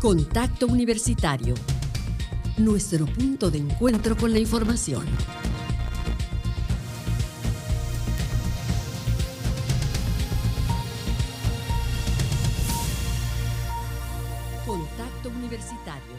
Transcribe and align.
Contacto 0.00 0.68
Universitario. 0.68 1.56
Nuestro 2.56 3.04
punto 3.04 3.50
de 3.50 3.58
encuentro 3.58 4.16
con 4.16 4.32
la 4.32 4.38
información. 4.38 5.04
Contacto 14.64 15.30
Universitario. 15.30 16.14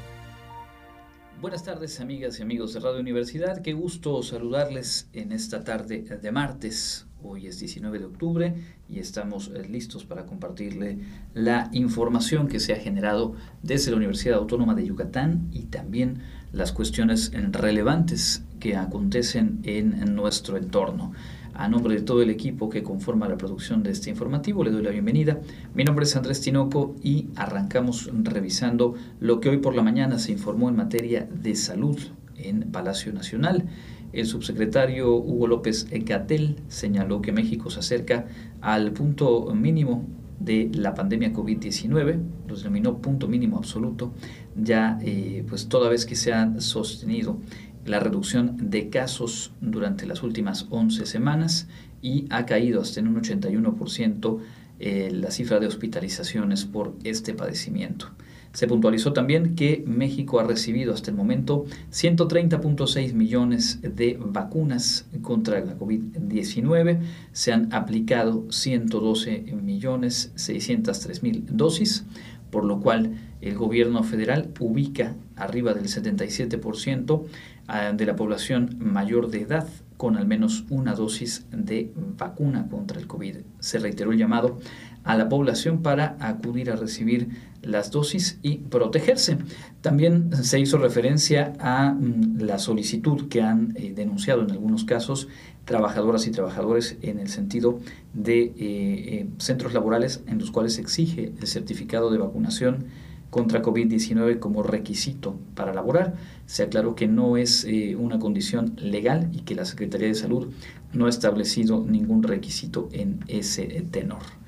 Buenas 1.40 1.64
tardes 1.64 2.02
amigas 2.02 2.38
y 2.40 2.42
amigos 2.42 2.74
de 2.74 2.82
Radio 2.82 3.00
Universidad, 3.00 3.62
qué 3.62 3.72
gusto 3.72 4.22
saludarles 4.24 5.08
en 5.14 5.32
esta 5.32 5.64
tarde 5.64 6.02
de 6.02 6.32
martes. 6.34 7.09
Hoy 7.22 7.48
es 7.48 7.60
19 7.60 8.00
de 8.00 8.06
octubre 8.06 8.54
y 8.88 9.00
estamos 9.00 9.52
eh, 9.54 9.68
listos 9.68 10.06
para 10.06 10.26
compartirle 10.26 11.00
la 11.34 11.70
información 11.74 12.48
que 12.48 12.62
se 12.62 12.72
ha 12.72 12.78
generado 12.78 13.36
desde 13.62 13.92
la 13.92 13.98
Universidad 13.98 14.38
Autónoma 14.38 14.74
de 14.74 14.86
Yucatán 14.86 15.50
y 15.52 15.64
también 15.64 16.20
las 16.54 16.72
cuestiones 16.72 17.32
relevantes 17.52 18.44
que 18.62 18.78
acontecen 18.78 19.60
en 19.64 20.16
nuestro 20.16 20.56
entorno. 20.56 21.12
A 21.54 21.68
nombre 21.68 21.96
de 21.96 22.02
todo 22.02 22.22
el 22.22 22.30
equipo 22.30 22.70
que 22.70 22.84
conforma 22.84 23.28
la 23.28 23.38
producción 23.38 23.84
de 23.84 23.92
este 23.92 24.10
informativo, 24.10 24.64
le 24.64 24.72
doy 24.72 24.82
la 24.82 24.92
bienvenida. 24.92 25.42
Mi 25.76 25.84
nombre 25.84 26.06
es 26.06 26.16
Andrés 26.16 26.40
Tinoco 26.40 26.96
y 27.04 27.28
arrancamos 27.36 28.10
revisando 28.14 28.96
lo 29.20 29.42
que 29.42 29.50
hoy 29.50 29.58
por 29.58 29.76
la 29.76 29.84
mañana 29.84 30.20
se 30.20 30.32
informó 30.32 30.70
en 30.70 30.78
materia 30.78 31.28
de 31.30 31.56
salud 31.56 32.00
en 32.38 32.72
Palacio 32.72 33.12
Nacional. 33.12 33.66
El 34.12 34.26
subsecretario 34.26 35.16
Hugo 35.16 35.48
López 35.48 35.88
Gatel 35.90 36.58
señaló 36.68 37.22
que 37.22 37.32
México 37.32 37.70
se 37.70 37.80
acerca 37.80 38.28
al 38.62 38.92
punto 38.92 39.54
mínimo 39.54 40.06
de 40.40 40.72
la 40.74 40.94
pandemia 40.94 41.34
COVID-19, 41.34 42.20
lo 42.48 42.56
denominó 42.56 42.98
punto 43.00 43.28
mínimo 43.28 43.58
absoluto, 43.58 44.14
ya 44.56 44.98
eh, 45.02 45.44
pues 45.48 45.68
toda 45.68 45.90
vez 45.90 46.06
que 46.06 46.16
se 46.16 46.34
ha 46.34 46.60
sostenido 46.62 47.40
la 47.86 48.00
reducción 48.00 48.70
de 48.70 48.90
casos 48.90 49.52
durante 49.62 50.06
las 50.06 50.24
últimas 50.24 50.68
11 50.70 51.06
semanas 51.06 51.68
y 52.02 52.26
ha 52.30 52.46
caído 52.46 52.82
hasta 52.82 53.00
en 53.00 53.08
un 53.08 53.22
81% 53.22 54.40
eh, 54.80 55.10
la 55.12 55.32
cifra 55.32 55.60
de 55.60 55.68
hospitalizaciones 55.68 56.66
por 56.66 56.96
este 57.04 57.34
padecimiento. 57.34 58.12
Se 58.52 58.68
puntualizó 58.68 59.14
también 59.14 59.56
que 59.56 59.84
México 59.86 60.40
ha 60.40 60.44
recibido 60.44 60.94
hasta 60.94 61.12
el 61.12 61.18
momento 61.18 61.66
130.6 61.92 63.14
millones 63.14 63.80
de 63.82 64.18
vacunas 64.20 65.08
contra 65.22 65.60
la 65.60 65.78
COVID-19. 65.78 67.00
Se 67.32 67.54
han 67.54 67.72
aplicado 67.74 68.52
112 68.52 69.54
millones 69.62 70.32
603 70.36 71.22
mil 71.22 71.46
dosis, 71.52 72.06
por 72.50 72.66
lo 72.66 72.80
cual 72.80 73.20
el 73.42 73.56
gobierno 73.56 74.04
federal 74.04 74.50
ubica 74.60 75.16
arriba 75.36 75.74
del 75.74 75.86
77% 75.86 77.24
ah, 77.68 77.92
de 77.94 78.06
la 78.06 78.16
población 78.16 78.78
mayor 78.80 79.30
de 79.30 79.42
edad 79.42 79.68
con 80.00 80.16
al 80.16 80.26
menos 80.26 80.64
una 80.70 80.94
dosis 80.94 81.46
de 81.52 81.92
vacuna 82.18 82.70
contra 82.70 82.98
el 83.00 83.06
COVID. 83.06 83.36
Se 83.60 83.80
reiteró 83.80 84.14
el 84.14 84.18
llamado 84.18 84.58
a 85.04 85.18
la 85.18 85.30
población 85.30 85.82
para 85.82 86.18
acudir 86.20 86.72
a 86.72 86.76
recibir 86.76 87.30
las 87.62 87.92
dosis 87.92 88.40
y 88.42 88.58
protegerse. 88.58 89.38
También 89.82 90.32
se 90.44 90.60
hizo 90.60 90.78
referencia 90.78 91.54
a 91.60 91.92
mm, 91.92 92.40
la 92.42 92.60
solicitud 92.60 93.28
que 93.28 93.42
han 93.42 93.74
eh, 93.76 93.94
denunciado 93.96 94.44
en 94.44 94.52
algunos 94.52 94.84
casos 94.86 95.28
trabajadoras 95.66 96.26
y 96.26 96.32
trabajadores 96.32 96.98
en 97.02 97.20
el 97.20 97.28
sentido 97.30 97.80
de 98.14 98.42
eh, 98.42 98.54
eh, 98.58 99.28
centros 99.38 99.74
laborales 99.74 100.24
en 100.26 100.40
los 100.40 100.52
cuales 100.52 100.74
se 100.76 100.82
exige 100.82 101.34
el 101.40 101.48
certificado 101.48 102.10
de 102.10 102.18
vacunación 102.18 102.86
contra 103.30 103.62
COVID-19 103.62 104.40
como 104.40 104.64
requisito 104.64 105.36
para 105.54 105.74
laborar. 105.74 106.16
Se 106.48 106.64
aclaró 106.64 106.96
que 106.96 107.08
no 107.08 107.38
es 107.38 107.68
una 108.00 108.18
condición 108.18 108.74
legal 108.78 109.30
y 109.32 109.42
que 109.42 109.54
la 109.54 109.66
Secretaría 109.66 110.08
de 110.08 110.16
Salud 110.16 110.48
no 110.94 111.06
ha 111.06 111.10
establecido 111.10 111.86
ningún 111.88 112.24
requisito 112.24 112.90
en 112.92 113.20
ese 113.28 113.86
tenor. 113.92 114.39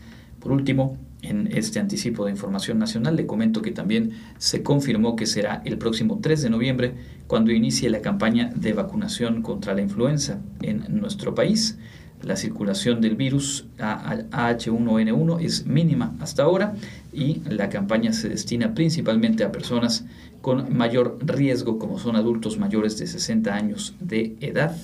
Por 0.41 0.51
último, 0.51 0.97
en 1.21 1.47
este 1.55 1.79
anticipo 1.79 2.25
de 2.25 2.31
información 2.31 2.79
nacional 2.79 3.15
le 3.15 3.27
comento 3.27 3.61
que 3.61 3.71
también 3.71 4.11
se 4.39 4.63
confirmó 4.63 5.15
que 5.15 5.27
será 5.27 5.61
el 5.65 5.77
próximo 5.77 6.19
3 6.19 6.41
de 6.41 6.49
noviembre 6.49 6.93
cuando 7.27 7.51
inicie 7.51 7.89
la 7.91 8.01
campaña 8.01 8.51
de 8.55 8.73
vacunación 8.73 9.43
contra 9.43 9.75
la 9.75 9.81
influenza 9.81 10.39
en 10.61 10.99
nuestro 10.99 11.35
país. 11.35 11.77
La 12.23 12.35
circulación 12.35 13.01
del 13.01 13.15
virus 13.15 13.65
AH1N1 13.79 15.41
es 15.41 15.65
mínima 15.65 16.15
hasta 16.19 16.43
ahora 16.43 16.75
y 17.13 17.41
la 17.47 17.69
campaña 17.69 18.13
se 18.13 18.29
destina 18.29 18.73
principalmente 18.73 19.43
a 19.43 19.51
personas 19.51 20.05
con 20.41 20.75
mayor 20.75 21.19
riesgo 21.21 21.77
como 21.77 21.99
son 21.99 22.15
adultos 22.15 22.57
mayores 22.57 22.97
de 22.97 23.07
60 23.07 23.53
años 23.53 23.95
de 23.99 24.35
edad 24.39 24.75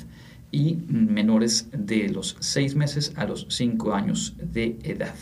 y 0.52 0.78
menores 0.88 1.68
de 1.72 2.10
los 2.10 2.38
6 2.40 2.76
meses 2.76 3.14
a 3.16 3.26
los 3.26 3.48
5 3.50 3.94
años 3.94 4.36
de 4.38 4.78
edad. 4.84 5.16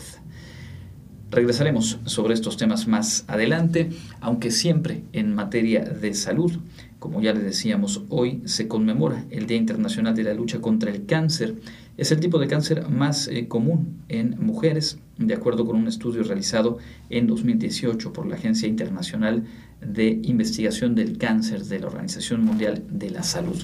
Regresaremos 1.30 1.98
sobre 2.04 2.34
estos 2.34 2.56
temas 2.56 2.86
más 2.86 3.24
adelante, 3.26 3.90
aunque 4.20 4.52
siempre 4.52 5.02
en 5.12 5.34
materia 5.34 5.84
de 5.84 6.14
salud. 6.14 6.52
Como 7.00 7.20
ya 7.20 7.32
les 7.32 7.42
decíamos, 7.42 8.02
hoy 8.08 8.42
se 8.44 8.68
conmemora 8.68 9.24
el 9.30 9.46
Día 9.46 9.56
Internacional 9.56 10.14
de 10.14 10.22
la 10.22 10.34
Lucha 10.34 10.60
contra 10.60 10.90
el 10.90 11.04
Cáncer. 11.04 11.56
Es 11.96 12.12
el 12.12 12.20
tipo 12.20 12.38
de 12.38 12.46
cáncer 12.46 12.88
más 12.88 13.26
eh, 13.26 13.48
común 13.48 14.02
en 14.08 14.36
mujeres, 14.38 14.98
de 15.18 15.34
acuerdo 15.34 15.66
con 15.66 15.76
un 15.76 15.88
estudio 15.88 16.22
realizado 16.22 16.78
en 17.10 17.26
2018 17.26 18.12
por 18.12 18.26
la 18.26 18.36
Agencia 18.36 18.68
Internacional 18.68 19.44
de 19.80 20.20
Investigación 20.22 20.94
del 20.94 21.18
Cáncer 21.18 21.64
de 21.64 21.80
la 21.80 21.88
Organización 21.88 22.44
Mundial 22.44 22.84
de 22.88 23.10
la 23.10 23.22
Salud. 23.22 23.56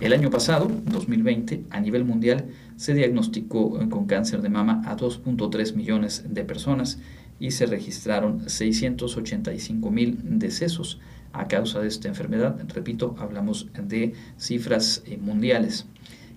El 0.00 0.14
año 0.14 0.30
pasado, 0.30 0.70
2020, 0.86 1.64
a 1.68 1.78
nivel 1.78 2.06
mundial 2.06 2.46
se 2.76 2.94
diagnosticó 2.94 3.78
con 3.90 4.06
cáncer 4.06 4.40
de 4.40 4.48
mama 4.48 4.80
a 4.86 4.96
2.3 4.96 5.74
millones 5.74 6.24
de 6.26 6.42
personas 6.42 6.98
y 7.38 7.50
se 7.50 7.66
registraron 7.66 8.48
685 8.48 9.90
mil 9.90 10.18
decesos 10.22 11.00
a 11.34 11.48
causa 11.48 11.80
de 11.80 11.88
esta 11.88 12.08
enfermedad. 12.08 12.58
Repito, 12.74 13.14
hablamos 13.18 13.68
de 13.74 14.14
cifras 14.38 15.02
eh, 15.04 15.18
mundiales. 15.18 15.84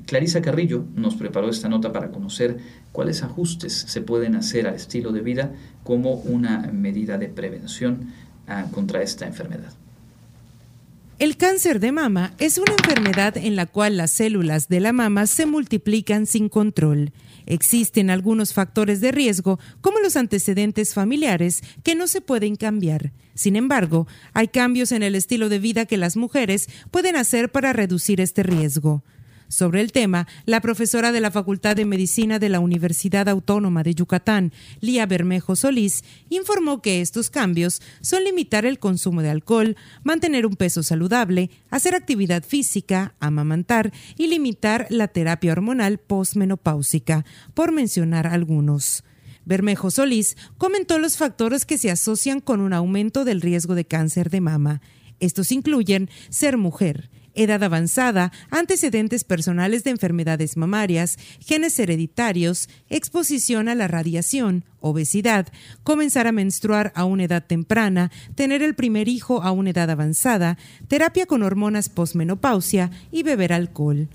Clarisa 0.08 0.42
Carrillo 0.42 0.84
nos 0.96 1.16
preparó 1.16 1.50
esta 1.50 1.70
nota 1.70 1.94
para 1.94 2.12
conocer 2.12 2.58
cuáles 2.92 3.24
ajustes 3.24 3.74
se 3.74 4.02
pueden 4.02 4.36
hacer 4.36 4.68
al 4.68 4.76
estilo 4.76 5.14
de 5.14 5.22
vida 5.22 5.54
como 5.86 6.16
una 6.16 6.70
medida 6.74 7.18
de 7.18 7.30
prevención 7.30 8.12
ah, 8.46 8.66
contra 8.74 9.02
esta 9.02 9.26
enfermedad. 9.26 9.72
El 11.24 11.38
cáncer 11.38 11.80
de 11.80 11.94
mama 11.94 12.34
es 12.38 12.58
una 12.58 12.74
enfermedad 12.74 13.38
en 13.38 13.56
la 13.56 13.66
cual 13.66 13.96
las 13.96 14.12
células 14.12 14.68
de 14.68 14.82
la 14.82 14.92
mama 14.92 15.26
se 15.26 15.46
multiplican 15.46 16.26
sin 16.26 16.50
control. 16.50 17.14
Existen 17.46 18.10
algunos 18.10 18.54
factores 18.54 19.00
de 19.00 19.14
riesgo, 19.14 19.58
como 19.80 20.02
los 20.02 20.18
antecedentes 20.18 20.94
familiares, 20.94 21.64
que 21.82 21.96
no 21.96 22.08
se 22.08 22.20
pueden 22.20 22.58
cambiar. 22.58 23.14
Sin 23.36 23.56
embargo, 23.56 24.06
hay 24.34 24.50
cambios 24.50 24.92
en 24.92 25.02
el 25.02 25.16
estilo 25.16 25.48
de 25.48 25.60
vida 25.60 25.86
que 25.86 25.96
las 25.96 26.18
mujeres 26.18 26.68
pueden 26.92 27.16
hacer 27.16 27.54
para 27.54 27.72
reducir 27.72 28.20
este 28.20 28.44
riesgo. 28.44 29.02
Sobre 29.54 29.82
el 29.82 29.92
tema, 29.92 30.28
la 30.48 30.62
profesora 30.62 31.12
de 31.12 31.22
la 31.22 31.30
Facultad 31.30 31.76
de 31.76 31.86
Medicina 31.86 32.40
de 32.40 32.50
la 32.50 32.60
Universidad 32.60 33.30
Autónoma 33.30 33.84
de 33.84 33.94
Yucatán, 33.94 34.52
Lía 34.82 35.06
Bermejo 35.06 35.56
Solís, 35.56 36.04
informó 36.30 36.82
que 36.82 37.02
estos 37.02 37.30
cambios 37.30 37.80
son 38.02 38.24
limitar 38.24 38.66
el 38.66 38.80
consumo 38.80 39.22
de 39.22 39.30
alcohol, 39.30 39.78
mantener 40.02 40.48
un 40.48 40.56
peso 40.56 40.82
saludable, 40.82 41.52
hacer 41.70 41.94
actividad 41.94 42.44
física, 42.44 43.14
amamantar 43.20 43.94
y 44.18 44.26
limitar 44.26 44.88
la 44.90 45.08
terapia 45.08 45.52
hormonal 45.52 46.00
postmenopáusica, 46.00 47.24
por 47.54 47.72
mencionar 47.72 48.26
algunos. 48.26 49.04
Bermejo 49.46 49.92
Solís 49.92 50.36
comentó 50.58 50.98
los 50.98 51.16
factores 51.16 51.68
que 51.68 51.78
se 51.78 51.92
asocian 51.92 52.40
con 52.40 52.60
un 52.60 52.74
aumento 52.74 53.24
del 53.24 53.40
riesgo 53.40 53.76
de 53.76 53.86
cáncer 53.86 54.32
de 54.32 54.42
mama. 54.42 54.82
Estos 55.20 55.52
incluyen 55.52 56.10
ser 56.30 56.58
mujer, 56.58 57.12
edad 57.36 57.64
avanzada, 57.64 58.32
antecedentes 58.52 59.24
personales 59.24 59.84
de 59.84 59.92
enfermedades 59.92 60.58
mamarias, 60.58 61.18
genes 61.40 61.78
hereditarios, 61.80 62.70
exposición 62.90 63.70
a 63.70 63.76
la 63.76 63.88
radiación, 63.88 64.64
obesidad, 64.80 65.48
comenzar 65.84 66.28
a 66.28 66.32
menstruar 66.32 66.92
a 66.96 67.06
una 67.06 67.24
edad 67.24 67.46
temprana, 67.46 68.12
tener 68.36 68.62
el 68.62 68.76
primer 68.76 69.08
hijo 69.08 69.42
a 69.44 69.52
una 69.52 69.72
edad 69.72 69.90
avanzada, 69.90 70.58
terapia 70.88 71.26
con 71.26 71.44
hormonas 71.44 71.90
posmenopausia 71.90 72.92
y 73.12 73.24
beber 73.24 73.54
alcohol. 73.54 74.08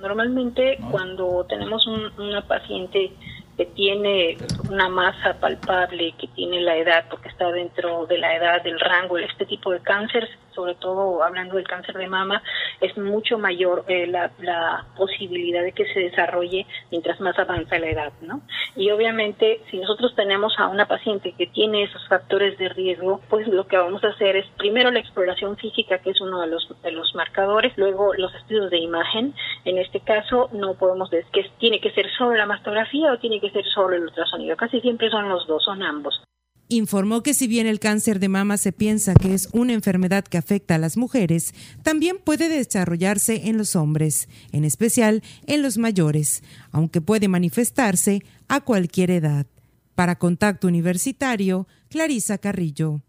Normalmente 0.00 0.78
cuando 0.90 1.44
tenemos 1.48 1.84
una 1.86 2.46
paciente 2.46 3.12
que 3.58 3.66
tiene 3.66 4.36
una 4.70 4.88
masa 4.88 5.34
palpable, 5.40 6.14
que 6.16 6.28
tiene 6.28 6.60
la 6.60 6.76
edad, 6.76 7.06
porque 7.10 7.28
está 7.28 7.50
dentro 7.50 8.06
de 8.06 8.16
la 8.16 8.36
edad 8.36 8.62
del 8.62 8.78
rango, 8.78 9.18
este 9.18 9.46
tipo 9.46 9.72
de 9.72 9.80
cáncer, 9.80 10.28
sobre 10.54 10.76
todo 10.76 11.22
hablando 11.22 11.56
del 11.56 11.66
cáncer 11.66 11.96
de 11.96 12.08
mama, 12.08 12.42
es 12.80 12.96
mucho 12.96 13.38
mayor 13.38 13.84
eh, 13.88 14.06
la, 14.06 14.30
la, 14.40 14.86
posibilidad 14.96 15.62
de 15.62 15.72
que 15.72 15.92
se 15.92 16.00
desarrolle 16.00 16.66
mientras 16.90 17.20
más 17.20 17.38
avanza 17.38 17.78
la 17.78 17.88
edad, 17.88 18.12
¿no? 18.20 18.40
Y 18.74 18.90
obviamente, 18.90 19.60
si 19.70 19.78
nosotros 19.78 20.14
tenemos 20.16 20.54
a 20.58 20.66
una 20.66 20.86
paciente 20.86 21.34
que 21.38 21.46
tiene 21.46 21.84
esos 21.84 22.06
factores 22.08 22.58
de 22.58 22.68
riesgo, 22.68 23.20
pues 23.28 23.46
lo 23.46 23.66
que 23.66 23.76
vamos 23.76 24.02
a 24.02 24.08
hacer 24.08 24.36
es 24.36 24.46
primero 24.56 24.90
la 24.90 24.98
exploración 24.98 25.56
física, 25.56 25.98
que 25.98 26.10
es 26.10 26.20
uno 26.20 26.40
de 26.40 26.48
los, 26.48 26.68
de 26.82 26.90
los 26.90 27.14
marcadores, 27.14 27.72
luego 27.76 28.14
los 28.14 28.34
estudios 28.34 28.70
de 28.70 28.78
imagen. 28.78 29.34
En 29.64 29.78
este 29.78 30.00
caso, 30.00 30.48
no 30.52 30.74
podemos 30.74 31.10
decir 31.10 31.30
que 31.32 31.50
tiene 31.58 31.80
que 31.80 31.92
ser 31.92 32.10
solo 32.16 32.34
la 32.34 32.46
mastografía 32.46 33.12
o 33.12 33.18
tiene 33.18 33.40
que 33.40 33.47
ser 33.50 33.64
solo 33.74 33.96
el 33.96 34.02
ultrasonido. 34.02 34.56
Casi 34.56 34.80
siempre 34.80 35.10
son 35.10 35.28
los 35.28 35.46
dos, 35.46 35.64
son 35.64 35.82
ambos 35.82 36.22
informó 36.68 37.22
que 37.22 37.34
si 37.34 37.48
bien 37.48 37.66
el 37.66 37.80
cáncer 37.80 38.20
de 38.20 38.28
mama 38.28 38.56
se 38.56 38.72
piensa 38.72 39.14
que 39.14 39.34
es 39.34 39.48
una 39.52 39.72
enfermedad 39.72 40.24
que 40.24 40.38
afecta 40.38 40.74
a 40.74 40.78
las 40.78 40.96
mujeres, 40.96 41.54
también 41.82 42.18
puede 42.18 42.48
desarrollarse 42.48 43.48
en 43.48 43.56
los 43.56 43.74
hombres, 43.74 44.28
en 44.52 44.64
especial 44.64 45.22
en 45.46 45.62
los 45.62 45.78
mayores, 45.78 46.42
aunque 46.70 47.00
puede 47.00 47.28
manifestarse 47.28 48.22
a 48.48 48.60
cualquier 48.60 49.10
edad. 49.10 49.46
Para 49.94 50.18
Contacto 50.18 50.68
Universitario, 50.68 51.66
Clarisa 51.88 52.38
Carrillo. 52.38 53.00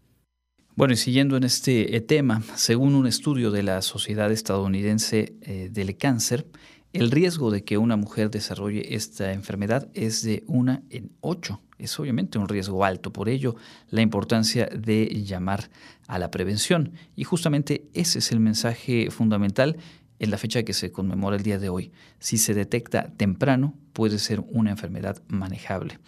Bueno, 0.74 0.94
y 0.94 0.96
siguiendo 0.96 1.36
en 1.36 1.44
este 1.44 1.94
eh, 1.94 2.00
tema, 2.00 2.42
según 2.54 2.94
un 2.94 3.06
estudio 3.06 3.50
de 3.50 3.62
la 3.62 3.82
Sociedad 3.82 4.32
Estadounidense 4.32 5.34
eh, 5.42 5.68
del 5.70 5.96
Cáncer, 5.98 6.46
el 6.92 7.10
riesgo 7.10 7.50
de 7.50 7.62
que 7.62 7.78
una 7.78 7.96
mujer 7.96 8.30
desarrolle 8.30 8.94
esta 8.94 9.32
enfermedad 9.32 9.88
es 9.94 10.22
de 10.22 10.42
una 10.46 10.82
en 10.90 11.12
ocho. 11.20 11.60
Es 11.78 11.98
obviamente 11.98 12.38
un 12.38 12.48
riesgo 12.48 12.84
alto, 12.84 13.12
por 13.12 13.28
ello 13.28 13.56
la 13.90 14.02
importancia 14.02 14.66
de 14.66 15.06
llamar 15.24 15.70
a 16.08 16.18
la 16.18 16.30
prevención. 16.30 16.92
Y 17.16 17.24
justamente 17.24 17.84
ese 17.94 18.18
es 18.18 18.32
el 18.32 18.40
mensaje 18.40 19.10
fundamental 19.10 19.76
en 20.18 20.30
la 20.30 20.38
fecha 20.38 20.64
que 20.64 20.72
se 20.72 20.92
conmemora 20.92 21.36
el 21.36 21.42
día 21.42 21.58
de 21.58 21.68
hoy. 21.68 21.92
Si 22.18 22.38
se 22.38 22.54
detecta 22.54 23.12
temprano, 23.16 23.74
puede 23.92 24.18
ser 24.18 24.40
una 24.48 24.70
enfermedad 24.70 25.22
manejable. 25.28 25.98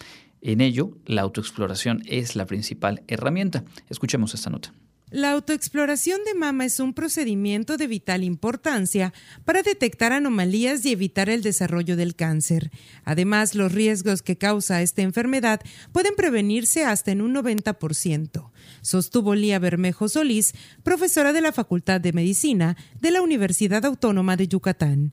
En 0.40 0.60
ello, 0.60 0.98
la 1.06 1.22
autoexploración 1.22 2.02
es 2.06 2.34
la 2.34 2.46
principal 2.46 3.02
herramienta. 3.06 3.64
Escuchemos 3.88 4.34
esta 4.34 4.50
nota. 4.50 4.74
La 5.12 5.32
autoexploración 5.32 6.24
de 6.24 6.32
mama 6.32 6.64
es 6.64 6.80
un 6.80 6.94
procedimiento 6.94 7.76
de 7.76 7.86
vital 7.86 8.24
importancia 8.24 9.12
para 9.44 9.62
detectar 9.62 10.10
anomalías 10.10 10.86
y 10.86 10.92
evitar 10.92 11.28
el 11.28 11.42
desarrollo 11.42 11.96
del 11.98 12.16
cáncer. 12.16 12.70
Además, 13.04 13.54
los 13.54 13.72
riesgos 13.72 14.22
que 14.22 14.38
causa 14.38 14.80
esta 14.80 15.02
enfermedad 15.02 15.60
pueden 15.92 16.16
prevenirse 16.16 16.86
hasta 16.86 17.10
en 17.10 17.20
un 17.20 17.34
90%, 17.34 18.52
sostuvo 18.80 19.34
Lía 19.34 19.58
Bermejo 19.58 20.08
Solís, 20.08 20.54
profesora 20.82 21.34
de 21.34 21.42
la 21.42 21.52
Facultad 21.52 22.00
de 22.00 22.14
Medicina 22.14 22.78
de 22.98 23.10
la 23.10 23.20
Universidad 23.20 23.84
Autónoma 23.84 24.38
de 24.38 24.48
Yucatán. 24.48 25.12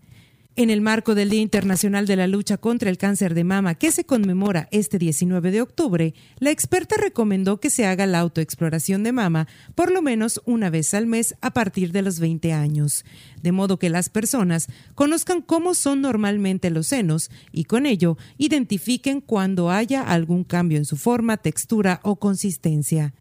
En 0.55 0.69
el 0.69 0.81
marco 0.81 1.15
del 1.15 1.29
Día 1.29 1.41
Internacional 1.41 2.05
de 2.05 2.17
la 2.17 2.27
Lucha 2.27 2.57
contra 2.57 2.89
el 2.89 2.97
Cáncer 2.97 3.33
de 3.33 3.45
Mama, 3.45 3.75
que 3.75 3.91
se 3.91 4.03
conmemora 4.03 4.67
este 4.71 4.97
19 4.97 5.51
de 5.51 5.61
octubre, 5.61 6.13
la 6.39 6.49
experta 6.49 6.95
recomendó 6.97 7.61
que 7.61 7.69
se 7.69 7.85
haga 7.85 8.05
la 8.05 8.19
autoexploración 8.19 9.03
de 9.03 9.13
mama 9.13 9.47
por 9.75 9.91
lo 9.91 10.01
menos 10.01 10.41
una 10.45 10.69
vez 10.69 10.93
al 10.93 11.05
mes 11.05 11.35
a 11.41 11.51
partir 11.51 11.93
de 11.93 12.01
los 12.01 12.19
20 12.19 12.51
años, 12.51 13.05
de 13.41 13.51
modo 13.53 13.79
que 13.79 13.89
las 13.89 14.09
personas 14.09 14.67
conozcan 14.95 15.41
cómo 15.41 15.73
son 15.75 16.01
normalmente 16.01 16.71
los 16.71 16.87
senos 16.87 17.29
y 17.53 17.63
con 17.63 17.85
ello 17.85 18.17
identifiquen 18.37 19.21
cuando 19.21 19.69
haya 19.69 20.01
algún 20.01 20.43
cambio 20.43 20.77
en 20.77 20.85
su 20.85 20.97
forma, 20.97 21.37
textura 21.37 22.01
o 22.03 22.17
consistencia. 22.17 23.13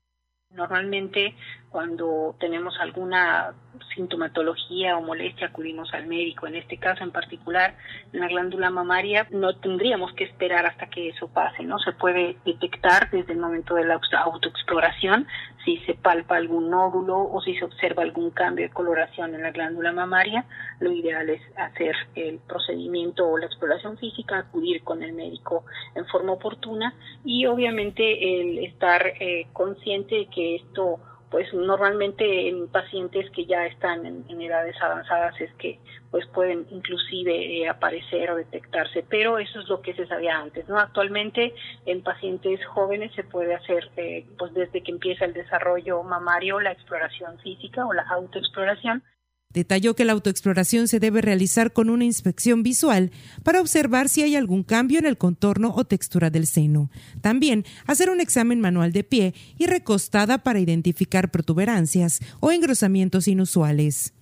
Normalmente 0.51 1.37
cuando 1.71 2.35
tenemos 2.41 2.75
alguna 2.81 3.55
sintomatología 3.95 4.97
o 4.97 5.03
molestia 5.03 5.49
acudimos 5.49 5.93
al 5.95 6.07
médico. 6.07 6.47
En 6.47 6.55
este 6.55 6.79
caso 6.79 7.05
en 7.05 7.11
particular, 7.11 7.77
en 8.13 8.21
la 8.21 8.29
glándula 8.29 8.71
mamaria, 8.71 9.27
no 9.31 9.57
tendríamos 9.57 10.13
que 10.15 10.25
esperar 10.25 10.67
hasta 10.67 10.89
que 10.89 11.09
eso 11.11 11.29
pase, 11.29 11.63
¿no? 11.63 11.79
Se 11.79 11.93
puede 11.93 12.37
detectar 12.45 13.11
desde 13.11 13.33
el 13.33 13.39
momento 13.39 13.75
de 13.75 13.85
la 13.85 14.01
autoexploración 14.25 15.27
si 15.65 15.79
se 15.79 15.95
palpa 15.95 16.37
algún 16.37 16.71
nódulo 16.71 17.19
o 17.19 17.41
si 17.43 17.55
se 17.57 17.65
observa 17.65 18.03
algún 18.03 18.31
cambio 18.31 18.67
de 18.67 18.73
coloración 18.73 19.35
en 19.35 19.43
la 19.43 19.51
glándula 19.51 19.93
mamaria. 19.93 20.45
Lo 20.81 20.93
ideal 20.93 21.29
es 21.29 21.43
hacer 21.57 21.95
el 22.15 22.39
procedimiento 22.39 23.29
o 23.29 23.39
la 23.39 23.47
exploración 23.47 23.99
física, 23.99 24.39
acudir 24.39 24.83
con 24.83 25.03
el 25.03 25.13
médico 25.13 25.65
en 25.95 26.07
forma 26.07 26.33
oportuna 26.33 26.95
y 27.25 27.47
obviamente 27.47 28.41
el 28.41 28.59
estar 28.65 29.07
eh, 29.21 29.47
consciente 29.53 30.15
de 30.15 30.27
que 30.27 30.57
esto 30.57 31.01
pues 31.31 31.53
normalmente 31.53 32.49
en 32.49 32.69
pacientes 32.69 33.31
que 33.31 33.45
ya 33.45 33.67
están 33.67 34.07
en, 34.07 34.41
edades 34.41 34.77
avanzadas 34.81 35.39
es 35.41 35.53
que 35.55 35.79
pues 36.11 36.27
pueden 36.29 36.67
inclusive 36.71 37.61
eh, 37.61 37.69
aparecer 37.69 38.31
o 38.31 38.37
detectarse, 38.37 39.05
pero 39.09 39.39
eso 39.39 39.61
es 39.61 39.69
lo 39.69 39.83
que 39.83 39.95
se 39.95 40.07
sabía 40.07 40.39
antes, 40.39 40.67
¿no? 40.69 40.79
Actualmente 40.79 41.55
en 41.85 42.03
pacientes 42.03 42.65
jóvenes 42.67 43.13
se 43.15 43.25
puede 43.25 43.55
hacer 43.55 43.91
eh, 43.97 44.27
pues 44.39 44.55
desde 44.55 44.83
que 44.83 44.93
empieza 44.93 45.27
el 45.27 45.35
desarrollo 45.35 46.03
mamario 46.03 46.61
la 46.61 46.73
exploración 46.73 47.39
física 47.41 47.85
o 47.87 47.93
la 47.93 48.03
autoexploración 48.03 49.03
Detalló 49.51 49.95
que 49.95 50.05
la 50.05 50.13
autoexploración 50.13 50.89
se 50.89 51.01
debe 51.01 51.23
realizar 51.23 51.73
con 51.73 51.89
una 51.89 52.05
inspección 52.05 52.63
visual 52.63 53.11
para 53.43 53.63
observar 53.63 54.11
si 54.11 54.23
hay 54.23 54.37
algún 54.37 54.63
cambio 54.63 54.99
en 54.99 55.07
el 55.07 55.17
contorno 55.17 55.73
o 55.75 55.85
textura 55.85 56.29
del 56.29 56.45
seno. 56.45 56.91
También 57.23 57.65
hacer 57.87 58.11
un 58.11 58.21
examen 58.21 58.61
manual 58.61 58.93
de 58.93 59.05
pie 59.05 59.33
y 59.57 59.67
recostada 59.67 60.37
para 60.37 60.59
identificar 60.59 61.31
protuberancias 61.31 62.21
o 62.41 62.53
engrosamientos 62.53 63.27
inusuales. 63.27 64.15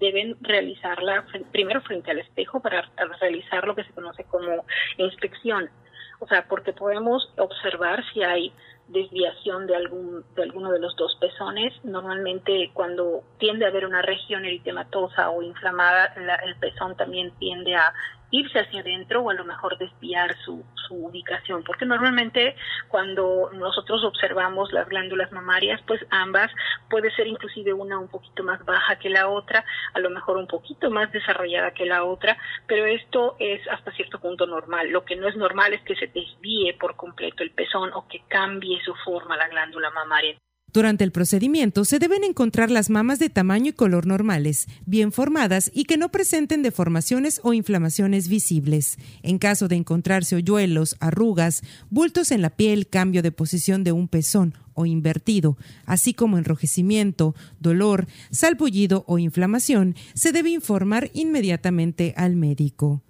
Deben 0.00 0.36
realizarla 0.40 1.26
primero 1.52 1.80
frente 1.82 2.10
al 2.10 2.18
espejo 2.18 2.60
para 2.60 2.90
realizar 3.20 3.64
lo 3.64 3.76
que 3.76 3.84
se 3.84 3.92
conoce 3.92 4.24
como 4.24 4.64
inspección. 4.98 5.70
O 6.18 6.26
sea, 6.26 6.48
porque 6.48 6.72
podemos 6.72 7.32
observar 7.36 8.02
si 8.12 8.24
hay 8.24 8.52
desviación 8.92 9.66
de 9.66 9.76
algún 9.76 10.24
de 10.34 10.42
alguno 10.42 10.70
de 10.70 10.78
los 10.78 10.94
dos 10.96 11.16
pezones. 11.20 11.72
Normalmente 11.84 12.70
cuando 12.74 13.22
tiende 13.38 13.64
a 13.64 13.68
haber 13.68 13.86
una 13.86 14.02
región 14.02 14.44
eritematosa 14.44 15.30
o 15.30 15.42
inflamada, 15.42 16.14
el 16.44 16.56
pezón 16.56 16.96
también 16.96 17.32
tiende 17.38 17.74
a 17.74 17.92
irse 18.32 18.58
hacia 18.58 18.80
adentro 18.80 19.22
o 19.22 19.30
a 19.30 19.34
lo 19.34 19.44
mejor 19.44 19.78
desviar 19.78 20.34
su, 20.44 20.64
su 20.88 20.94
ubicación, 20.94 21.62
porque 21.62 21.86
normalmente 21.86 22.56
cuando 22.88 23.50
nosotros 23.52 24.02
observamos 24.04 24.72
las 24.72 24.88
glándulas 24.88 25.30
mamarias, 25.30 25.80
pues 25.86 26.04
ambas 26.10 26.50
puede 26.90 27.10
ser 27.12 27.28
inclusive 27.28 27.72
una 27.72 27.98
un 27.98 28.08
poquito 28.08 28.42
más 28.42 28.64
baja 28.64 28.96
que 28.96 29.10
la 29.10 29.28
otra, 29.28 29.64
a 29.94 30.00
lo 30.00 30.10
mejor 30.10 30.38
un 30.38 30.46
poquito 30.46 30.90
más 30.90 31.12
desarrollada 31.12 31.72
que 31.72 31.86
la 31.86 32.04
otra, 32.04 32.36
pero 32.66 32.86
esto 32.86 33.36
es 33.38 33.60
hasta 33.68 33.92
cierto 33.92 34.18
punto 34.18 34.46
normal. 34.46 34.88
Lo 34.88 35.04
que 35.04 35.16
no 35.16 35.28
es 35.28 35.36
normal 35.36 35.74
es 35.74 35.82
que 35.82 35.94
se 35.94 36.06
desvíe 36.06 36.74
por 36.80 36.96
completo 36.96 37.42
el 37.42 37.50
pezón 37.52 37.90
o 37.92 38.08
que 38.08 38.22
cambie 38.28 38.82
su 38.82 38.94
forma 39.04 39.36
la 39.36 39.48
glándula 39.48 39.90
mamaria. 39.90 40.36
Durante 40.72 41.04
el 41.04 41.12
procedimiento 41.12 41.84
se 41.84 41.98
deben 41.98 42.24
encontrar 42.24 42.70
las 42.70 42.88
mamas 42.88 43.18
de 43.18 43.28
tamaño 43.28 43.70
y 43.70 43.72
color 43.74 44.06
normales, 44.06 44.68
bien 44.86 45.12
formadas 45.12 45.70
y 45.74 45.84
que 45.84 45.98
no 45.98 46.10
presenten 46.10 46.62
deformaciones 46.62 47.40
o 47.44 47.52
inflamaciones 47.52 48.28
visibles. 48.28 48.96
En 49.22 49.38
caso 49.38 49.68
de 49.68 49.76
encontrarse 49.76 50.34
hoyuelos, 50.34 50.96
arrugas, 50.98 51.62
bultos 51.90 52.30
en 52.30 52.40
la 52.40 52.48
piel, 52.48 52.88
cambio 52.88 53.22
de 53.22 53.32
posición 53.32 53.84
de 53.84 53.92
un 53.92 54.08
pezón 54.08 54.54
o 54.72 54.86
invertido, 54.86 55.58
así 55.84 56.14
como 56.14 56.38
enrojecimiento, 56.38 57.34
dolor, 57.60 58.06
salpullido 58.30 59.04
o 59.06 59.18
inflamación, 59.18 59.94
se 60.14 60.32
debe 60.32 60.48
informar 60.48 61.10
inmediatamente 61.12 62.14
al 62.16 62.34
médico. 62.34 63.02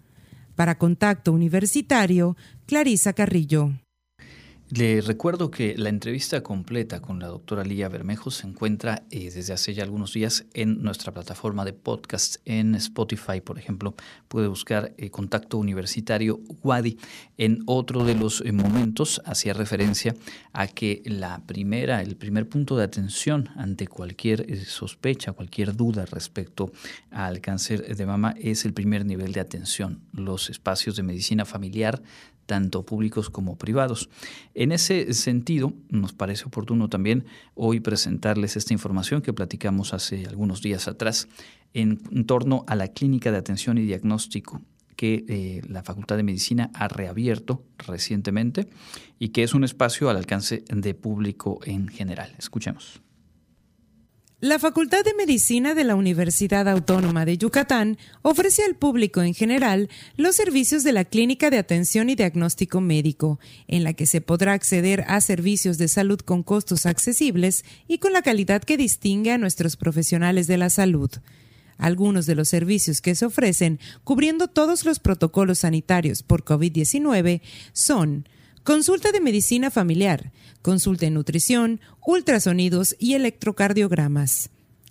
Para 0.56 0.78
Contacto 0.78 1.32
Universitario, 1.32 2.36
Clarisa 2.66 3.12
Carrillo. 3.12 3.72
Le 4.74 5.02
recuerdo 5.02 5.50
que 5.50 5.76
la 5.76 5.90
entrevista 5.90 6.42
completa 6.42 7.02
con 7.02 7.20
la 7.20 7.26
doctora 7.26 7.62
Lía 7.62 7.90
Bermejo 7.90 8.30
se 8.30 8.46
encuentra 8.46 9.02
eh, 9.10 9.30
desde 9.30 9.52
hace 9.52 9.74
ya 9.74 9.82
algunos 9.82 10.14
días 10.14 10.46
en 10.54 10.82
nuestra 10.82 11.12
plataforma 11.12 11.66
de 11.66 11.74
podcast 11.74 12.36
en 12.46 12.74
Spotify, 12.76 13.42
por 13.42 13.58
ejemplo. 13.58 13.94
Puede 14.28 14.48
buscar 14.48 14.94
eh, 14.96 15.10
Contacto 15.10 15.58
Universitario 15.58 16.40
Wadi. 16.62 16.96
En 17.36 17.62
otro 17.66 18.02
de 18.06 18.14
los 18.14 18.40
eh, 18.40 18.52
momentos 18.52 19.20
hacía 19.26 19.52
referencia 19.52 20.14
a 20.54 20.66
que 20.68 21.02
la 21.04 21.42
primera, 21.44 22.00
el 22.00 22.16
primer 22.16 22.48
punto 22.48 22.74
de 22.74 22.84
atención 22.84 23.50
ante 23.56 23.86
cualquier 23.86 24.56
sospecha, 24.64 25.34
cualquier 25.34 25.76
duda 25.76 26.06
respecto 26.06 26.72
al 27.10 27.42
cáncer 27.42 27.94
de 27.94 28.06
mama 28.06 28.34
es 28.38 28.64
el 28.64 28.72
primer 28.72 29.04
nivel 29.04 29.34
de 29.34 29.40
atención. 29.40 30.00
Los 30.14 30.48
espacios 30.48 30.96
de 30.96 31.02
medicina 31.02 31.44
familiar 31.44 32.00
tanto 32.52 32.84
públicos 32.84 33.30
como 33.30 33.56
privados. 33.56 34.10
En 34.52 34.72
ese 34.72 35.14
sentido, 35.14 35.72
nos 35.88 36.12
parece 36.12 36.44
oportuno 36.44 36.90
también 36.90 37.24
hoy 37.54 37.80
presentarles 37.80 38.58
esta 38.58 38.74
información 38.74 39.22
que 39.22 39.32
platicamos 39.32 39.94
hace 39.94 40.26
algunos 40.26 40.60
días 40.60 40.86
atrás 40.86 41.28
en, 41.72 41.96
torno 42.26 42.66
a 42.68 42.76
la 42.76 42.88
clínica 42.88 43.32
de 43.32 43.38
atención 43.38 43.78
y 43.78 43.86
diagnóstico 43.86 44.60
que 44.96 45.24
eh, 45.28 45.62
la 45.66 45.82
Facultad 45.82 46.18
de 46.18 46.24
Medicina 46.24 46.70
ha 46.74 46.88
reabierto 46.88 47.64
recientemente 47.78 48.68
y 49.18 49.30
que 49.30 49.44
es 49.44 49.54
un 49.54 49.64
espacio 49.64 50.10
al 50.10 50.18
alcance 50.18 50.62
de 50.68 50.92
público 50.92 51.58
en 51.64 51.88
general. 51.88 52.34
Escuchemos. 52.38 53.00
La 54.42 54.58
Facultad 54.58 55.04
de 55.04 55.14
Medicina 55.14 55.72
de 55.72 55.84
la 55.84 55.94
Universidad 55.94 56.68
Autónoma 56.68 57.24
de 57.24 57.38
Yucatán 57.38 57.96
ofrece 58.22 58.64
al 58.64 58.74
público 58.74 59.22
en 59.22 59.34
general 59.34 59.88
los 60.16 60.34
servicios 60.34 60.82
de 60.82 60.90
la 60.90 61.04
Clínica 61.04 61.48
de 61.48 61.58
Atención 61.58 62.10
y 62.10 62.16
Diagnóstico 62.16 62.80
Médico, 62.80 63.38
en 63.68 63.84
la 63.84 63.92
que 63.92 64.04
se 64.04 64.20
podrá 64.20 64.54
acceder 64.54 65.04
a 65.06 65.20
servicios 65.20 65.78
de 65.78 65.86
salud 65.86 66.18
con 66.18 66.42
costos 66.42 66.86
accesibles 66.86 67.64
y 67.86 67.98
con 67.98 68.12
la 68.12 68.22
calidad 68.22 68.64
que 68.64 68.76
distingue 68.76 69.30
a 69.30 69.38
nuestros 69.38 69.76
profesionales 69.76 70.48
de 70.48 70.56
la 70.56 70.70
salud. 70.70 71.12
Algunos 71.78 72.26
de 72.26 72.34
los 72.34 72.48
servicios 72.48 73.00
que 73.00 73.14
se 73.14 73.26
ofrecen, 73.26 73.78
cubriendo 74.02 74.48
todos 74.48 74.84
los 74.84 74.98
protocolos 74.98 75.60
sanitarios 75.60 76.24
por 76.24 76.44
COVID-19, 76.44 77.42
son 77.72 78.26
Consulta 78.64 79.10
de 79.10 79.20
medicina 79.20 79.72
familiar, 79.72 80.30
consulta 80.62 81.06
en 81.06 81.14
nutrición, 81.14 81.80
ultrasonidos 82.06 82.94
y 83.00 83.14
electrocardiogramas. 83.14 84.50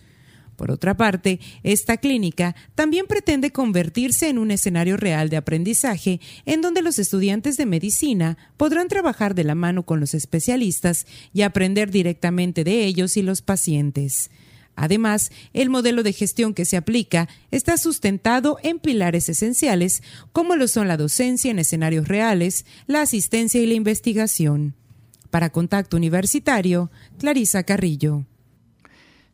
Por 0.60 0.70
otra 0.70 0.94
parte, 0.94 1.40
esta 1.62 1.96
clínica 1.96 2.54
también 2.74 3.06
pretende 3.06 3.50
convertirse 3.50 4.28
en 4.28 4.36
un 4.36 4.50
escenario 4.50 4.98
real 4.98 5.30
de 5.30 5.38
aprendizaje 5.38 6.20
en 6.44 6.60
donde 6.60 6.82
los 6.82 6.98
estudiantes 6.98 7.56
de 7.56 7.64
medicina 7.64 8.36
podrán 8.58 8.88
trabajar 8.88 9.34
de 9.34 9.44
la 9.44 9.54
mano 9.54 9.86
con 9.86 10.00
los 10.00 10.12
especialistas 10.12 11.06
y 11.32 11.40
aprender 11.40 11.90
directamente 11.90 12.62
de 12.62 12.84
ellos 12.84 13.16
y 13.16 13.22
los 13.22 13.40
pacientes. 13.40 14.30
Además, 14.76 15.30
el 15.52 15.70
modelo 15.70 16.02
de 16.02 16.12
gestión 16.12 16.54
que 16.54 16.64
se 16.64 16.76
aplica 16.76 17.28
está 17.50 17.76
sustentado 17.76 18.58
en 18.62 18.78
pilares 18.78 19.28
esenciales 19.28 20.02
como 20.32 20.56
lo 20.56 20.68
son 20.68 20.88
la 20.88 20.96
docencia 20.96 21.50
en 21.50 21.58
escenarios 21.58 22.08
reales, 22.08 22.64
la 22.86 23.02
asistencia 23.02 23.60
y 23.60 23.66
la 23.66 23.74
investigación. 23.74 24.74
Para 25.30 25.50
Contacto 25.50 25.96
Universitario, 25.96 26.90
Clarisa 27.18 27.62
Carrillo. 27.62 28.24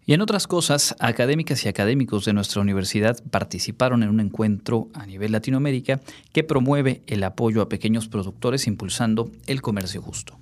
Y 0.09 0.13
en 0.13 0.21
otras 0.21 0.47
cosas, 0.47 0.95
académicas 1.01 1.65
y 1.65 1.69
académicos 1.69 2.25
de 2.25 2.33
nuestra 2.33 2.61
universidad 2.61 3.21
participaron 3.31 4.05
en 4.05 4.09
un 4.09 4.21
encuentro 4.21 4.89
a 4.95 5.05
nivel 5.05 5.33
Latinoamérica 5.33 6.01
que 6.33 6.45
promueve 6.45 7.03
el 7.09 7.25
apoyo 7.25 7.61
a 7.61 7.69
pequeños 7.69 8.07
productores 8.07 8.69
impulsando 8.69 9.33
el 9.49 9.63
comercio 9.63 10.01
justo. 10.01 10.39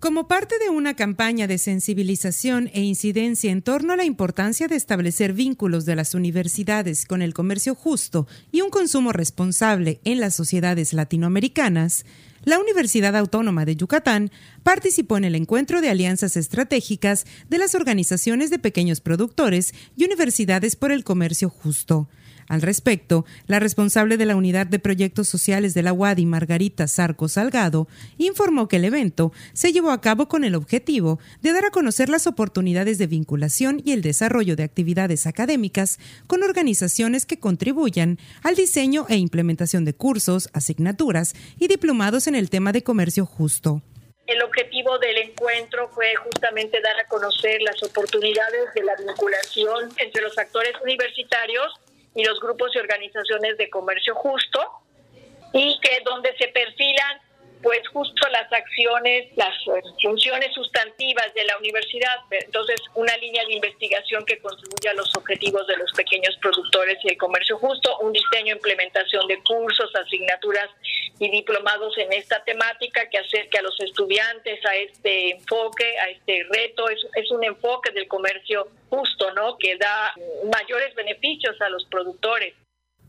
Como 0.00 0.28
parte 0.28 0.60
de 0.60 0.70
una 0.70 0.94
campaña 0.94 1.48
de 1.48 1.58
sensibilización 1.58 2.70
e 2.72 2.82
incidencia 2.82 3.50
en 3.50 3.62
torno 3.62 3.92
a 3.92 3.96
la 3.96 4.04
importancia 4.04 4.68
de 4.68 4.76
establecer 4.76 5.32
vínculos 5.32 5.86
de 5.86 5.96
las 5.96 6.14
universidades 6.14 7.04
con 7.04 7.20
el 7.20 7.34
comercio 7.34 7.74
justo 7.74 8.28
y 8.52 8.60
un 8.60 8.70
consumo 8.70 9.10
responsable 9.10 10.00
en 10.04 10.20
las 10.20 10.36
sociedades 10.36 10.92
latinoamericanas, 10.92 12.04
la 12.44 12.60
Universidad 12.60 13.16
Autónoma 13.16 13.64
de 13.64 13.74
Yucatán 13.74 14.30
participó 14.62 15.16
en 15.16 15.24
el 15.24 15.34
encuentro 15.34 15.80
de 15.80 15.88
alianzas 15.88 16.36
estratégicas 16.36 17.26
de 17.48 17.58
las 17.58 17.74
organizaciones 17.74 18.50
de 18.50 18.60
pequeños 18.60 19.00
productores 19.00 19.74
y 19.96 20.04
universidades 20.04 20.76
por 20.76 20.92
el 20.92 21.02
comercio 21.02 21.48
justo. 21.48 22.08
Al 22.48 22.62
respecto, 22.62 23.26
la 23.46 23.60
responsable 23.60 24.16
de 24.16 24.24
la 24.24 24.34
Unidad 24.34 24.66
de 24.66 24.78
Proyectos 24.78 25.28
Sociales 25.28 25.74
de 25.74 25.82
la 25.82 25.92
UADI, 25.92 26.24
Margarita 26.24 26.88
Sarco 26.88 27.28
Salgado, 27.28 27.88
informó 28.16 28.68
que 28.68 28.76
el 28.76 28.86
evento 28.86 29.32
se 29.52 29.72
llevó 29.72 29.90
a 29.90 30.00
cabo 30.00 30.28
con 30.28 30.44
el 30.44 30.54
objetivo 30.54 31.20
de 31.42 31.52
dar 31.52 31.66
a 31.66 31.70
conocer 31.70 32.08
las 32.08 32.26
oportunidades 32.26 32.96
de 32.96 33.06
vinculación 33.06 33.82
y 33.84 33.92
el 33.92 34.00
desarrollo 34.00 34.56
de 34.56 34.62
actividades 34.62 35.26
académicas 35.26 35.98
con 36.26 36.42
organizaciones 36.42 37.26
que 37.26 37.38
contribuyan 37.38 38.18
al 38.42 38.56
diseño 38.56 39.04
e 39.10 39.16
implementación 39.16 39.84
de 39.84 39.92
cursos, 39.92 40.48
asignaturas 40.54 41.34
y 41.58 41.68
diplomados 41.68 42.26
en 42.28 42.34
el 42.34 42.48
tema 42.48 42.72
de 42.72 42.82
comercio 42.82 43.26
justo. 43.26 43.82
El 44.26 44.42
objetivo 44.42 44.98
del 44.98 45.16
encuentro 45.18 45.88
fue 45.88 46.14
justamente 46.16 46.80
dar 46.82 47.00
a 47.00 47.08
conocer 47.08 47.62
las 47.62 47.82
oportunidades 47.82 48.74
de 48.74 48.84
la 48.84 48.94
vinculación 48.96 49.90
entre 49.98 50.22
los 50.22 50.36
actores 50.36 50.72
universitarios 50.82 51.72
y 52.14 52.24
los 52.24 52.40
grupos 52.40 52.74
y 52.74 52.78
organizaciones 52.78 53.56
de 53.58 53.70
comercio 53.70 54.14
justo 54.14 54.60
y 55.52 55.78
que 55.80 56.00
donde 56.04 56.34
se 56.36 56.48
perfilan 56.48 57.20
pues 57.62 57.86
justo 57.88 58.28
las 58.28 58.52
acciones, 58.52 59.28
las 59.36 59.54
funciones 60.02 60.52
sustantivas 60.54 61.32
de 61.34 61.44
la 61.44 61.56
universidad. 61.58 62.16
Entonces, 62.30 62.80
una 62.94 63.16
línea 63.16 63.44
de 63.46 63.54
investigación 63.54 64.24
que 64.24 64.38
contribuya 64.38 64.92
a 64.92 64.94
los 64.94 65.14
objetivos 65.16 65.66
de 65.66 65.76
los 65.76 65.90
pequeños 65.92 66.36
productores 66.40 66.98
y 67.04 67.08
el 67.08 67.16
comercio 67.16 67.58
justo, 67.58 67.98
un 67.98 68.12
diseño 68.12 68.54
implementación 68.54 69.26
de 69.26 69.42
cursos, 69.42 69.90
asignaturas 69.94 70.68
y 71.18 71.30
diplomados 71.30 71.96
en 71.98 72.12
esta 72.12 72.42
temática 72.44 73.08
que 73.08 73.18
acerque 73.18 73.58
a 73.58 73.62
los 73.62 73.78
estudiantes 73.80 74.64
a 74.64 74.74
este 74.76 75.30
enfoque, 75.30 75.98
a 75.98 76.10
este 76.10 76.46
reto. 76.50 76.88
Es, 76.88 77.00
es 77.14 77.30
un 77.30 77.44
enfoque 77.44 77.90
del 77.92 78.06
comercio 78.08 78.68
justo, 78.90 79.32
¿no? 79.32 79.56
Que 79.58 79.76
da 79.76 80.12
mayores 80.52 80.94
beneficios 80.94 81.60
a 81.60 81.68
los 81.68 81.84
productores. 81.86 82.54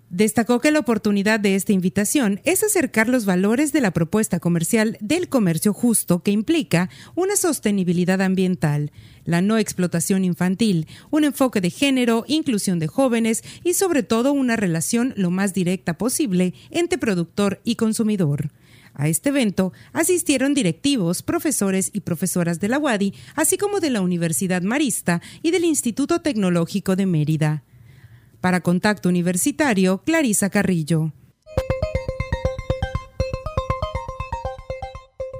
Destacó 0.10 0.60
que 0.60 0.72
la 0.72 0.80
oportunidad 0.80 1.40
de 1.40 1.54
esta 1.54 1.72
invitación 1.72 2.42
es 2.44 2.64
acercar 2.64 3.08
los 3.08 3.26
valores 3.26 3.72
de 3.72 3.80
la 3.80 3.92
propuesta 3.92 4.40
comercial 4.40 4.98
del 5.02 5.30
comercio 5.30 5.72
justo 5.72 6.24
que 6.24 6.32
implica 6.32 6.90
una 7.14 7.36
sostenibilidad 7.36 8.20
ambiental, 8.20 8.92
la 9.26 9.42
no 9.42 9.60
explotación 9.60 10.26
infantil, 10.26 10.88
un 11.12 11.26
enfoque 11.26 11.62
de 11.62 11.70
género, 11.70 12.26
inclusión 12.28 12.80
de 12.80 12.88
jóvenes 12.88 13.44
y 13.64 13.76
sobre 13.76 14.02
todo 14.02 14.34
una 14.34 14.56
relación 14.56 15.14
lo 15.16 15.30
más 15.30 15.54
directa 15.54 15.96
posible 16.00 16.56
entre 16.72 16.98
productor 16.98 17.62
y 17.64 17.76
consumidor. 17.76 18.50
A 18.96 19.08
este 19.10 19.30
evento 19.30 19.74
asistieron 19.94 20.56
directivos, 20.56 21.22
profesores 21.22 21.92
y 21.94 22.00
profesoras 22.00 22.60
de 22.60 22.70
la 22.70 22.80
UADI, 22.80 23.14
así 23.36 23.58
como 23.58 23.80
de 23.80 23.92
la 23.92 24.02
Universidad 24.02 24.64
Marista 24.64 25.22
y 25.44 25.52
del 25.52 25.66
Instituto 25.66 26.22
Tecnológico 26.22 26.96
de 26.96 27.06
Mérida. 27.06 27.64
Para 28.42 28.62
Contacto 28.62 29.10
Universitario, 29.10 30.02
Clarisa 30.04 30.50
Carrillo. 30.50 31.12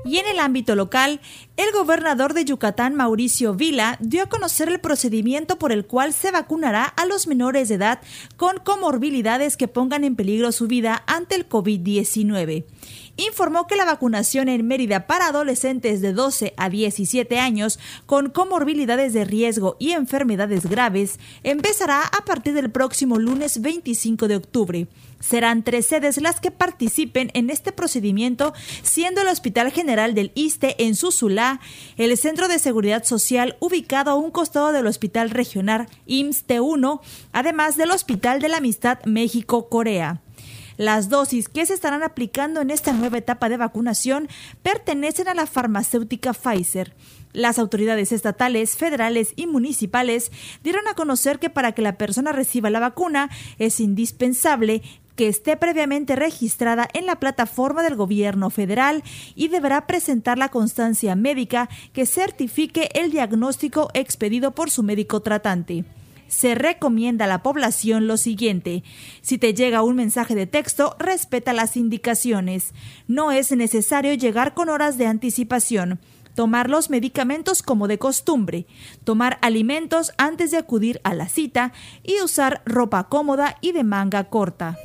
Y 0.10 0.18
en 0.18 0.26
el 0.26 0.40
ámbito 0.40 0.76
local, 0.76 1.22
el 1.56 1.72
gobernador 1.72 2.34
de 2.34 2.44
Yucatán, 2.44 2.96
Mauricio 2.96 3.54
Vila, 3.54 3.98
dio 4.00 4.24
a 4.24 4.26
conocer 4.26 4.68
el 4.68 4.80
procedimiento 4.80 5.60
por 5.60 5.72
el 5.72 5.86
cual 5.86 6.14
se 6.14 6.32
vacunará 6.32 6.86
a 6.86 7.06
los 7.06 7.28
menores 7.28 7.70
de 7.70 7.76
edad 7.76 8.02
con 8.36 8.58
comorbilidades 8.58 9.56
que 9.56 9.68
pongan 9.68 10.04
en 10.04 10.16
peligro 10.16 10.52
su 10.52 10.68
vida 10.68 11.04
ante 11.06 11.36
el 11.36 11.48
COVID-19 11.48 12.66
informó 13.26 13.68
que 13.68 13.76
la 13.76 13.86
vacunación 13.86 14.50
en 14.50 14.68
Mérida 14.68 15.08
para 15.08 15.28
adolescentes 15.28 16.02
de 16.02 16.14
12 16.14 16.54
a 16.58 16.70
17 16.70 17.40
años 17.40 17.80
con 18.06 18.30
comorbilidades 18.30 19.14
de 19.14 19.26
riesgo 19.26 19.76
y 19.80 19.92
enfermedades 19.92 20.66
graves 20.66 21.20
empezará 21.44 22.04
a 22.04 22.26
partir 22.26 22.54
del 22.54 22.72
próximo 22.72 23.18
lunes 23.18 23.62
25 23.62 24.28
de 24.28 24.36
octubre. 24.36 24.88
Serán 25.20 25.64
tres 25.64 25.88
sedes 25.88 26.22
las 26.22 26.40
que 26.40 26.50
participen 26.50 27.30
en 27.34 27.50
este 27.50 27.74
procedimiento, 27.74 28.54
siendo 28.84 29.22
el 29.22 29.28
Hospital 29.28 29.70
General 29.72 30.16
del 30.16 30.32
ISTE 30.34 30.76
en 30.86 30.96
Susulá, 30.96 31.60
el 31.98 32.18
Centro 32.18 32.48
de 32.48 32.58
Seguridad 32.58 33.04
Social 33.04 33.58
ubicado 33.60 34.12
a 34.12 34.16
un 34.16 34.32
costado 34.32 34.72
del 34.72 34.88
Hospital 34.88 35.30
Regional 35.30 35.88
IMSS 36.06 36.60
1 36.62 37.02
además 37.34 37.76
del 37.76 37.92
Hospital 37.92 38.40
de 38.40 38.50
la 38.50 38.58
Amistad 38.58 39.00
México-Corea. 39.06 40.22
Las 40.80 41.10
dosis 41.10 41.50
que 41.50 41.66
se 41.66 41.74
estarán 41.74 42.04
aplicando 42.04 42.62
en 42.62 42.70
esta 42.70 42.94
nueva 42.94 43.18
etapa 43.18 43.50
de 43.50 43.58
vacunación 43.58 44.30
pertenecen 44.64 45.28
a 45.28 45.34
la 45.34 45.46
farmacéutica 45.46 46.32
Pfizer. 46.32 46.96
Las 47.34 47.60
autoridades 47.60 48.14
estatales, 48.14 48.78
federales 48.78 49.34
y 49.36 49.46
municipales 49.46 50.32
dieron 50.64 50.88
a 50.88 50.94
conocer 50.94 51.38
que 51.38 51.50
para 51.50 51.74
que 51.74 51.82
la 51.82 51.98
persona 51.98 52.32
reciba 52.32 52.70
la 52.70 52.80
vacuna 52.80 53.30
es 53.58 53.82
indispensable 53.82 54.82
que 55.18 55.28
esté 55.28 55.58
previamente 55.58 56.16
registrada 56.16 56.88
en 56.94 57.08
la 57.08 57.18
plataforma 57.18 57.84
del 57.84 57.98
gobierno 57.98 58.50
federal 58.50 59.04
y 59.36 59.50
deberá 59.50 59.86
presentar 59.86 60.38
la 60.38 60.48
constancia 60.48 61.14
médica 61.16 61.68
que 61.92 62.06
certifique 62.06 62.88
el 62.94 63.12
diagnóstico 63.12 63.90
expedido 63.94 64.52
por 64.52 64.70
su 64.70 64.82
médico 64.82 65.20
tratante 65.20 65.84
se 66.30 66.56
recomienda 66.56 67.26
a 67.26 67.28
la 67.28 67.44
población 67.44 68.08
lo 68.08 68.16
siguiente. 68.16 68.84
Si 69.22 69.38
te 69.38 69.54
llega 69.54 69.84
un 69.84 69.98
mensaje 69.98 70.36
de 70.36 70.48
texto, 70.48 70.96
respeta 71.00 71.52
las 71.52 71.76
indicaciones. 71.76 72.74
No 73.08 73.32
es 73.32 73.52
necesario 73.52 74.14
llegar 74.14 74.54
con 74.54 74.70
horas 74.70 74.98
de 74.98 75.08
anticipación. 75.08 76.00
tomar 76.36 76.70
los 76.70 76.90
medicamentos 76.90 77.62
como 77.62 77.90
de 77.90 77.98
costumbre, 77.98 78.66
tomar 79.04 79.40
alimentos 79.42 80.14
antes 80.18 80.52
de 80.52 80.58
acudir 80.58 81.02
a 81.04 81.14
la 81.14 81.28
cita 81.28 81.74
y 82.02 82.22
usar 82.22 82.62
ropa 82.66 83.10
cómoda 83.10 83.58
y 83.60 83.74
de 83.74 83.84
manga 83.84 84.24
corta. 84.26 84.78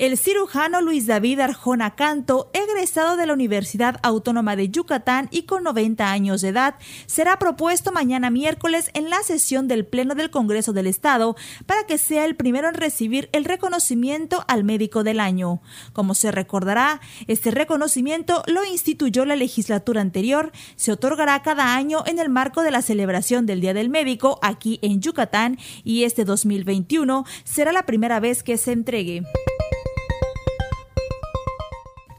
El 0.00 0.16
cirujano 0.16 0.80
Luis 0.80 1.06
David 1.06 1.40
Arjona 1.40 1.94
Canto, 1.94 2.50
egresado 2.54 3.18
de 3.18 3.26
la 3.26 3.34
Universidad 3.34 4.00
Autónoma 4.02 4.56
de 4.56 4.70
Yucatán 4.70 5.28
y 5.30 5.42
con 5.42 5.62
90 5.62 6.10
años 6.10 6.40
de 6.40 6.48
edad, 6.48 6.76
será 7.04 7.38
propuesto 7.38 7.92
mañana 7.92 8.30
miércoles 8.30 8.90
en 8.94 9.10
la 9.10 9.22
sesión 9.22 9.68
del 9.68 9.84
Pleno 9.84 10.14
del 10.14 10.30
Congreso 10.30 10.72
del 10.72 10.86
Estado 10.86 11.36
para 11.66 11.84
que 11.84 11.98
sea 11.98 12.24
el 12.24 12.34
primero 12.34 12.70
en 12.70 12.76
recibir 12.76 13.28
el 13.32 13.44
reconocimiento 13.44 14.42
al 14.48 14.64
médico 14.64 15.04
del 15.04 15.20
año. 15.20 15.60
Como 15.92 16.14
se 16.14 16.32
recordará, 16.32 17.02
este 17.26 17.50
reconocimiento 17.50 18.42
lo 18.46 18.64
instituyó 18.64 19.26
la 19.26 19.36
legislatura 19.36 20.00
anterior, 20.00 20.50
se 20.76 20.92
otorgará 20.92 21.42
cada 21.42 21.76
año 21.76 22.04
en 22.06 22.18
el 22.18 22.30
marco 22.30 22.62
de 22.62 22.70
la 22.70 22.80
celebración 22.80 23.44
del 23.44 23.60
Día 23.60 23.74
del 23.74 23.90
Médico 23.90 24.38
aquí 24.40 24.78
en 24.80 25.02
Yucatán 25.02 25.58
y 25.84 26.04
este 26.04 26.24
2021 26.24 27.26
será 27.44 27.70
la 27.72 27.84
primera 27.84 28.18
vez 28.18 28.42
que 28.42 28.56
se 28.56 28.72
entregue. 28.72 29.24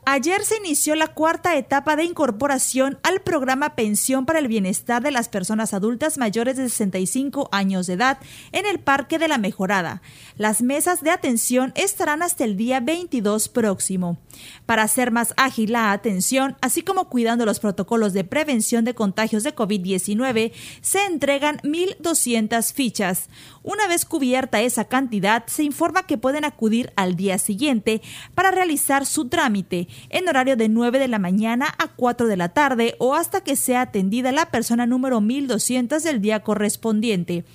Ayer 0.03 0.43
se 0.43 0.57
inició 0.57 0.95
la 0.95 1.09
cuarta 1.09 1.55
etapa 1.55 1.95
de 1.95 2.03
incorporación 2.03 2.97
al 3.03 3.21
programa 3.21 3.75
Pensión 3.75 4.25
para 4.25 4.39
el 4.39 4.47
Bienestar 4.47 5.03
de 5.03 5.11
las 5.11 5.29
Personas 5.29 5.75
Adultas 5.75 6.17
Mayores 6.17 6.57
de 6.57 6.69
65 6.69 7.49
años 7.51 7.85
de 7.85 7.93
edad 7.93 8.17
en 8.51 8.65
el 8.65 8.79
Parque 8.79 9.19
de 9.19 9.27
la 9.27 9.37
Mejorada. 9.37 10.01
Las 10.37 10.63
mesas 10.63 11.03
de 11.03 11.11
atención 11.11 11.71
estarán 11.75 12.23
hasta 12.23 12.45
el 12.45 12.57
día 12.57 12.79
22 12.79 13.47
próximo. 13.49 14.17
Para 14.65 14.81
hacer 14.81 15.11
más 15.11 15.35
ágil 15.37 15.73
la 15.73 15.91
atención, 15.91 16.57
así 16.61 16.81
como 16.81 17.07
cuidando 17.07 17.45
los 17.45 17.59
protocolos 17.59 18.13
de 18.13 18.23
prevención 18.23 18.83
de 18.85 18.95
contagios 18.95 19.43
de 19.43 19.53
COVID-19, 19.53 20.51
se 20.81 21.05
entregan 21.05 21.59
1.200 21.59 22.73
fichas. 22.73 23.29
Una 23.61 23.87
vez 23.87 24.05
cubierta 24.05 24.61
esa 24.61 24.85
cantidad, 24.85 25.45
se 25.45 25.61
informa 25.61 26.07
que 26.07 26.17
pueden 26.17 26.43
acudir 26.43 26.91
al 26.95 27.15
día 27.15 27.37
siguiente 27.37 28.01
para 28.33 28.49
realizar 28.49 29.05
su 29.05 29.29
trámite 29.29 29.89
en 30.09 30.27
horario 30.27 30.55
de 30.55 30.69
9 30.69 30.99
de 30.99 31.07
la 31.07 31.19
mañana 31.19 31.73
a 31.77 31.87
4 31.87 32.27
de 32.27 32.37
la 32.37 32.49
tarde 32.49 32.95
o 32.99 33.15
hasta 33.15 33.41
que 33.41 33.55
sea 33.55 33.81
atendida 33.81 34.31
la 34.31 34.47
persona 34.47 34.85
número 34.85 35.21
1200 35.21 36.03
del 36.03 36.21
día 36.21 36.41
correspondiente. 36.41 37.45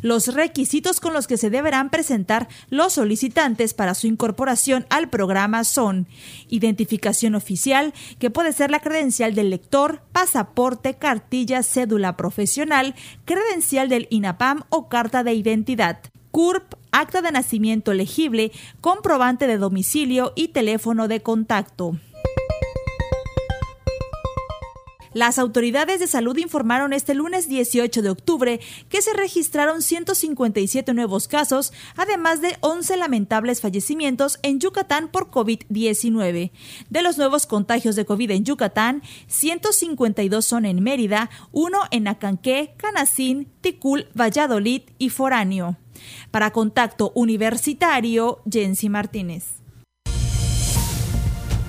Los 0.00 0.32
requisitos 0.34 1.00
con 1.00 1.12
los 1.12 1.26
que 1.26 1.36
se 1.36 1.50
deberán 1.50 1.90
presentar 1.90 2.48
los 2.70 2.94
solicitantes 2.94 3.74
para 3.74 3.94
su 3.94 4.06
incorporación 4.06 4.86
al 4.90 5.08
programa 5.10 5.64
son 5.64 6.06
identificación 6.48 7.34
oficial, 7.34 7.92
que 8.18 8.30
puede 8.30 8.52
ser 8.52 8.70
la 8.70 8.80
credencial 8.80 9.34
del 9.34 9.50
lector, 9.50 10.02
pasaporte, 10.12 10.94
cartilla, 10.94 11.62
cédula 11.62 12.16
profesional, 12.16 12.94
credencial 13.24 13.88
del 13.88 14.06
INAPAM 14.10 14.64
o 14.68 14.88
carta 14.88 15.24
de 15.24 15.34
identidad. 15.34 15.98
CURP, 16.30 16.74
acta 16.98 17.22
de 17.22 17.30
nacimiento 17.30 17.94
legible, 17.94 18.50
comprobante 18.80 19.46
de 19.46 19.58
domicilio 19.58 20.32
y 20.34 20.48
teléfono 20.48 21.06
de 21.06 21.22
contacto. 21.22 21.96
Las 25.14 25.38
autoridades 25.38 26.00
de 26.00 26.06
salud 26.06 26.36
informaron 26.36 26.92
este 26.92 27.14
lunes 27.14 27.48
18 27.48 28.02
de 28.02 28.10
octubre 28.10 28.60
que 28.88 29.00
se 29.02 29.14
registraron 29.14 29.80
157 29.82 30.92
nuevos 30.92 31.28
casos, 31.28 31.72
además 31.96 32.40
de 32.40 32.56
11 32.60 32.96
lamentables 32.98 33.60
fallecimientos 33.60 34.38
en 34.42 34.60
Yucatán 34.60 35.08
por 35.08 35.30
COVID-19. 35.30 36.50
De 36.90 37.02
los 37.02 37.16
nuevos 37.16 37.46
contagios 37.46 37.96
de 37.96 38.04
COVID 38.04 38.30
en 38.32 38.44
Yucatán, 38.44 39.02
152 39.28 40.44
son 40.44 40.66
en 40.66 40.82
Mérida, 40.82 41.30
uno 41.52 41.78
en 41.90 42.06
Acanqué, 42.06 42.74
Canacín, 42.76 43.50
Ticul, 43.60 44.08
Valladolid 44.14 44.82
y 44.98 45.08
Foráneo. 45.08 45.76
Para 46.30 46.52
Contacto 46.52 47.12
Universitario, 47.14 48.40
Jensi 48.50 48.88
Martínez. 48.88 49.62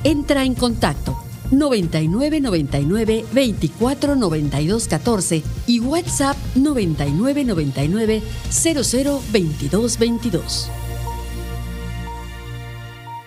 Entra 0.04 0.46
en 0.46 0.56
contacto 0.56 1.20
99 1.52 2.42
99 2.42 3.26
24 3.34 4.16
92 4.16 4.88
14 4.88 5.44
y 5.68 5.80
WhatsApp 5.80 6.38
99 6.56 7.46
99 7.46 8.22
00 8.50 9.22
22 9.32 10.00
22. 10.00 10.72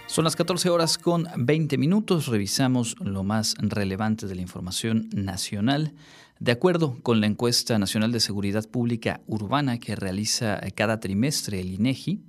Son 0.06 0.24
las 0.24 0.36
14 0.36 0.68
horas 0.68 0.98
con 0.98 1.26
20 1.36 1.78
minutos. 1.78 2.26
Revisamos 2.26 2.96
lo 3.00 3.24
más 3.24 3.54
relevante 3.58 4.26
de 4.26 4.34
la 4.34 4.42
información 4.42 5.08
nacional. 5.14 5.94
De 6.42 6.50
acuerdo 6.50 6.98
con 7.05 7.20
la 7.20 7.28
encuesta 7.28 7.78
nacional 7.78 8.11
de 8.11 8.18
seguridad 8.18 8.68
pública 8.68 9.20
urbana 9.28 9.78
que 9.78 9.94
realiza 9.94 10.61
cada 10.74 10.98
trimestre 10.98 11.61
el 11.61 11.72
INEGI, 11.72 12.20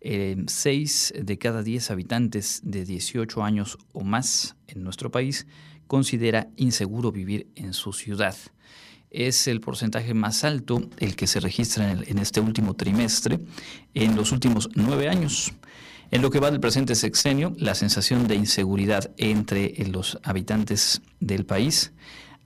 eh, 0.00 0.42
seis 0.46 1.12
de 1.14 1.36
cada 1.36 1.62
diez 1.62 1.90
habitantes 1.90 2.62
de 2.64 2.86
18 2.86 3.42
años 3.42 3.76
o 3.92 4.02
más 4.02 4.56
en 4.66 4.82
nuestro 4.82 5.10
país 5.10 5.46
considera 5.86 6.48
inseguro 6.56 7.12
vivir 7.12 7.48
en 7.54 7.74
su 7.74 7.92
ciudad. 7.92 8.34
Es 9.10 9.46
el 9.46 9.60
porcentaje 9.60 10.14
más 10.14 10.42
alto 10.42 10.88
el 10.96 11.14
que 11.14 11.26
se 11.26 11.38
registra 11.38 11.92
en, 11.92 12.02
en 12.08 12.18
este 12.18 12.40
último 12.40 12.72
trimestre 12.76 13.40
en 13.92 14.16
los 14.16 14.32
últimos 14.32 14.70
nueve 14.74 15.10
años. 15.10 15.52
En 16.10 16.22
lo 16.22 16.30
que 16.30 16.40
va 16.40 16.50
del 16.50 16.60
presente 16.60 16.94
sexenio, 16.94 17.52
la 17.58 17.74
sensación 17.74 18.26
de 18.26 18.36
inseguridad 18.36 19.12
entre 19.18 19.74
los 19.86 20.18
habitantes 20.22 21.02
del 21.20 21.44
país 21.44 21.92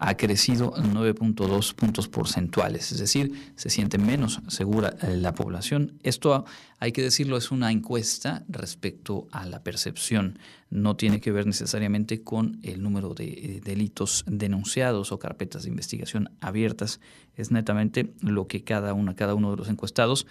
ha 0.07 0.19
crecido 0.19 0.75
9.2 0.75 1.75
puntos 1.75 2.09
porcentuales, 2.09 2.93
es 2.93 2.99
decir, 2.99 3.53
se 3.57 3.71
siente 3.71 3.97
menos 3.97 4.41
segura 4.49 4.97
eh, 5.01 5.17
la 5.17 5.35
población. 5.35 5.99
Esto, 6.03 6.45
hay 6.79 6.93
que 6.93 7.01
decirlo, 7.01 7.39
es 7.39 7.51
una 7.51 7.73
encuesta 7.73 8.45
respecto 8.47 9.27
a 9.33 9.47
la 9.47 9.63
percepción, 9.63 10.39
no 10.69 10.95
tiene 10.95 11.23
que 11.23 11.33
ver 11.33 11.47
necesariamente 11.47 12.23
con 12.23 12.59
el 12.63 12.83
número 12.83 13.15
de 13.15 13.29
eh, 13.29 13.61
delitos 13.65 14.25
denunciados 14.27 15.11
o 15.11 15.19
carpetas 15.19 15.63
de 15.63 15.71
investigación 15.71 16.31
abiertas, 16.43 17.01
es 17.35 17.51
netamente 17.51 18.13
lo 18.21 18.47
que 18.47 18.63
cada, 18.63 18.93
una, 18.93 19.15
cada 19.15 19.35
uno 19.35 19.53
de 19.53 19.57
los 19.57 19.71
encuestados 19.71 20.27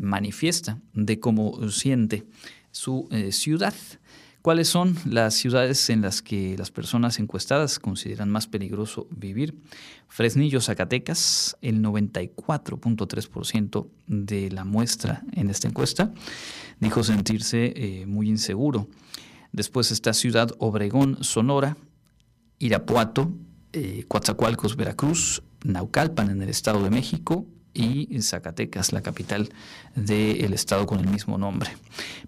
manifiesta 0.00 0.78
de 0.92 1.18
cómo 1.18 1.68
siente 1.68 2.24
su 2.70 3.08
eh, 3.10 3.32
ciudad. 3.32 3.74
¿Cuáles 4.46 4.68
son 4.68 4.94
las 5.06 5.34
ciudades 5.34 5.90
en 5.90 6.02
las 6.02 6.22
que 6.22 6.56
las 6.56 6.70
personas 6.70 7.18
encuestadas 7.18 7.80
consideran 7.80 8.30
más 8.30 8.46
peligroso 8.46 9.08
vivir? 9.10 9.58
Fresnillo, 10.06 10.60
Zacatecas, 10.60 11.56
el 11.62 11.82
94.3% 11.82 13.88
de 14.06 14.52
la 14.52 14.64
muestra 14.64 15.24
en 15.32 15.50
esta 15.50 15.66
encuesta 15.66 16.14
dijo 16.78 17.02
sentirse 17.02 17.72
eh, 17.74 18.06
muy 18.06 18.28
inseguro. 18.28 18.86
Después 19.50 19.90
está 19.90 20.12
Ciudad 20.12 20.52
Obregón, 20.58 21.24
Sonora, 21.24 21.76
Irapuato, 22.60 23.32
eh, 23.72 24.04
Coatzacoalcos, 24.06 24.76
Veracruz, 24.76 25.42
Naucalpan 25.64 26.30
en 26.30 26.40
el 26.40 26.50
Estado 26.50 26.84
de 26.84 26.90
México, 26.90 27.46
y 27.76 28.20
Zacatecas, 28.22 28.92
la 28.92 29.02
capital 29.02 29.50
del 29.94 30.52
estado 30.54 30.86
con 30.86 31.00
el 31.00 31.08
mismo 31.08 31.38
nombre. 31.38 31.70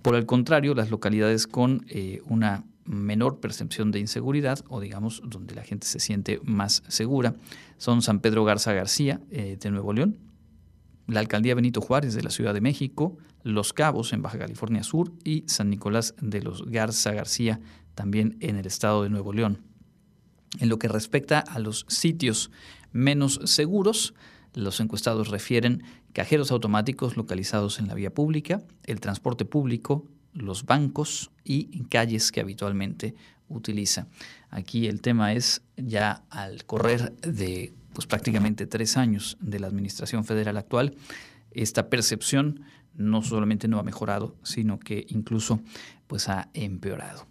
Por 0.02 0.14
el 0.14 0.26
contrario, 0.26 0.74
las 0.74 0.90
localidades 0.90 1.46
con 1.46 1.86
eh, 1.88 2.20
una 2.26 2.64
menor 2.84 3.40
percepción 3.40 3.90
de 3.90 4.00
inseguridad 4.00 4.60
o 4.68 4.80
digamos 4.80 5.22
donde 5.24 5.54
la 5.54 5.62
gente 5.62 5.86
se 5.86 6.00
siente 6.00 6.40
más 6.44 6.82
segura 6.88 7.34
son 7.76 8.00
San 8.02 8.20
Pedro 8.20 8.44
Garza 8.44 8.72
García 8.72 9.20
eh, 9.30 9.58
de 9.60 9.70
Nuevo 9.70 9.92
León, 9.92 10.16
la 11.06 11.20
alcaldía 11.20 11.54
Benito 11.54 11.80
Juárez 11.80 12.14
de 12.14 12.22
la 12.22 12.30
Ciudad 12.30 12.54
de 12.54 12.60
México, 12.60 13.16
Los 13.42 13.72
Cabos 13.72 14.12
en 14.12 14.22
Baja 14.22 14.38
California 14.38 14.82
Sur 14.82 15.12
y 15.24 15.44
San 15.46 15.70
Nicolás 15.70 16.14
de 16.20 16.42
los 16.42 16.66
Garza 16.66 17.12
García 17.12 17.60
también 17.94 18.36
en 18.40 18.56
el 18.56 18.66
estado 18.66 19.02
de 19.02 19.10
Nuevo 19.10 19.32
León. 19.32 19.62
En 20.60 20.68
lo 20.68 20.78
que 20.78 20.88
respecta 20.88 21.40
a 21.40 21.58
los 21.58 21.84
sitios 21.88 22.50
menos 22.92 23.40
seguros, 23.44 24.14
los 24.58 24.80
encuestados 24.80 25.28
refieren 25.28 25.84
cajeros 26.12 26.50
automáticos 26.50 27.16
localizados 27.16 27.78
en 27.78 27.86
la 27.86 27.94
vía 27.94 28.12
pública, 28.12 28.62
el 28.84 29.00
transporte 29.00 29.44
público, 29.44 30.04
los 30.32 30.64
bancos 30.64 31.30
y 31.44 31.84
calles 31.84 32.32
que 32.32 32.40
habitualmente 32.40 33.14
utiliza. 33.48 34.08
Aquí 34.50 34.86
el 34.86 35.00
tema 35.00 35.32
es 35.32 35.62
ya 35.76 36.24
al 36.30 36.64
correr 36.64 37.12
de 37.20 37.72
pues, 37.92 38.06
prácticamente 38.06 38.66
tres 38.66 38.96
años 38.96 39.36
de 39.40 39.60
la 39.60 39.68
administración 39.68 40.24
federal 40.24 40.56
actual, 40.56 40.96
esta 41.52 41.88
percepción 41.88 42.62
no 42.94 43.22
solamente 43.22 43.68
no 43.68 43.78
ha 43.78 43.84
mejorado, 43.84 44.34
sino 44.42 44.80
que 44.80 45.06
incluso 45.08 45.60
pues, 46.08 46.28
ha 46.28 46.50
empeorado. 46.52 47.26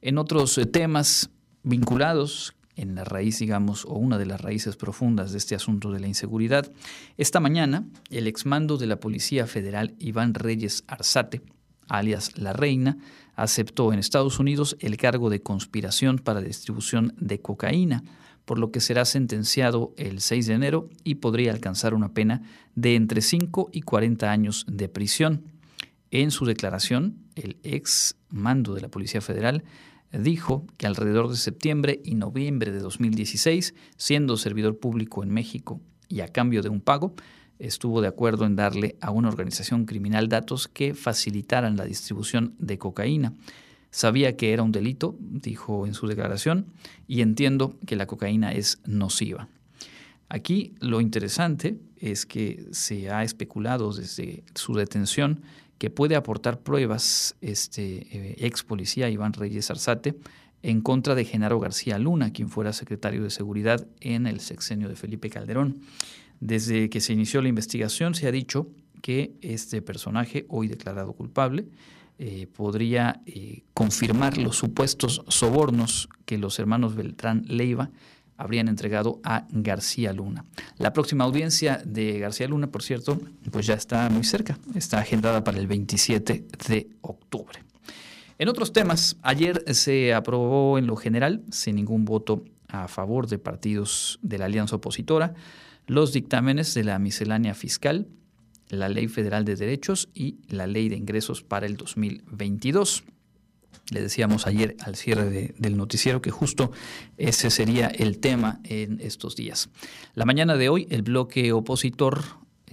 En 0.00 0.18
otros 0.18 0.58
eh, 0.58 0.66
temas 0.66 1.30
vinculados 1.62 2.54
en 2.76 2.94
la 2.94 3.04
raíz, 3.04 3.38
digamos, 3.38 3.84
o 3.84 3.94
una 3.94 4.18
de 4.18 4.26
las 4.26 4.40
raíces 4.40 4.76
profundas 4.76 5.32
de 5.32 5.38
este 5.38 5.54
asunto 5.54 5.90
de 5.90 6.00
la 6.00 6.08
inseguridad. 6.08 6.70
Esta 7.16 7.40
mañana, 7.40 7.84
el 8.10 8.26
exmando 8.26 8.76
de 8.76 8.86
la 8.86 9.00
Policía 9.00 9.46
Federal, 9.46 9.94
Iván 9.98 10.34
Reyes 10.34 10.84
Arzate, 10.86 11.42
alias 11.88 12.38
La 12.38 12.52
Reina, 12.52 12.98
aceptó 13.34 13.92
en 13.92 13.98
Estados 13.98 14.38
Unidos 14.38 14.76
el 14.80 14.96
cargo 14.96 15.30
de 15.30 15.42
conspiración 15.42 16.18
para 16.18 16.40
distribución 16.40 17.14
de 17.18 17.40
cocaína, 17.40 18.04
por 18.44 18.58
lo 18.58 18.70
que 18.72 18.80
será 18.80 19.04
sentenciado 19.04 19.94
el 19.96 20.20
6 20.20 20.46
de 20.46 20.54
enero 20.54 20.88
y 21.04 21.16
podría 21.16 21.52
alcanzar 21.52 21.94
una 21.94 22.12
pena 22.12 22.42
de 22.74 22.96
entre 22.96 23.20
5 23.20 23.70
y 23.72 23.82
40 23.82 24.30
años 24.30 24.64
de 24.68 24.88
prisión. 24.88 25.44
En 26.10 26.30
su 26.30 26.44
declaración, 26.44 27.18
el 27.36 27.58
ex 27.62 28.16
mando 28.28 28.74
de 28.74 28.80
la 28.80 28.88
Policía 28.88 29.20
Federal 29.20 29.64
dijo 30.12 30.66
que 30.76 30.86
alrededor 30.86 31.28
de 31.30 31.36
septiembre 31.36 32.00
y 32.04 32.14
noviembre 32.14 32.70
de 32.70 32.80
2016, 32.80 33.74
siendo 33.96 34.36
servidor 34.36 34.78
público 34.78 35.22
en 35.22 35.30
México 35.30 35.80
y 36.08 36.20
a 36.20 36.28
cambio 36.28 36.62
de 36.62 36.68
un 36.68 36.80
pago, 36.80 37.14
estuvo 37.58 38.00
de 38.00 38.08
acuerdo 38.08 38.44
en 38.44 38.56
darle 38.56 38.96
a 39.00 39.10
una 39.10 39.28
organización 39.28 39.86
criminal 39.86 40.28
datos 40.28 40.68
que 40.68 40.94
facilitaran 40.94 41.76
la 41.76 41.84
distribución 41.84 42.54
de 42.58 42.78
cocaína. 42.78 43.34
Sabía 43.90 44.36
que 44.36 44.52
era 44.52 44.62
un 44.62 44.72
delito, 44.72 45.16
dijo 45.20 45.86
en 45.86 45.94
su 45.94 46.06
declaración, 46.06 46.66
y 47.06 47.20
entiendo 47.20 47.76
que 47.86 47.96
la 47.96 48.06
cocaína 48.06 48.52
es 48.52 48.80
nociva. 48.86 49.48
Aquí 50.28 50.74
lo 50.80 51.00
interesante 51.00 51.78
es 51.98 52.24
que 52.24 52.66
se 52.72 53.10
ha 53.10 53.22
especulado 53.22 53.92
desde 53.92 54.44
su 54.54 54.74
detención 54.74 55.42
que 55.82 55.90
puede 55.90 56.14
aportar 56.14 56.60
pruebas 56.60 57.34
este 57.40 58.06
eh, 58.12 58.36
ex 58.38 58.62
policía 58.62 59.10
Iván 59.10 59.32
Reyes 59.32 59.68
Arzate 59.68 60.14
en 60.62 60.80
contra 60.80 61.16
de 61.16 61.24
Genaro 61.24 61.58
García 61.58 61.98
Luna, 61.98 62.32
quien 62.32 62.50
fuera 62.50 62.72
secretario 62.72 63.24
de 63.24 63.30
Seguridad 63.30 63.84
en 63.98 64.28
el 64.28 64.38
sexenio 64.38 64.88
de 64.88 64.94
Felipe 64.94 65.28
Calderón. 65.28 65.80
Desde 66.38 66.88
que 66.88 67.00
se 67.00 67.14
inició 67.14 67.42
la 67.42 67.48
investigación 67.48 68.14
se 68.14 68.28
ha 68.28 68.30
dicho 68.30 68.68
que 69.00 69.32
este 69.40 69.82
personaje, 69.82 70.46
hoy 70.48 70.68
declarado 70.68 71.14
culpable, 71.14 71.66
eh, 72.20 72.46
podría 72.46 73.20
eh, 73.26 73.64
confirmar 73.74 74.38
los 74.38 74.56
supuestos 74.56 75.24
sobornos 75.26 76.08
que 76.26 76.38
los 76.38 76.60
hermanos 76.60 76.94
Beltrán 76.94 77.42
Leiva 77.48 77.90
habrían 78.42 78.66
entregado 78.66 79.20
a 79.22 79.46
García 79.50 80.12
Luna. 80.12 80.44
La 80.78 80.92
próxima 80.92 81.22
audiencia 81.24 81.80
de 81.84 82.18
García 82.18 82.48
Luna, 82.48 82.66
por 82.66 82.82
cierto, 82.82 83.20
pues 83.52 83.66
ya 83.66 83.74
está 83.74 84.10
muy 84.10 84.24
cerca, 84.24 84.58
está 84.74 84.98
agendada 84.98 85.44
para 85.44 85.58
el 85.58 85.68
27 85.68 86.44
de 86.68 86.90
octubre. 87.02 87.62
En 88.38 88.48
otros 88.48 88.72
temas, 88.72 89.16
ayer 89.22 89.62
se 89.72 90.12
aprobó 90.12 90.76
en 90.76 90.88
lo 90.88 90.96
general, 90.96 91.44
sin 91.52 91.76
ningún 91.76 92.04
voto 92.04 92.44
a 92.66 92.88
favor 92.88 93.28
de 93.28 93.38
partidos 93.38 94.18
de 94.22 94.38
la 94.38 94.46
alianza 94.46 94.76
opositora, 94.76 95.34
los 95.86 96.12
dictámenes 96.12 96.74
de 96.74 96.82
la 96.82 96.98
miscelánea 96.98 97.54
fiscal, 97.54 98.08
la 98.68 98.88
Ley 98.88 99.06
Federal 99.06 99.44
de 99.44 99.54
Derechos 99.54 100.08
y 100.14 100.38
la 100.48 100.66
Ley 100.66 100.88
de 100.88 100.96
Ingresos 100.96 101.42
para 101.42 101.66
el 101.66 101.76
2022. 101.76 103.04
Le 103.90 104.00
decíamos 104.00 104.46
ayer 104.46 104.76
al 104.80 104.96
cierre 104.96 105.54
del 105.58 105.76
noticiero 105.76 106.22
que 106.22 106.30
justo 106.30 106.72
ese 107.18 107.50
sería 107.50 107.88
el 107.88 108.18
tema 108.18 108.60
en 108.64 109.00
estos 109.00 109.36
días. 109.36 109.68
La 110.14 110.24
mañana 110.24 110.56
de 110.56 110.68
hoy, 110.68 110.86
el 110.90 111.02
bloque 111.02 111.52
opositor 111.52 112.22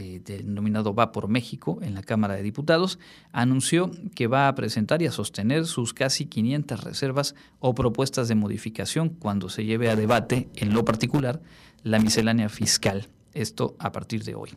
eh, 0.01 0.21
denominado 0.23 0.93
Va 0.93 1.11
por 1.11 1.27
México 1.27 1.79
en 1.81 1.93
la 1.93 2.03
Cámara 2.03 2.35
de 2.35 2.41
Diputados, 2.41 2.99
anunció 3.33 3.91
que 4.15 4.27
va 4.27 4.47
a 4.47 4.55
presentar 4.55 5.01
y 5.01 5.07
a 5.07 5.11
sostener 5.11 5.65
sus 5.65 5.93
casi 5.93 6.25
500 6.25 6.85
reservas 6.85 7.35
o 7.59 7.75
propuestas 7.75 8.29
de 8.29 8.35
modificación 8.35 9.09
cuando 9.09 9.49
se 9.49 9.65
lleve 9.65 9.89
a 9.89 9.97
debate, 9.97 10.47
en 10.55 10.73
lo 10.73 10.85
particular, 10.85 11.41
la 11.83 11.99
miscelánea 11.99 12.47
fiscal. 12.47 13.09
Esto 13.33 13.75
a 13.79 13.91
partir 13.91 14.23
de 14.23 14.35
hoy. 14.35 14.51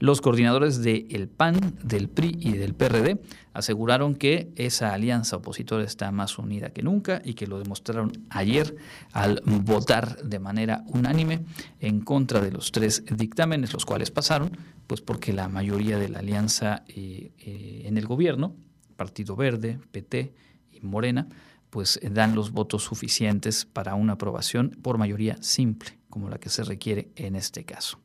Los 0.00 0.20
coordinadores 0.20 0.82
del 0.82 1.28
PAN, 1.28 1.78
del 1.82 2.08
PRI 2.08 2.36
y 2.40 2.52
del 2.52 2.74
PRD 2.74 3.20
aseguraron 3.52 4.16
que 4.16 4.52
esa 4.56 4.92
alianza 4.92 5.36
opositora 5.36 5.84
está 5.84 6.10
más 6.10 6.36
unida 6.36 6.70
que 6.70 6.82
nunca 6.82 7.22
y 7.24 7.34
que 7.34 7.46
lo 7.46 7.58
demostraron 7.58 8.12
ayer 8.28 8.76
al 9.12 9.40
votar 9.46 10.22
de 10.22 10.40
manera 10.40 10.84
unánime 10.88 11.44
en 11.80 12.00
contra 12.00 12.40
de 12.40 12.50
los 12.50 12.72
tres 12.72 13.04
dictámenes, 13.16 13.72
los 13.72 13.86
cuales 13.86 14.10
pasaron, 14.10 14.50
pues 14.86 15.00
porque 15.00 15.32
la 15.32 15.48
mayoría 15.48 15.98
de 15.98 16.08
la 16.08 16.18
alianza 16.18 16.84
eh, 16.88 17.32
eh, 17.38 17.84
en 17.86 17.96
el 17.96 18.06
gobierno, 18.06 18.56
Partido 18.96 19.36
Verde, 19.36 19.78
PT 19.92 20.34
y 20.72 20.80
Morena, 20.80 21.28
pues 21.70 22.00
dan 22.10 22.34
los 22.34 22.50
votos 22.50 22.82
suficientes 22.82 23.64
para 23.64 23.94
una 23.94 24.12
aprobación 24.14 24.70
por 24.82 24.98
mayoría 24.98 25.36
simple 25.40 25.98
como 26.14 26.28
la 26.28 26.38
que 26.38 26.48
se 26.48 26.62
requiere 26.62 27.08
en 27.16 27.34
este 27.34 27.64
caso. 27.64 27.98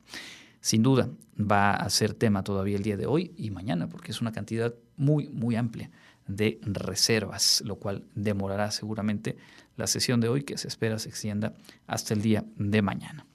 Sin 0.61 0.81
duda 0.81 1.11
va 1.39 1.75
a 1.75 1.87
ser 1.91 2.15
tema 2.15 2.43
todavía 2.43 2.75
el 2.75 2.81
día 2.81 2.97
de 2.97 3.05
hoy 3.05 3.33
y 3.37 3.51
mañana, 3.51 3.87
porque 3.87 4.11
es 4.11 4.19
una 4.19 4.31
cantidad 4.31 4.73
muy, 4.97 5.27
muy 5.27 5.55
amplia 5.55 5.91
de 6.27 6.59
reservas, 6.63 7.61
lo 7.63 7.75
cual 7.75 8.05
demorará 8.15 8.71
seguramente 8.71 9.37
la 9.77 9.85
sesión 9.85 10.21
de 10.21 10.27
hoy, 10.27 10.41
que 10.41 10.57
se 10.57 10.67
espera 10.67 10.97
se 10.97 11.09
extienda 11.09 11.53
hasta 11.85 12.15
el 12.15 12.23
día 12.23 12.45
de 12.55 12.81
mañana. 12.81 13.27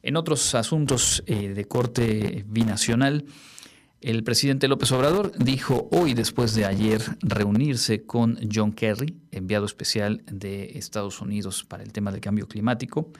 En 0.00 0.14
otros 0.14 0.54
asuntos 0.54 1.24
eh, 1.26 1.48
de 1.48 1.64
corte 1.64 2.44
binacional, 2.46 3.24
el 4.00 4.22
presidente 4.22 4.68
López 4.68 4.92
Obrador 4.92 5.32
dijo 5.38 5.88
hoy, 5.92 6.14
después 6.14 6.54
de 6.54 6.66
ayer, 6.66 7.02
reunirse 7.20 8.04
con 8.06 8.38
John 8.50 8.72
Kerry, 8.72 9.14
enviado 9.32 9.66
especial 9.66 10.22
de 10.24 10.78
Estados 10.78 11.20
Unidos 11.20 11.64
para 11.64 11.82
el 11.82 11.92
tema 11.92 12.10
del 12.12 12.22
cambio 12.22 12.48
climático, 12.48 13.10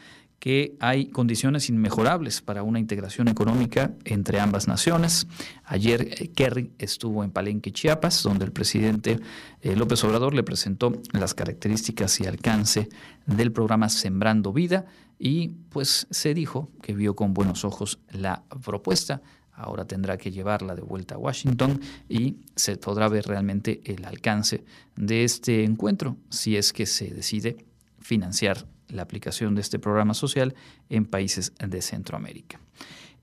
que 0.41 0.75
hay 0.81 1.07
condiciones 1.11 1.69
inmejorables 1.69 2.41
para 2.41 2.63
una 2.63 2.81
integración 2.81 3.29
económica 3.29 3.93
entre 4.05 4.41
ambas 4.41 4.67
naciones. 4.67 5.27
Ayer 5.65 6.01
eh, 6.01 6.29
Kerry 6.35 6.73
estuvo 6.79 7.23
en 7.23 7.31
Palenque, 7.31 7.73
Chiapas, 7.73 8.23
donde 8.23 8.47
el 8.47 8.53
presidente 8.53 9.21
eh, 9.61 9.77
López 9.77 10.03
Obrador 10.03 10.35
le 10.35 10.43
presentó 10.43 10.95
las 11.13 11.35
características 11.35 12.19
y 12.21 12.27
alcance 12.27 12.89
del 13.27 13.53
programa 13.53 13.91
Sembrando 13.91 14.53
Vida 14.53 14.87
y 15.19 15.49
pues 15.69 16.07
se 16.11 16.33
dijo 16.33 16.71
que 16.81 16.95
vio 16.95 17.15
con 17.15 17.35
buenos 17.35 17.67
ojos 17.67 17.99
la 18.11 18.43
propuesta. 18.65 19.21
Ahora 19.53 19.85
tendrá 19.85 20.17
que 20.17 20.31
llevarla 20.31 20.75
de 20.75 20.81
vuelta 20.81 21.17
a 21.17 21.19
Washington 21.19 21.79
y 22.09 22.39
se 22.57 22.79
podrá 22.79 23.09
ver 23.09 23.27
realmente 23.27 23.83
el 23.85 24.07
alcance 24.07 24.65
de 24.97 25.25
este 25.25 25.65
encuentro 25.65 26.17
si 26.31 26.57
es 26.57 26.73
que 26.73 26.87
se 26.87 27.11
decide 27.11 27.59
financiar 27.99 28.67
la 28.93 29.03
aplicación 29.03 29.55
de 29.55 29.61
este 29.61 29.79
programa 29.79 30.15
social 30.15 30.55
en 30.89 31.07
países 31.07 31.53
de 31.59 31.83
Centroamérica. 31.83 32.61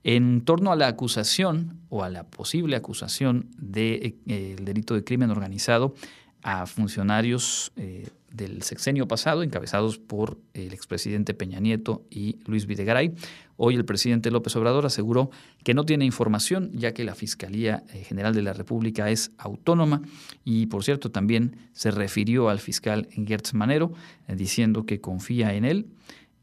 En 0.04 0.42
torno 0.42 0.72
a 0.72 0.76
la 0.76 0.86
acusación 0.86 1.80
o 1.88 2.04
a 2.04 2.08
la 2.08 2.24
posible 2.24 2.76
acusación 2.76 3.50
del 3.56 4.00
de, 4.00 4.16
eh, 4.26 4.56
delito 4.60 4.94
de 4.94 5.04
crimen 5.04 5.30
organizado 5.30 5.94
a 6.42 6.66
funcionarios 6.66 7.72
eh, 7.76 8.08
del 8.30 8.62
sexenio 8.62 9.08
pasado, 9.08 9.42
encabezados 9.42 9.98
por 9.98 10.38
el 10.54 10.72
expresidente 10.72 11.34
Peña 11.34 11.60
Nieto 11.60 12.04
y 12.10 12.36
Luis 12.46 12.66
Videgaray. 12.66 13.14
Hoy 13.56 13.74
el 13.74 13.84
presidente 13.84 14.30
López 14.30 14.54
Obrador 14.56 14.86
aseguró 14.86 15.30
que 15.64 15.74
no 15.74 15.84
tiene 15.84 16.04
información, 16.04 16.70
ya 16.74 16.92
que 16.92 17.04
la 17.04 17.14
Fiscalía 17.14 17.82
eh, 17.92 18.04
General 18.04 18.34
de 18.34 18.42
la 18.42 18.52
República 18.52 19.10
es 19.10 19.32
autónoma 19.38 20.02
y, 20.44 20.66
por 20.66 20.84
cierto, 20.84 21.10
también 21.10 21.56
se 21.72 21.90
refirió 21.90 22.48
al 22.50 22.60
fiscal 22.60 23.08
Gertz 23.10 23.54
Manero, 23.54 23.92
eh, 24.28 24.36
diciendo 24.36 24.86
que 24.86 25.00
confía 25.00 25.54
en 25.54 25.64
él, 25.64 25.86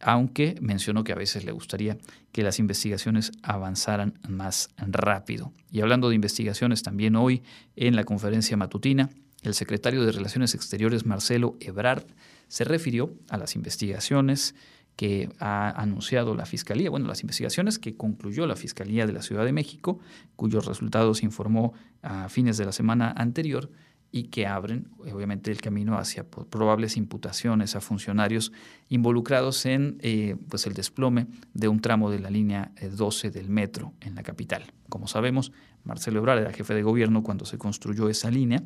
aunque 0.02 0.56
mencionó 0.62 1.04
que 1.04 1.14
a 1.14 1.16
veces 1.16 1.46
le 1.46 1.52
gustaría 1.52 1.98
que 2.32 2.44
las 2.44 2.60
investigaciones 2.60 3.32
avanzaran 3.42 4.20
más 4.28 4.70
rápido. 4.78 5.54
Y 5.72 5.82
hablando 5.82 6.10
de 6.10 6.16
investigaciones, 6.16 6.84
también 6.84 7.16
hoy 7.16 7.44
en 7.76 7.96
la 7.96 8.04
conferencia 8.04 8.58
matutina, 8.58 9.10
el 9.46 9.54
secretario 9.54 10.06
de 10.06 10.12
Relaciones 10.12 10.56
Exteriores, 10.56 11.06
Marcelo 11.06 11.56
Ebrard, 11.60 12.06
se 12.48 12.64
refirió 12.64 13.14
a 13.30 13.38
las 13.38 13.56
investigaciones 13.56 14.56
que 14.96 15.30
ha 15.40 15.70
anunciado 15.82 16.36
la 16.36 16.46
Fiscalía, 16.46 16.90
bueno, 16.90 17.08
las 17.08 17.22
investigaciones 17.22 17.80
que 17.80 17.96
concluyó 17.98 18.48
la 18.48 18.56
Fiscalía 18.56 19.06
de 19.06 19.14
la 19.14 19.22
Ciudad 19.22 19.44
de 19.44 19.52
México, 19.52 20.00
cuyos 20.36 20.66
resultados 20.66 21.24
informó 21.24 21.74
a 22.02 22.30
fines 22.30 22.58
de 22.58 22.66
la 22.66 22.72
semana 22.72 23.14
anterior 23.18 23.70
y 24.12 24.30
que 24.30 24.48
abren, 24.48 24.88
obviamente, 25.00 25.52
el 25.52 25.60
camino 25.60 25.98
hacia 25.98 26.24
probables 26.24 26.96
imputaciones 26.96 27.76
a 27.76 27.82
funcionarios 27.82 28.54
involucrados 28.88 29.66
en 29.66 29.98
eh, 30.00 30.38
pues 30.48 30.66
el 30.68 30.74
desplome 30.74 31.28
de 31.54 31.68
un 31.68 31.82
tramo 31.82 32.10
de 32.10 32.20
la 32.20 32.30
línea 32.30 32.72
12 32.82 33.28
eh, 33.28 33.32
del 33.32 33.50
metro 33.50 33.94
en 34.00 34.16
la 34.16 34.24
capital. 34.24 34.72
Como 34.88 35.10
sabemos, 35.10 35.52
Marcelo 35.84 36.20
Ebrard 36.20 36.40
era 36.40 36.54
jefe 36.54 36.74
de 36.74 36.84
gobierno 36.84 37.24
cuando 37.24 37.44
se 37.44 37.58
construyó 37.58 38.08
esa 38.08 38.32
línea 38.32 38.64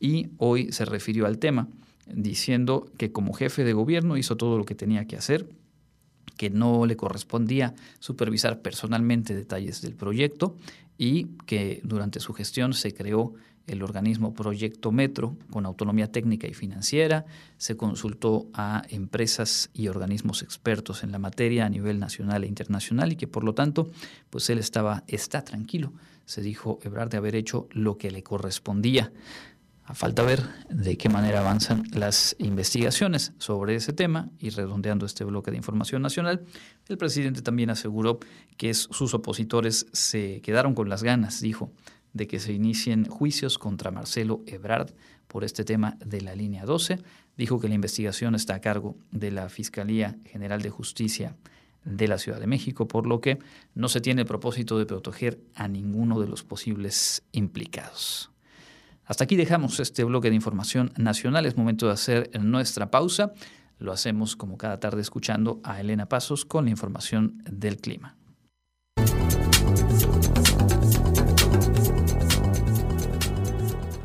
y 0.00 0.30
hoy 0.38 0.72
se 0.72 0.84
refirió 0.86 1.26
al 1.26 1.38
tema 1.38 1.68
diciendo 2.12 2.90
que 2.96 3.12
como 3.12 3.32
jefe 3.32 3.62
de 3.62 3.72
gobierno 3.72 4.16
hizo 4.16 4.36
todo 4.36 4.58
lo 4.58 4.64
que 4.64 4.74
tenía 4.74 5.06
que 5.06 5.16
hacer, 5.16 5.48
que 6.36 6.50
no 6.50 6.86
le 6.86 6.96
correspondía 6.96 7.74
supervisar 7.98 8.62
personalmente 8.62 9.34
detalles 9.34 9.82
del 9.82 9.94
proyecto 9.94 10.56
y 10.98 11.26
que 11.46 11.80
durante 11.84 12.18
su 12.18 12.32
gestión 12.32 12.72
se 12.72 12.94
creó 12.94 13.34
el 13.66 13.82
organismo 13.82 14.34
Proyecto 14.34 14.90
Metro 14.90 15.36
con 15.50 15.64
autonomía 15.64 16.10
técnica 16.10 16.48
y 16.48 16.54
financiera, 16.54 17.24
se 17.56 17.76
consultó 17.76 18.48
a 18.52 18.82
empresas 18.88 19.70
y 19.72 19.88
organismos 19.88 20.42
expertos 20.42 21.04
en 21.04 21.12
la 21.12 21.18
materia 21.18 21.66
a 21.66 21.68
nivel 21.68 22.00
nacional 22.00 22.42
e 22.42 22.48
internacional 22.48 23.12
y 23.12 23.16
que 23.16 23.28
por 23.28 23.44
lo 23.44 23.54
tanto, 23.54 23.90
pues 24.30 24.50
él 24.50 24.58
estaba 24.58 25.04
está 25.06 25.44
tranquilo, 25.44 25.92
se 26.24 26.42
dijo 26.42 26.80
Ebrard 26.82 27.10
de 27.10 27.18
haber 27.18 27.36
hecho 27.36 27.68
lo 27.70 27.96
que 27.96 28.10
le 28.10 28.22
correspondía. 28.22 29.12
A 29.90 29.94
falta 29.94 30.22
ver 30.22 30.40
de 30.68 30.96
qué 30.96 31.08
manera 31.08 31.40
avanzan 31.40 31.82
las 31.90 32.36
investigaciones 32.38 33.32
sobre 33.38 33.74
ese 33.74 33.92
tema 33.92 34.30
y 34.38 34.50
redondeando 34.50 35.04
este 35.04 35.24
bloque 35.24 35.50
de 35.50 35.56
información 35.56 36.00
nacional, 36.00 36.44
el 36.88 36.96
presidente 36.96 37.42
también 37.42 37.70
aseguró 37.70 38.20
que 38.56 38.72
sus 38.72 39.14
opositores 39.14 39.88
se 39.92 40.42
quedaron 40.42 40.76
con 40.76 40.88
las 40.88 41.02
ganas, 41.02 41.40
dijo, 41.40 41.72
de 42.12 42.28
que 42.28 42.38
se 42.38 42.52
inicien 42.52 43.04
juicios 43.04 43.58
contra 43.58 43.90
Marcelo 43.90 44.44
Ebrard 44.46 44.92
por 45.26 45.42
este 45.42 45.64
tema 45.64 45.96
de 46.06 46.20
la 46.20 46.36
línea 46.36 46.64
12. 46.64 47.00
Dijo 47.36 47.58
que 47.58 47.66
la 47.66 47.74
investigación 47.74 48.36
está 48.36 48.54
a 48.54 48.60
cargo 48.60 48.96
de 49.10 49.32
la 49.32 49.48
Fiscalía 49.48 50.16
General 50.24 50.62
de 50.62 50.70
Justicia 50.70 51.34
de 51.84 52.06
la 52.06 52.18
Ciudad 52.18 52.38
de 52.38 52.46
México, 52.46 52.86
por 52.86 53.08
lo 53.08 53.20
que 53.20 53.40
no 53.74 53.88
se 53.88 54.00
tiene 54.00 54.20
el 54.20 54.28
propósito 54.28 54.78
de 54.78 54.86
proteger 54.86 55.40
a 55.56 55.66
ninguno 55.66 56.20
de 56.20 56.28
los 56.28 56.44
posibles 56.44 57.24
implicados. 57.32 58.30
Hasta 59.10 59.24
aquí 59.24 59.34
dejamos 59.34 59.80
este 59.80 60.04
bloque 60.04 60.28
de 60.30 60.36
información 60.36 60.92
nacional. 60.96 61.44
Es 61.44 61.56
momento 61.56 61.86
de 61.86 61.92
hacer 61.94 62.30
nuestra 62.40 62.92
pausa. 62.92 63.32
Lo 63.80 63.90
hacemos 63.90 64.36
como 64.36 64.56
cada 64.56 64.78
tarde 64.78 65.00
escuchando 65.00 65.60
a 65.64 65.80
Elena 65.80 66.06
Pasos 66.06 66.44
con 66.44 66.66
la 66.66 66.70
información 66.70 67.42
del 67.50 67.78
clima. 67.78 68.16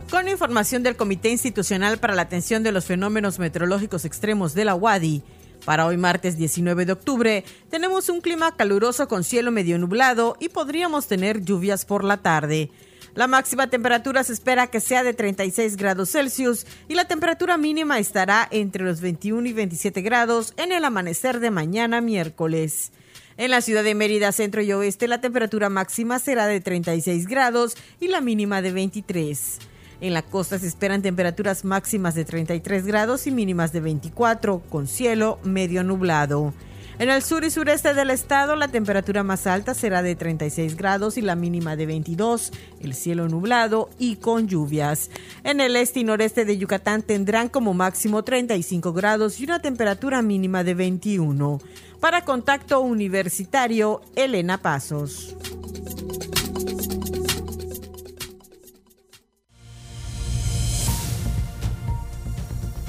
Con 0.09 0.27
información 0.27 0.81
del 0.81 0.95
Comité 0.95 1.29
Institucional 1.29 1.99
para 1.99 2.15
la 2.15 2.23
Atención 2.23 2.63
de 2.63 2.71
los 2.71 2.85
Fenómenos 2.85 3.37
Meteorológicos 3.37 4.05
Extremos 4.05 4.55
de 4.55 4.65
la 4.65 4.73
UADI, 4.73 5.21
para 5.65 5.85
hoy 5.85 5.97
martes 5.97 6.35
19 6.37 6.85
de 6.85 6.93
octubre 6.93 7.43
tenemos 7.69 8.09
un 8.09 8.21
clima 8.21 8.55
caluroso 8.55 9.07
con 9.07 9.23
cielo 9.23 9.51
medio 9.51 9.77
nublado 9.77 10.35
y 10.39 10.49
podríamos 10.49 11.07
tener 11.07 11.41
lluvias 11.41 11.85
por 11.85 12.03
la 12.03 12.17
tarde. 12.17 12.71
La 13.15 13.27
máxima 13.27 13.67
temperatura 13.67 14.25
se 14.25 14.33
espera 14.33 14.67
que 14.67 14.81
sea 14.81 15.01
de 15.01 15.13
36 15.13 15.77
grados 15.77 16.11
Celsius 16.11 16.67
y 16.89 16.95
la 16.95 17.05
temperatura 17.05 17.57
mínima 17.57 17.97
estará 17.97 18.45
entre 18.51 18.83
los 18.83 18.99
21 18.99 19.47
y 19.47 19.53
27 19.53 20.01
grados 20.01 20.53
en 20.57 20.73
el 20.73 20.83
amanecer 20.83 21.39
de 21.39 21.49
mañana 21.49 22.01
miércoles. 22.01 22.91
En 23.37 23.51
la 23.51 23.61
ciudad 23.61 23.85
de 23.85 23.95
Mérida, 23.95 24.33
centro 24.33 24.61
y 24.61 24.73
oeste, 24.73 25.07
la 25.07 25.21
temperatura 25.21 25.69
máxima 25.69 26.19
será 26.19 26.45
de 26.47 26.59
36 26.59 27.25
grados 27.27 27.77
y 28.01 28.09
la 28.09 28.19
mínima 28.19 28.61
de 28.61 28.73
23. 28.73 29.59
En 30.01 30.13
la 30.13 30.21
costa 30.21 30.59
se 30.59 30.67
esperan 30.67 31.01
temperaturas 31.01 31.63
máximas 31.63 32.15
de 32.15 32.25
33 32.25 32.85
grados 32.85 33.27
y 33.27 33.31
mínimas 33.31 33.71
de 33.71 33.79
24, 33.79 34.59
con 34.69 34.87
cielo 34.87 35.39
medio 35.43 35.85
nublado. 35.85 36.53
En 36.97 37.09
el 37.09 37.21
sur 37.21 37.43
y 37.43 37.49
sureste 37.49 37.93
del 37.93 38.09
estado 38.09 38.55
la 38.55 38.69
temperatura 38.69 39.21
más 39.21 39.47
alta 39.47 39.73
será 39.73 40.01
de 40.01 40.15
36 40.15 40.77
grados 40.77 41.17
y 41.17 41.21
la 41.21 41.35
mínima 41.35 41.75
de 41.75 41.85
22, 41.85 42.53
el 42.79 42.93
cielo 42.93 43.27
nublado 43.27 43.89
y 43.99 44.15
con 44.15 44.47
lluvias. 44.47 45.09
En 45.43 45.59
el 45.59 45.75
este 45.75 45.99
y 45.99 46.03
noreste 46.05 46.45
de 46.45 46.57
Yucatán 46.57 47.01
tendrán 47.01 47.49
como 47.49 47.73
máximo 47.73 48.23
35 48.23 48.93
grados 48.93 49.41
y 49.41 49.43
una 49.43 49.59
temperatura 49.59 50.21
mínima 50.21 50.63
de 50.63 50.73
21. 50.73 51.59
Para 51.99 52.23
contacto 52.23 52.79
universitario, 52.79 54.01
Elena 54.15 54.57
Pasos. 54.59 55.35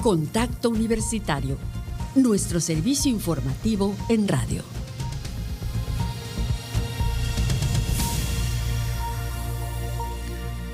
Contacto 0.01 0.69
Universitario 0.69 1.57
nuestro 2.17 2.59
servicio 2.59 3.11
informativo 3.11 3.95
en 4.09 4.27
radio. 4.27 4.63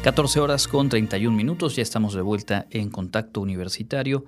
...14 0.03 0.37
horas 0.41 0.67
con 0.67 0.89
31 0.89 1.33
minutos... 1.33 1.77
...ya 1.77 1.81
estamos 1.81 2.13
de 2.13 2.21
vuelta 2.21 2.67
en 2.71 2.89
Contacto 2.89 3.39
Universitario 3.39 4.25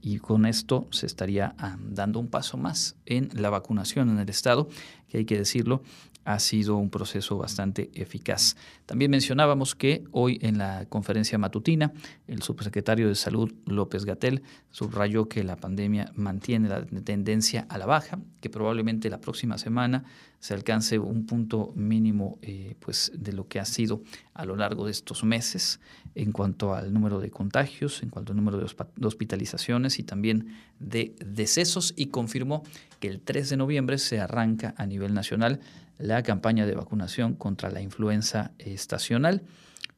y 0.00 0.18
con 0.18 0.44
esto 0.44 0.86
se 0.90 1.06
estaría 1.06 1.54
ah, 1.58 1.78
dando 1.80 2.20
un 2.20 2.28
paso 2.28 2.58
más 2.58 2.96
en 3.06 3.30
la 3.32 3.48
vacunación 3.48 4.10
en 4.10 4.18
el 4.18 4.28
estado, 4.28 4.68
que 5.08 5.18
hay 5.18 5.24
que 5.24 5.38
decirlo, 5.38 5.82
ha 6.24 6.38
sido 6.38 6.76
un 6.76 6.90
proceso 6.90 7.36
bastante 7.38 7.90
eficaz. 7.94 8.56
También 8.86 9.10
mencionábamos 9.10 9.74
que 9.74 10.04
hoy 10.10 10.38
en 10.42 10.58
la 10.58 10.86
conferencia 10.86 11.38
matutina 11.38 11.92
el 12.26 12.42
subsecretario 12.42 13.08
de 13.08 13.14
Salud 13.14 13.52
López 13.66 14.04
Gatel 14.04 14.42
subrayó 14.70 15.28
que 15.28 15.44
la 15.44 15.56
pandemia 15.56 16.10
mantiene 16.14 16.68
la 16.68 16.84
tendencia 16.84 17.66
a 17.68 17.78
la 17.78 17.86
baja, 17.86 18.18
que 18.40 18.50
probablemente 18.50 19.10
la 19.10 19.20
próxima 19.20 19.58
semana 19.58 20.04
se 20.44 20.52
alcance 20.52 20.98
un 20.98 21.24
punto 21.24 21.72
mínimo 21.74 22.38
eh, 22.42 22.74
pues 22.80 23.12
de 23.14 23.32
lo 23.32 23.48
que 23.48 23.60
ha 23.60 23.64
sido 23.64 24.02
a 24.34 24.44
lo 24.44 24.56
largo 24.56 24.84
de 24.84 24.90
estos 24.90 25.24
meses 25.24 25.80
en 26.14 26.32
cuanto 26.32 26.74
al 26.74 26.92
número 26.92 27.18
de 27.18 27.30
contagios, 27.30 28.02
en 28.02 28.10
cuanto 28.10 28.32
al 28.32 28.36
número 28.36 28.58
de 28.58 29.06
hospitalizaciones 29.06 29.98
y 29.98 30.02
también 30.02 30.48
de 30.78 31.14
decesos 31.24 31.94
y 31.96 32.06
confirmó 32.06 32.62
que 33.00 33.08
el 33.08 33.20
3 33.20 33.50
de 33.50 33.56
noviembre 33.56 33.98
se 33.98 34.20
arranca 34.20 34.74
a 34.76 34.86
nivel 34.86 35.14
nacional 35.14 35.60
la 35.98 36.22
campaña 36.22 36.66
de 36.66 36.74
vacunación 36.74 37.34
contra 37.34 37.70
la 37.70 37.80
influenza 37.80 38.52
estacional, 38.58 39.42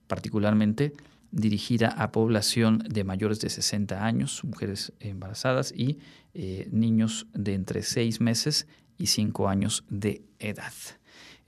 particularmente 0.07 0.93
dirigida 1.31 1.89
a 1.89 2.13
población 2.13 2.79
de 2.89 3.05
mayores 3.05 3.41
de 3.41 3.51
60 3.51 4.05
años, 4.05 4.43
mujeres 4.45 4.93
embarazadas 5.01 5.73
y 5.77 5.99
eh, 6.35 6.69
niños 6.71 7.27
de 7.35 7.55
entre 7.55 7.83
6 7.83 8.21
meses 8.21 8.67
y 8.99 9.07
5 9.07 9.49
años 9.49 9.85
de 9.89 10.23
edad. 10.39 10.73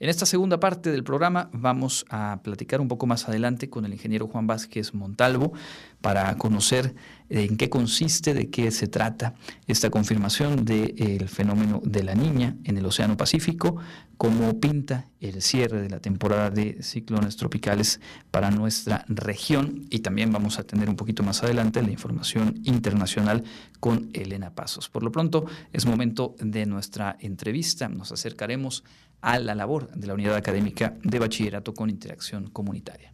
En 0.01 0.07
esta 0.07 0.25
segunda 0.25 0.61
parte 0.61 0.93
del 0.93 1.03
programa 1.03 1.49
vamos 1.51 2.05
a 2.09 2.39
platicar 2.41 2.79
un 2.79 2.87
poco 2.87 3.05
más 3.05 3.27
adelante 3.27 3.69
con 3.69 3.83
el 3.83 3.91
ingeniero 3.91 4.27
Juan 4.27 4.47
Vázquez 4.47 4.93
Montalvo 4.93 5.51
para 5.99 6.33
conocer 6.37 6.95
en 7.27 7.57
qué 7.57 7.69
consiste, 7.69 8.33
de 8.33 8.49
qué 8.49 8.71
se 8.71 8.87
trata 8.87 9.35
esta 9.67 9.89
confirmación 9.89 10.63
del 10.63 11.27
fenómeno 11.27 11.81
de 11.83 12.03
la 12.03 12.15
niña 12.15 12.55
en 12.63 12.77
el 12.77 12.85
Océano 12.85 13.17
Pacífico, 13.17 13.75
cómo 14.15 14.61
pinta 14.61 15.09
el 15.19 15.41
cierre 15.41 15.81
de 15.81 15.89
la 15.89 15.99
temporada 15.99 16.49
de 16.49 16.81
ciclones 16.81 17.35
tropicales 17.35 17.99
para 18.31 18.51
nuestra 18.51 19.03
región 19.09 19.85
y 19.89 19.99
también 19.99 20.31
vamos 20.31 20.59
a 20.59 20.63
tener 20.63 20.89
un 20.89 20.95
poquito 20.95 21.23
más 21.23 21.43
adelante 21.43 21.81
la 21.81 21.91
información 21.91 22.61
internacional 22.63 23.43
con 23.81 24.09
Elena 24.13 24.55
Pasos. 24.55 24.87
Por 24.87 25.03
lo 25.03 25.11
pronto 25.11 25.45
es 25.73 25.85
momento 25.85 26.35
de 26.39 26.65
nuestra 26.65 27.17
entrevista, 27.19 27.89
nos 27.89 28.13
acercaremos 28.13 28.85
a 29.21 29.39
la 29.39 29.55
labor 29.55 29.89
de 29.91 30.07
la 30.07 30.13
unidad 30.13 30.35
académica 30.35 30.95
de 31.03 31.19
bachillerato 31.19 31.73
con 31.73 31.89
interacción 31.89 32.49
comunitaria. 32.49 33.13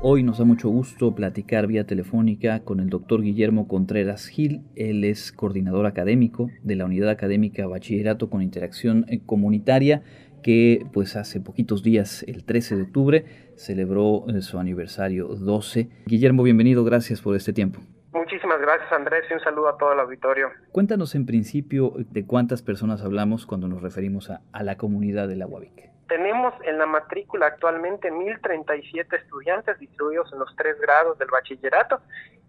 Hoy 0.00 0.22
nos 0.22 0.38
da 0.38 0.44
mucho 0.44 0.70
gusto 0.70 1.14
platicar 1.14 1.66
vía 1.66 1.84
telefónica 1.84 2.60
con 2.60 2.78
el 2.80 2.88
doctor 2.88 3.20
Guillermo 3.20 3.68
Contreras 3.68 4.28
Gil. 4.28 4.62
Él 4.74 5.04
es 5.04 5.32
coordinador 5.32 5.86
académico 5.86 6.50
de 6.62 6.76
la 6.76 6.84
Unidad 6.84 7.10
Académica 7.10 7.66
Bachillerato 7.66 8.30
con 8.30 8.40
Interacción 8.40 9.04
Comunitaria 9.26 10.02
que 10.42 10.86
pues 10.92 11.16
hace 11.16 11.40
poquitos 11.40 11.82
días, 11.82 12.24
el 12.28 12.44
13 12.44 12.76
de 12.76 12.82
octubre, 12.82 13.24
celebró 13.56 14.24
eh, 14.28 14.42
su 14.42 14.58
aniversario 14.58 15.28
12. 15.28 15.88
Guillermo, 16.06 16.42
bienvenido, 16.42 16.84
gracias 16.84 17.20
por 17.20 17.36
este 17.36 17.52
tiempo. 17.52 17.80
Muchísimas 18.12 18.60
gracias 18.60 18.90
Andrés 18.92 19.24
y 19.30 19.34
un 19.34 19.40
saludo 19.40 19.68
a 19.68 19.76
todo 19.76 19.92
el 19.92 20.00
auditorio. 20.00 20.48
Cuéntanos 20.72 21.14
en 21.14 21.26
principio 21.26 21.92
de 21.96 22.26
cuántas 22.26 22.62
personas 22.62 23.02
hablamos 23.02 23.46
cuando 23.46 23.68
nos 23.68 23.82
referimos 23.82 24.30
a, 24.30 24.40
a 24.52 24.62
la 24.62 24.76
comunidad 24.76 25.28
de 25.28 25.36
la 25.36 25.46
UABIC. 25.46 25.90
Tenemos 26.08 26.54
en 26.64 26.78
la 26.78 26.86
matrícula 26.86 27.46
actualmente 27.46 28.10
1.037 28.10 29.14
estudiantes 29.14 29.78
distribuidos 29.78 30.32
en 30.32 30.38
los 30.38 30.54
tres 30.56 30.80
grados 30.80 31.18
del 31.18 31.28
bachillerato 31.30 32.00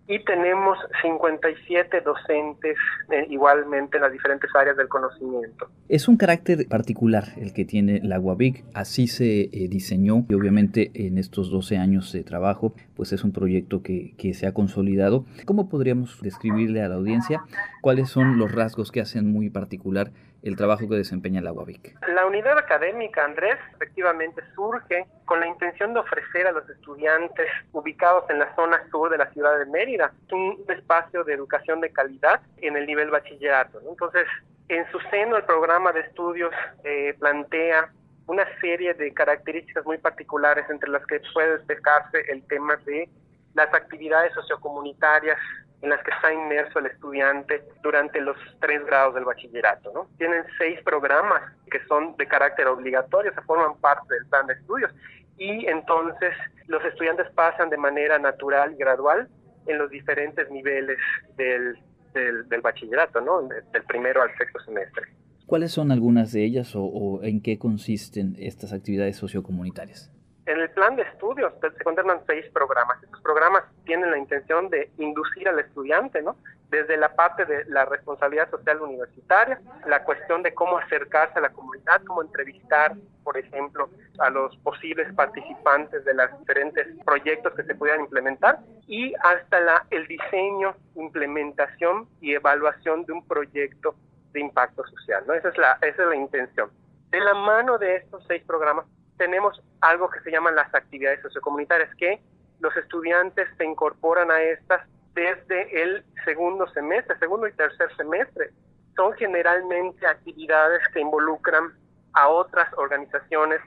y 0.09 0.17
tenemos 0.25 0.79
57 1.03 2.01
docentes 2.01 2.75
eh, 3.11 3.27
igualmente 3.29 3.97
en 3.97 4.03
las 4.03 4.11
diferentes 4.11 4.49
áreas 4.55 4.75
del 4.75 4.87
conocimiento. 4.87 5.69
Es 5.87 6.07
un 6.07 6.17
carácter 6.17 6.67
particular 6.67 7.25
el 7.37 7.53
que 7.53 7.63
tiene 7.63 8.01
la 8.03 8.19
UABIC, 8.19 8.65
así 8.73 9.07
se 9.07 9.41
eh, 9.41 9.67
diseñó 9.69 10.25
y 10.27 10.33
obviamente 10.33 10.89
en 10.95 11.19
estos 11.19 11.51
12 11.51 11.77
años 11.77 12.11
de 12.11 12.23
trabajo 12.23 12.73
pues 12.95 13.13
es 13.13 13.23
un 13.23 13.31
proyecto 13.31 13.83
que, 13.83 14.15
que 14.17 14.33
se 14.33 14.47
ha 14.47 14.51
consolidado. 14.51 15.25
¿Cómo 15.45 15.69
podríamos 15.69 16.19
describirle 16.23 16.81
a 16.81 16.89
la 16.89 16.95
audiencia 16.95 17.43
cuáles 17.81 18.09
son 18.09 18.39
los 18.39 18.51
rasgos 18.51 18.91
que 18.91 19.01
hacen 19.01 19.31
muy 19.31 19.51
particular 19.51 20.11
el 20.43 20.55
trabajo 20.55 20.87
que 20.87 20.95
desempeña 20.95 21.41
la 21.41 21.51
UABIC? 21.51 21.97
La 22.13 22.25
unidad 22.25 22.57
académica, 22.57 23.25
Andrés, 23.25 23.57
efectivamente 23.75 24.41
surge 24.55 25.05
con 25.25 25.39
la 25.39 25.47
intención 25.47 25.93
de 25.93 25.99
ofrecer 25.99 26.47
a 26.47 26.51
los 26.51 26.69
estudiantes 26.69 27.47
ubicados 27.71 28.29
en 28.29 28.39
la 28.39 28.53
zona 28.55 28.79
sur 28.89 29.09
de 29.09 29.17
la 29.17 29.31
ciudad 29.31 29.57
de 29.59 29.65
Mérida 29.65 30.11
un 30.31 30.63
espacio 30.69 31.23
de 31.23 31.33
educación 31.33 31.81
de 31.81 31.91
calidad 31.91 32.41
en 32.57 32.77
el 32.77 32.85
nivel 32.85 33.09
bachillerato. 33.09 33.81
Entonces, 33.87 34.25
en 34.69 34.89
su 34.91 34.99
seno 35.11 35.37
el 35.37 35.43
programa 35.43 35.91
de 35.91 36.01
estudios 36.01 36.51
eh, 36.83 37.15
plantea 37.19 37.91
una 38.27 38.45
serie 38.61 38.93
de 38.93 39.11
características 39.13 39.85
muy 39.85 39.97
particulares 39.97 40.65
entre 40.69 40.89
las 40.89 41.05
que 41.07 41.19
puede 41.33 41.57
destacarse 41.57 42.19
el 42.29 42.43
tema 42.43 42.75
de 42.85 43.09
las 43.55 43.73
actividades 43.73 44.33
sociocomunitarias 44.33 45.37
en 45.81 45.89
las 45.89 46.03
que 46.03 46.11
está 46.11 46.33
inmerso 46.33 46.79
el 46.79 46.87
estudiante 46.87 47.63
durante 47.81 48.19
los 48.19 48.37
tres 48.59 48.85
grados 48.85 49.15
del 49.15 49.25
bachillerato. 49.25 49.91
¿no? 49.93 50.07
Tienen 50.17 50.43
seis 50.57 50.79
programas 50.83 51.41
que 51.71 51.79
son 51.87 52.15
de 52.17 52.27
carácter 52.27 52.67
obligatorio, 52.67 53.33
se 53.33 53.41
forman 53.41 53.77
parte 53.79 54.13
del 54.13 54.25
plan 54.27 54.47
de 54.47 54.53
estudios 54.53 54.93
y 55.37 55.67
entonces 55.67 56.33
los 56.67 56.83
estudiantes 56.83 57.27
pasan 57.31 57.69
de 57.69 57.77
manera 57.77 58.19
natural 58.19 58.73
y 58.73 58.77
gradual 58.77 59.29
en 59.67 59.77
los 59.77 59.89
diferentes 59.89 60.49
niveles 60.51 60.97
del, 61.37 61.77
del, 62.13 62.61
bachillerato, 62.61 63.21
¿no? 63.21 63.43
del 63.43 63.83
primero 63.83 64.21
al 64.21 64.35
sexto 64.37 64.59
semestre. 64.59 65.03
¿Cuáles 65.45 65.71
son 65.71 65.91
algunas 65.91 66.31
de 66.31 66.43
ellas 66.43 66.75
o, 66.75 66.83
o 66.83 67.23
en 67.23 67.41
qué 67.41 67.57
consisten 67.57 68.35
estas 68.37 68.73
actividades 68.73 69.15
sociocomunitarias? 69.15 70.11
En 70.49 70.59
el 70.59 70.69
plan 70.71 70.95
de 70.95 71.03
estudios 71.03 71.53
se 71.61 71.83
contemplan 71.83 72.21
seis 72.25 72.43
programas. 72.51 72.97
Estos 73.03 73.21
programas 73.21 73.65
tienen 73.85 74.09
la 74.09 74.17
intención 74.17 74.67
de 74.71 74.89
inducir 74.97 75.47
al 75.47 75.59
estudiante, 75.59 76.23
¿no? 76.23 76.37
Desde 76.71 76.97
la 76.97 77.13
parte 77.13 77.45
de 77.45 77.65
la 77.65 77.85
responsabilidad 77.85 78.49
social 78.49 78.81
universitaria, 78.81 79.61
la 79.85 80.03
cuestión 80.03 80.41
de 80.41 80.55
cómo 80.55 80.79
acercarse 80.79 81.37
a 81.37 81.43
la 81.43 81.51
comunidad, 81.51 82.01
cómo 82.03 82.23
entrevistar, 82.23 82.95
por 83.23 83.37
ejemplo, 83.37 83.91
a 84.17 84.31
los 84.31 84.57
posibles 84.57 85.13
participantes 85.13 86.03
de 86.03 86.15
los 86.15 86.39
diferentes 86.39 86.87
proyectos 87.05 87.53
que 87.53 87.61
se 87.61 87.75
pudieran 87.75 88.01
implementar, 88.01 88.57
y 88.87 89.13
hasta 89.21 89.59
la, 89.59 89.85
el 89.91 90.07
diseño, 90.07 90.75
implementación 90.95 92.09
y 92.21 92.33
evaluación 92.33 93.05
de 93.05 93.13
un 93.13 93.27
proyecto 93.27 93.93
de 94.31 94.39
impacto 94.39 94.83
social, 94.87 95.25
¿no? 95.27 95.35
Esa 95.35 95.49
es 95.49 95.57
la, 95.59 95.77
esa 95.83 96.01
es 96.01 96.09
la 96.09 96.15
intención. 96.15 96.71
De 97.11 97.19
la 97.19 97.35
mano 97.35 97.77
de 97.77 97.97
estos 97.97 98.25
seis 98.27 98.43
programas 98.47 98.87
tenemos 99.19 99.61
algo 99.81 100.09
que 100.09 100.21
se 100.21 100.31
llaman 100.31 100.55
las 100.55 100.73
actividades 100.73 101.21
sociocomunitarias, 101.21 101.93
que 101.95 102.19
los 102.59 102.75
estudiantes 102.75 103.47
se 103.57 103.65
incorporan 103.65 104.31
a 104.31 104.41
estas 104.41 104.81
desde 105.13 105.83
el 105.83 106.03
segundo 106.25 106.67
semestre, 106.69 107.17
segundo 107.19 107.47
y 107.47 107.51
tercer 107.51 107.95
semestre. 107.97 108.51
Son 108.95 109.13
generalmente 109.13 110.07
actividades 110.07 110.81
que 110.93 111.01
involucran 111.01 111.73
a 112.13 112.29
otras 112.29 112.73
organizaciones, 112.77 113.59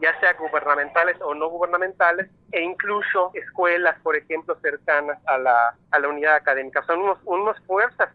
ya 0.00 0.18
sea 0.20 0.32
gubernamentales 0.34 1.20
o 1.20 1.34
no 1.34 1.48
gubernamentales, 1.48 2.30
e 2.52 2.62
incluso 2.62 3.32
escuelas, 3.34 3.98
por 4.02 4.16
ejemplo, 4.16 4.56
cercanas 4.62 5.18
a 5.26 5.38
la, 5.38 5.74
a 5.90 5.98
la 5.98 6.08
unidad 6.08 6.36
académica. 6.36 6.84
Son 6.86 7.00
unos, 7.00 7.18
unos 7.24 7.58
fuerzas 7.66 8.08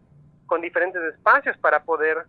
con 0.47 0.61
diferentes 0.61 1.01
espacios 1.13 1.57
para 1.57 1.83
poder 1.83 2.25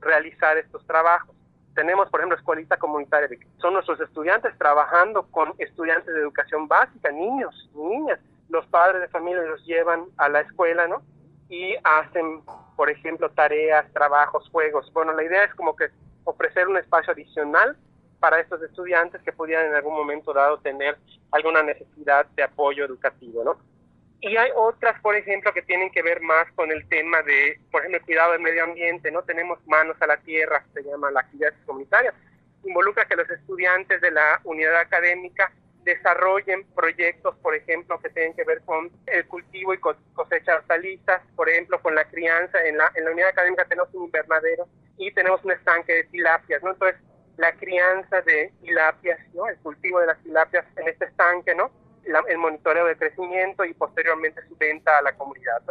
realizar 0.00 0.56
estos 0.56 0.86
trabajos. 0.86 1.35
Tenemos, 1.76 2.08
por 2.08 2.20
ejemplo, 2.20 2.38
escuelita 2.38 2.78
comunitaria, 2.78 3.28
son 3.58 3.74
nuestros 3.74 4.00
estudiantes 4.00 4.56
trabajando 4.56 5.24
con 5.30 5.52
estudiantes 5.58 6.12
de 6.12 6.22
educación 6.22 6.66
básica, 6.66 7.12
niños, 7.12 7.70
niñas. 7.74 8.18
Los 8.48 8.66
padres 8.68 9.02
de 9.02 9.08
familia 9.08 9.42
los 9.42 9.62
llevan 9.66 10.06
a 10.16 10.30
la 10.30 10.40
escuela, 10.40 10.88
¿no? 10.88 11.02
Y 11.50 11.76
hacen, 11.84 12.40
por 12.76 12.88
ejemplo, 12.88 13.28
tareas, 13.28 13.92
trabajos, 13.92 14.48
juegos. 14.50 14.90
Bueno, 14.94 15.12
la 15.12 15.22
idea 15.22 15.44
es 15.44 15.54
como 15.54 15.76
que 15.76 15.90
ofrecer 16.24 16.66
un 16.66 16.78
espacio 16.78 17.12
adicional 17.12 17.76
para 18.20 18.40
estos 18.40 18.62
estudiantes 18.62 19.20
que 19.20 19.32
pudieran 19.32 19.66
en 19.66 19.74
algún 19.74 19.94
momento 19.94 20.32
dado 20.32 20.56
tener 20.58 20.96
alguna 21.30 21.62
necesidad 21.62 22.24
de 22.34 22.42
apoyo 22.42 22.86
educativo, 22.86 23.44
¿no? 23.44 23.58
Y 24.20 24.36
hay 24.36 24.50
otras, 24.54 25.00
por 25.00 25.14
ejemplo, 25.14 25.52
que 25.52 25.62
tienen 25.62 25.90
que 25.90 26.02
ver 26.02 26.20
más 26.20 26.50
con 26.52 26.72
el 26.72 26.88
tema 26.88 27.22
de, 27.22 27.60
por 27.70 27.82
ejemplo, 27.82 27.98
el 27.98 28.04
cuidado 28.04 28.32
del 28.32 28.40
medio 28.40 28.64
ambiente, 28.64 29.10
¿no? 29.10 29.22
Tenemos 29.22 29.58
manos 29.66 29.96
a 30.00 30.06
la 30.06 30.16
tierra, 30.18 30.64
se 30.72 30.82
llama 30.82 31.10
la 31.10 31.20
actividad 31.20 31.52
comunitaria. 31.66 32.14
Involucra 32.64 33.04
que 33.04 33.16
los 33.16 33.28
estudiantes 33.28 34.00
de 34.00 34.10
la 34.10 34.40
unidad 34.44 34.76
académica 34.80 35.52
desarrollen 35.84 36.64
proyectos, 36.74 37.36
por 37.36 37.54
ejemplo, 37.54 38.00
que 38.00 38.10
tienen 38.10 38.34
que 38.34 38.44
ver 38.44 38.60
con 38.64 38.90
el 39.06 39.26
cultivo 39.26 39.72
y 39.72 39.78
cosecha 39.78 40.52
de 40.52 40.58
hortalizas, 40.58 41.22
por 41.36 41.48
ejemplo, 41.48 41.80
con 41.80 41.94
la 41.94 42.04
crianza. 42.06 42.64
En 42.64 42.76
la, 42.76 42.90
en 42.94 43.04
la 43.04 43.12
unidad 43.12 43.28
académica 43.28 43.64
tenemos 43.66 43.92
un 43.94 44.06
invernadero 44.06 44.66
y 44.98 45.12
tenemos 45.12 45.44
un 45.44 45.52
estanque 45.52 45.92
de 45.92 46.04
tilapias, 46.04 46.62
¿no? 46.62 46.72
Entonces, 46.72 47.00
la 47.36 47.52
crianza 47.52 48.20
de 48.22 48.52
tilapias, 48.62 49.20
¿no? 49.34 49.46
El 49.46 49.56
cultivo 49.58 50.00
de 50.00 50.06
las 50.06 50.22
tilapias 50.22 50.64
en 50.76 50.88
este 50.88 51.04
estanque, 51.04 51.54
¿no? 51.54 51.70
El 52.28 52.38
monitoreo 52.38 52.86
de 52.86 52.96
crecimiento 52.96 53.64
y 53.64 53.74
posteriormente 53.74 54.46
su 54.48 54.56
venta 54.56 54.98
a 54.98 55.02
la 55.02 55.16
comunidad. 55.16 55.62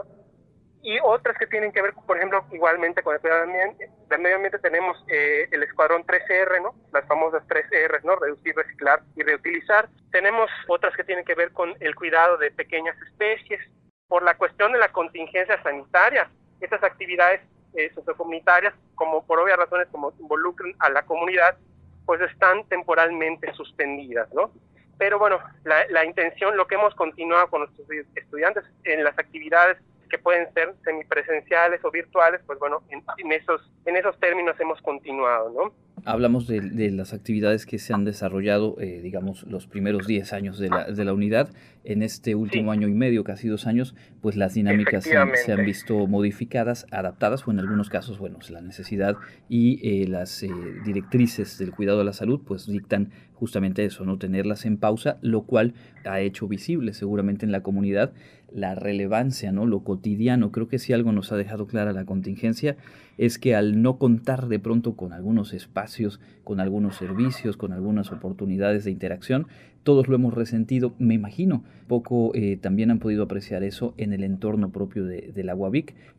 Y 0.86 1.00
otras 1.04 1.36
que 1.40 1.48
tienen 1.48 1.72
que 1.72 1.82
ver, 1.82 1.96
por 2.06 2.16
ejemplo, 2.16 2.46
igualmente 2.52 3.02
con 3.02 3.16
el 3.16 3.20
cuidado 3.20 3.48
del 3.48 4.20
medio 4.20 4.36
ambiente, 4.36 4.60
tenemos 4.60 4.96
eh, 5.08 5.48
el 5.52 5.64
escuadrón 5.64 6.06
3R, 6.06 6.62
¿no? 6.62 6.76
las 6.94 7.08
famosas 7.08 7.42
3R, 7.48 8.04
¿no? 8.04 8.16
reducir, 8.18 8.56
reciclar 8.56 9.02
y 9.16 9.24
reutilizar. 9.24 9.90
Tenemos 10.12 10.48
otras 10.68 10.96
que 10.96 11.04
tienen 11.04 11.26
que 11.26 11.34
ver 11.34 11.52
con 11.54 11.74
el 11.80 11.96
cuidado 11.96 12.38
de 12.38 12.52
pequeñas 12.52 12.96
especies. 13.02 13.62
Por 14.08 14.22
la 14.22 14.38
cuestión 14.38 14.74
de 14.74 14.78
la 14.78 14.92
contingencia 14.92 15.60
sanitaria, 15.64 16.30
estas 16.62 16.84
actividades 16.84 17.42
eh, 17.74 17.92
sociocomunitarias, 17.96 18.76
como 18.94 19.26
por 19.26 19.40
obvias 19.40 19.58
razones 19.58 19.88
como 19.92 20.14
involucran 20.20 20.76
a 20.78 20.92
la 20.92 21.02
comunidad, 21.02 21.58
pues 22.06 22.22
están 22.22 22.64
temporalmente 22.70 23.52
suspendidas, 23.54 24.32
¿no? 24.36 24.52
Pero 24.98 25.20
bueno, 25.20 25.40
la, 25.64 25.86
la 25.90 26.06
intención, 26.06 26.56
lo 26.56 26.68
que 26.68 26.76
hemos 26.76 26.96
continuado 26.96 27.50
con 27.50 27.62
nuestros 27.62 27.88
estudiantes 28.16 28.64
en 28.84 29.04
las 29.04 29.18
actividades 29.18 29.78
que 30.10 30.18
pueden 30.18 30.52
ser 30.54 30.74
semipresenciales 30.84 31.84
o 31.84 31.92
virtuales, 31.92 32.42
pues 32.46 32.60
bueno, 32.60 32.84
en, 32.90 33.04
en, 33.18 33.32
esos, 33.32 33.70
en 33.86 33.98
esos 33.98 34.18
términos 34.20 34.60
hemos 34.60 34.82
continuado, 34.82 35.50
¿no? 35.50 35.74
Hablamos 36.06 36.46
de, 36.46 36.62
de 36.62 36.92
las 36.92 37.14
actividades 37.14 37.66
que 37.66 37.80
se 37.80 37.94
han 37.94 38.06
desarrollado, 38.06 38.78
eh, 38.80 39.02
digamos, 39.02 39.44
los 39.48 39.66
primeros 39.66 40.06
10 40.06 40.34
años 40.34 40.60
de 40.60 40.70
la, 40.70 40.86
de 40.86 41.04
la 41.04 41.14
unidad. 41.14 41.50
En 41.84 42.04
este 42.04 42.36
último 42.36 42.72
sí. 42.72 42.78
año 42.78 42.88
y 42.88 42.94
medio, 42.94 43.24
casi 43.24 43.48
dos 43.48 43.66
años, 43.66 43.96
pues 44.22 44.36
las 44.36 44.54
dinámicas 44.54 45.04
se 45.04 45.18
han, 45.18 45.32
se 45.36 45.52
han, 45.52 45.66
visto 45.66 46.06
modificadas, 46.08 46.86
adaptadas, 46.92 47.48
o 47.48 47.52
en 47.52 47.60
algunos 47.60 47.90
casos, 47.90 48.20
bueno, 48.20 48.38
la 48.50 48.62
necesidad 48.62 49.18
y 49.50 49.80
eh, 49.82 50.08
las 50.08 50.44
eh, 50.44 50.50
directrices 50.86 51.58
del 51.58 51.72
cuidado 51.72 52.00
de 52.00 52.06
la 52.06 52.14
salud, 52.14 52.42
pues 52.46 52.68
dictan 52.68 53.12
justamente 53.34 53.84
eso, 53.84 54.06
no 54.06 54.18
tenerlas 54.18 54.66
en 54.66 54.78
pausa, 54.78 55.18
lo 55.22 55.44
cual 55.44 55.74
ha 56.06 56.22
hecho 56.22 56.48
visible 56.48 56.94
seguramente 56.94 57.46
en 57.46 57.52
la 57.52 57.62
comunidad 57.64 58.14
la 58.56 58.74
relevancia, 58.74 59.52
¿no? 59.52 59.66
Lo 59.66 59.84
cotidiano. 59.84 60.52
Creo 60.52 60.68
que 60.68 60.80
si 60.80 60.94
algo 60.94 61.12
nos 61.12 61.32
ha 61.32 61.36
dejado 61.36 61.68
clara 61.68 61.92
la 61.92 62.06
contingencia 62.06 62.78
es 63.18 63.40
que 63.40 63.56
al 63.56 63.82
no 63.82 63.98
contar 63.98 64.48
de 64.48 64.60
pronto 64.60 64.96
con 64.96 65.14
algunos 65.14 65.54
espacios, 65.54 66.20
con 66.44 66.60
algunos 66.60 66.96
servicios, 66.96 67.58
con 67.58 67.74
algunas 67.74 68.12
oportunidades 68.12 68.84
de 68.84 68.92
interacción, 68.92 69.48
todos 69.86 70.08
lo 70.08 70.16
hemos 70.16 70.34
resentido, 70.34 70.96
me 70.98 71.14
imagino. 71.14 71.64
Poco 71.88 72.32
eh, 72.34 72.58
también 72.58 72.90
han 72.90 72.98
podido 72.98 73.24
apreciar 73.24 73.64
eso 73.64 73.94
en 73.98 74.14
el 74.14 74.24
entorno 74.24 74.72
propio 74.72 75.06
de, 75.06 75.32
de 75.34 75.44
la 75.44 75.56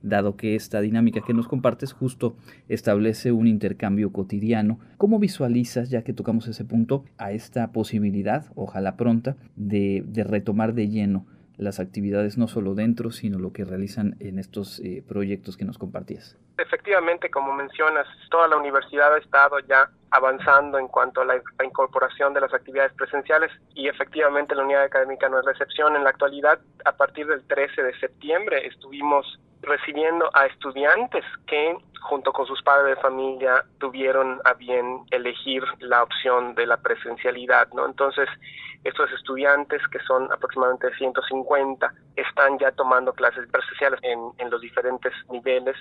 dado 0.03 0.36
que 0.36 0.55
esta 0.55 0.80
dinámica 0.80 1.20
que 1.26 1.34
nos 1.34 1.49
compartes 1.49 1.92
justo 1.92 2.36
establece 2.68 3.32
un 3.32 3.49
intercambio 3.49 4.12
cotidiano. 4.12 4.78
¿Cómo 4.99 5.18
visualizas, 5.18 5.90
ya 5.90 6.03
que 6.03 6.12
tocamos 6.12 6.47
ese 6.47 6.64
punto, 6.64 7.05
a 7.18 7.32
esta 7.32 7.72
posibilidad, 7.72 8.47
ojalá 8.55 8.97
pronta, 8.97 9.36
de 9.57 10.05
retomar 10.24 10.72
de 10.72 10.88
lleno 10.88 11.26
las 11.59 11.80
actividades 11.80 12.38
no 12.38 12.48
solo 12.48 12.74
dentro, 12.74 13.11
sino 13.11 13.38
lo 13.38 13.52
que 13.52 13.64
realizan 13.64 14.16
en 14.20 14.38
estos 14.38 14.80
eh, 14.80 15.02
proyectos 15.07 15.57
que 15.57 15.64
nos 15.64 15.78
compartías. 15.78 16.36
Efectivamente, 16.59 17.30
como 17.30 17.52
mencionas, 17.54 18.07
toda 18.30 18.48
la 18.48 18.57
universidad 18.57 19.14
ha 19.14 19.18
estado 19.18 19.59
ya 19.61 19.90
avanzando 20.11 20.78
en 20.78 20.88
cuanto 20.88 21.20
a 21.20 21.24
la, 21.24 21.40
incorporación 21.64 22.34
de 22.34 22.40
las 22.40 22.52
actividades 22.54 22.92
presenciales 22.94 23.50
y 23.74 23.88
efectivamente 23.88 24.54
la 24.54 24.64
unidad 24.64 24.84
académica 24.84 25.28
no 25.28 25.38
es 25.38 25.44
la 25.44 25.52
excepción. 25.52 25.96
En 25.96 26.04
la 26.04 26.11
actualidad, 26.11 26.59
a 26.84 26.92
partir 26.92 27.26
del 27.26 27.46
13 27.46 27.82
de 27.82 27.98
septiembre, 27.98 28.66
estuvimos 28.66 29.40
recibiendo 29.62 30.30
a 30.34 30.46
estudiantes 30.46 31.24
que 31.46 31.76
junto 32.02 32.32
con 32.32 32.46
sus 32.46 32.62
padres 32.62 32.96
de 32.96 33.02
familia 33.02 33.64
tuvieron 33.78 34.40
a 34.44 34.54
bien 34.54 35.00
elegir 35.11 35.64
la 35.80 36.02
opción 36.02 36.54
de 36.54 36.66
la 36.66 36.76
presencialidad, 36.76 37.68
¿no? 37.72 37.86
Entonces, 37.86 38.28
estos 38.84 39.11
estudiantes, 39.12 39.82
que 39.88 39.98
son 40.00 40.30
aproximadamente 40.32 40.94
150, 40.96 41.92
están 42.14 42.59
ya 42.59 42.70
tomando 42.70 43.12
clases 43.12 43.48
presenciales 43.50 43.98
en, 44.02 44.20
en 44.38 44.50
los 44.50 44.61
diferentes 44.61 45.12
niveles 45.30 45.76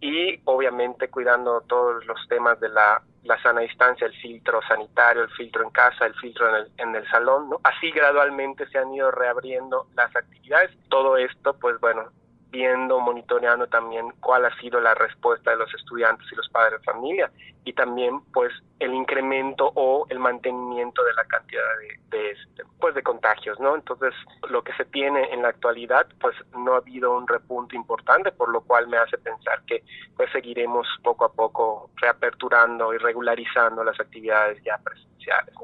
y 0.00 0.40
obviamente 0.44 1.08
cuidando 1.08 1.60
todos 1.62 2.04
los 2.06 2.18
temas 2.28 2.58
de 2.58 2.70
la, 2.70 3.02
la, 3.24 3.40
sana 3.42 3.60
distancia, 3.60 4.06
el 4.06 4.14
filtro 4.14 4.60
sanitario, 4.66 5.22
el 5.22 5.30
filtro 5.30 5.62
en 5.62 5.70
casa, 5.70 6.06
el 6.06 6.14
filtro 6.14 6.48
en 6.48 6.54
el, 6.56 6.72
en 6.78 6.94
el 6.96 7.08
salón, 7.08 7.50
¿no? 7.50 7.60
Así 7.64 7.90
gradualmente 7.90 8.66
se 8.68 8.78
han 8.78 8.92
ido 8.94 9.10
reabriendo 9.10 9.86
las 9.94 10.14
actividades. 10.14 10.70
Todo 10.88 11.16
esto, 11.16 11.54
pues 11.54 11.78
bueno, 11.80 12.10
viendo, 12.50 13.00
monitoreando 13.00 13.66
también 13.66 14.10
cuál 14.20 14.44
ha 14.44 14.56
sido 14.60 14.80
la 14.80 14.94
respuesta 14.94 15.50
de 15.50 15.56
los 15.56 15.72
estudiantes 15.74 16.26
y 16.32 16.36
los 16.36 16.48
padres 16.48 16.80
de 16.80 16.84
familia 16.84 17.30
y 17.64 17.72
también 17.72 18.20
pues 18.32 18.52
el 18.78 18.94
incremento 18.94 19.70
o 19.74 20.06
el 20.08 20.18
mantenimiento 20.18 21.04
de 21.04 21.12
la 21.14 21.24
cantidad 21.24 21.62
de, 22.10 22.30
este, 22.30 22.62
pues 22.80 22.94
de 22.94 23.02
contagios, 23.02 23.60
¿no? 23.60 23.74
Entonces 23.74 24.14
lo 24.48 24.62
que 24.64 24.72
se 24.74 24.84
tiene 24.86 25.32
en 25.32 25.42
la 25.42 25.48
actualidad 25.48 26.06
pues 26.20 26.34
no 26.56 26.74
ha 26.74 26.78
habido 26.78 27.16
un 27.16 27.28
repunte 27.28 27.76
importante 27.76 28.32
por 28.32 28.50
lo 28.50 28.62
cual 28.62 28.88
me 28.88 28.96
hace 28.96 29.18
pensar 29.18 29.62
que 29.66 29.84
pues 30.16 30.30
seguiremos 30.32 30.86
poco 31.02 31.24
a 31.24 31.32
poco 31.32 31.90
reaperturando 31.96 32.94
y 32.94 32.98
regularizando 32.98 33.84
las 33.84 33.98
actividades 34.00 34.62
ya 34.64 34.78
presenciales. 34.78 35.54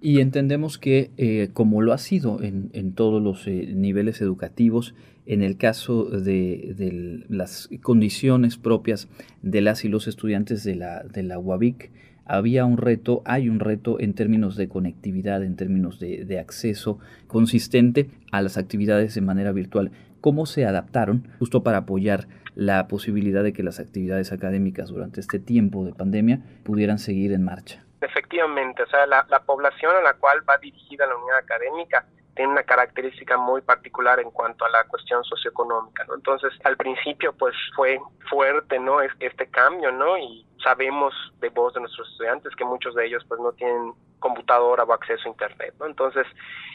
Y 0.00 0.20
entendemos 0.20 0.78
que, 0.78 1.10
eh, 1.16 1.50
como 1.52 1.82
lo 1.82 1.92
ha 1.92 1.98
sido 1.98 2.40
en, 2.42 2.70
en 2.72 2.92
todos 2.92 3.20
los 3.20 3.46
eh, 3.48 3.72
niveles 3.74 4.20
educativos, 4.20 4.94
en 5.28 5.42
el 5.42 5.58
caso 5.58 6.04
de, 6.04 7.24
las 7.28 7.68
condiciones 7.82 8.56
propias 8.56 9.08
de 9.42 9.60
las 9.60 9.84
y 9.84 9.88
los 9.88 10.08
estudiantes 10.08 10.64
de 10.64 10.74
la, 10.74 11.02
de 11.02 11.22
la 11.22 11.38
UABIC, 11.38 11.90
había 12.24 12.64
un 12.64 12.78
reto, 12.78 13.22
hay 13.26 13.50
un 13.50 13.60
reto 13.60 14.00
en 14.00 14.14
términos 14.14 14.56
de 14.56 14.68
conectividad, 14.68 15.44
en 15.44 15.56
términos 15.56 16.00
de, 16.00 16.38
acceso 16.38 16.98
consistente 17.26 18.08
a 18.32 18.40
las 18.40 18.56
actividades 18.56 19.14
de 19.14 19.20
manera 19.20 19.52
virtual. 19.52 19.90
¿Cómo 20.22 20.46
se 20.46 20.64
adaptaron 20.64 21.28
justo 21.38 21.62
para 21.62 21.78
apoyar 21.78 22.28
la 22.54 22.88
posibilidad 22.88 23.42
de 23.42 23.52
que 23.52 23.62
las 23.62 23.80
actividades 23.80 24.32
académicas 24.32 24.88
durante 24.88 25.20
este 25.20 25.38
tiempo 25.38 25.84
de 25.84 25.92
pandemia 25.92 26.42
pudieran 26.64 26.98
seguir 26.98 27.32
en 27.32 27.44
marcha? 27.44 27.87
Efectivamente, 28.00 28.82
o 28.82 28.86
sea, 28.86 29.06
la, 29.06 29.26
la 29.28 29.40
población 29.40 29.96
a 29.96 30.02
la 30.02 30.14
cual 30.14 30.48
va 30.48 30.58
dirigida 30.58 31.06
la 31.06 31.16
unidad 31.16 31.38
académica 31.38 32.06
tiene 32.38 32.52
una 32.52 32.62
característica 32.62 33.36
muy 33.36 33.62
particular 33.62 34.20
en 34.20 34.30
cuanto 34.30 34.64
a 34.64 34.70
la 34.70 34.84
cuestión 34.84 35.24
socioeconómica, 35.24 36.04
¿no? 36.04 36.14
Entonces, 36.14 36.52
al 36.62 36.76
principio, 36.76 37.32
pues 37.32 37.52
fue 37.74 38.00
fuerte, 38.30 38.78
¿no? 38.78 39.00
Este 39.00 39.50
cambio, 39.50 39.90
¿no? 39.90 40.16
Y 40.16 40.46
sabemos 40.62 41.12
de 41.40 41.48
voz 41.48 41.74
de 41.74 41.80
nuestros 41.80 42.08
estudiantes 42.12 42.54
que 42.54 42.64
muchos 42.64 42.94
de 42.94 43.06
ellos, 43.06 43.24
pues, 43.26 43.40
no 43.40 43.50
tienen 43.54 43.92
computadora 44.20 44.84
o 44.84 44.92
acceso 44.92 45.24
a 45.26 45.30
internet, 45.30 45.74
¿no? 45.80 45.86
Entonces, 45.86 46.28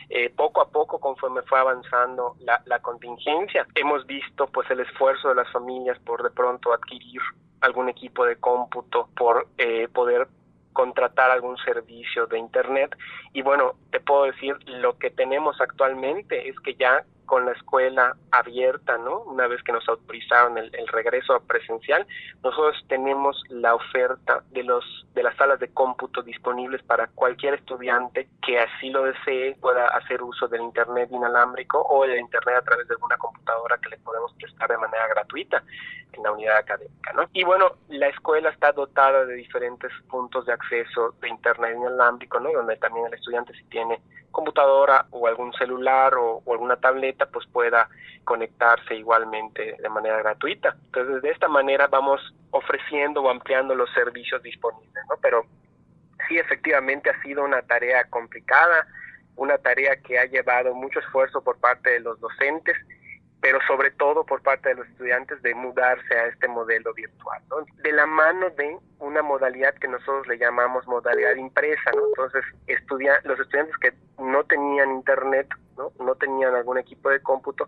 eh, 0.09 0.29
poco 0.35 0.59
a 0.59 0.67
poco, 0.67 0.99
conforme 0.99 1.41
fue 1.43 1.59
avanzando 1.59 2.35
la, 2.41 2.61
la 2.65 2.79
contingencia, 2.79 3.65
hemos 3.75 4.05
visto, 4.05 4.47
pues, 4.47 4.69
el 4.69 4.81
esfuerzo 4.81 5.29
de 5.29 5.35
las 5.35 5.49
familias 5.53 5.97
por 5.99 6.23
de 6.23 6.31
pronto 6.31 6.73
adquirir 6.73 7.21
algún 7.61 7.87
equipo 7.87 8.25
de 8.25 8.35
cómputo, 8.35 9.07
por 9.15 9.47
eh, 9.57 9.87
poder 9.87 10.27
contratar 10.73 11.31
algún 11.31 11.57
servicio 11.57 12.27
de 12.27 12.39
Internet. 12.39 12.95
Y 13.33 13.41
bueno, 13.41 13.75
te 13.91 13.99
puedo 13.99 14.25
decir, 14.25 14.57
lo 14.65 14.97
que 14.97 15.09
tenemos 15.09 15.59
actualmente 15.61 16.49
es 16.49 16.59
que 16.59 16.75
ya 16.75 17.05
con 17.25 17.45
la 17.45 17.53
escuela 17.53 18.15
abierta, 18.31 18.97
¿no? 18.97 19.21
Una 19.21 19.47
vez 19.47 19.63
que 19.63 19.71
nos 19.71 19.87
autorizaron 19.87 20.57
el, 20.57 20.87
regreso 20.87 21.39
presencial, 21.47 22.05
nosotros 22.43 22.83
tenemos 22.87 23.41
la 23.49 23.75
oferta 23.75 24.43
de 24.51 24.63
los 24.63 24.83
de 25.13 25.23
las 25.23 25.35
salas 25.37 25.59
de 25.59 25.69
cómputo 25.69 26.21
disponibles 26.21 26.83
para 26.83 27.07
cualquier 27.07 27.55
estudiante 27.55 28.27
que 28.45 28.59
así 28.59 28.89
lo 28.89 29.03
desee 29.03 29.55
pueda 29.61 29.87
hacer 29.87 30.21
uso 30.21 30.47
del 30.47 30.61
internet 30.61 31.09
inalámbrico 31.11 31.81
o 31.81 32.05
del 32.05 32.19
internet 32.19 32.57
a 32.57 32.61
través 32.61 32.87
de 32.87 32.95
alguna 32.95 33.17
computadora 33.17 33.42
que 33.81 33.89
le 33.89 33.97
podemos 33.97 34.33
prestar 34.33 34.69
de 34.69 34.77
manera 34.77 35.07
gratuita 35.07 35.63
en 36.13 36.23
la 36.23 36.31
unidad 36.31 36.57
académica, 36.57 37.13
¿no? 37.13 37.29
Y 37.33 37.43
bueno, 37.43 37.77
la 37.89 38.07
escuela 38.07 38.49
está 38.49 38.71
dotada 38.71 39.25
de 39.25 39.33
diferentes 39.35 39.91
puntos 40.09 40.45
de 40.45 40.53
acceso 40.53 41.15
de 41.21 41.29
internet 41.29 41.75
inalámbrico, 41.75 42.39
¿no? 42.39 42.51
Donde 42.51 42.77
también 42.77 43.07
el 43.07 43.13
estudiante 43.13 43.53
si 43.53 43.63
tiene 43.65 43.99
computadora 44.31 45.05
o 45.11 45.27
algún 45.27 45.53
celular 45.53 46.15
o, 46.15 46.41
alguna 46.51 46.75
tableta 46.77 47.27
pues 47.27 47.45
pueda 47.47 47.87
conectarse 48.23 48.95
igualmente 48.95 49.77
de 49.79 49.89
manera 49.89 50.17
gratuita. 50.17 50.75
Entonces 50.85 51.21
de 51.21 51.29
esta 51.29 51.47
manera 51.47 51.87
vamos 51.87 52.21
ofreciendo 52.51 53.21
o 53.21 53.29
ampliando 53.29 53.75
los 53.75 53.91
servicios 53.93 54.41
disponibles, 54.43 55.03
¿no? 55.09 55.15
Pero 55.21 55.45
sí 56.27 56.37
efectivamente 56.37 57.09
ha 57.09 57.21
sido 57.21 57.43
una 57.43 57.61
tarea 57.61 58.05
complicada, 58.05 58.87
una 59.35 59.57
tarea 59.57 59.95
que 59.97 60.19
ha 60.19 60.25
llevado 60.25 60.73
mucho 60.73 60.99
esfuerzo 60.99 61.43
por 61.43 61.57
parte 61.57 61.89
de 61.91 61.99
los 61.99 62.19
docentes 62.19 62.77
pero 63.43 63.59
sobre 63.67 63.91
todo 63.91 64.23
por 64.23 64.41
parte 64.41 64.69
de 64.69 64.75
los 64.75 64.87
estudiantes 64.87 65.41
de 65.41 65.53
mudarse 65.53 66.13
a 66.15 66.27
este 66.27 66.47
modelo 66.47 66.93
virtual, 66.93 67.41
de 67.83 67.91
la 67.91 68.05
mano 68.05 68.49
de 68.51 68.77
una 68.99 69.21
modalidad 69.21 69.73
que 69.75 69.89
nosotros 69.89 70.25
le 70.27 70.37
llamamos 70.37 70.87
modalidad 70.87 71.35
impresa, 71.35 71.91
¿no? 71.93 72.07
Entonces, 72.07 72.41
los 73.25 73.37
estudiantes 73.41 73.75
que 73.81 73.91
no 74.17 74.45
tenían 74.45 74.91
internet, 74.91 75.49
¿no? 75.77 75.91
no 75.99 76.15
tenían 76.15 76.55
algún 76.55 76.77
equipo 76.77 77.09
de 77.09 77.19
cómputo, 77.19 77.67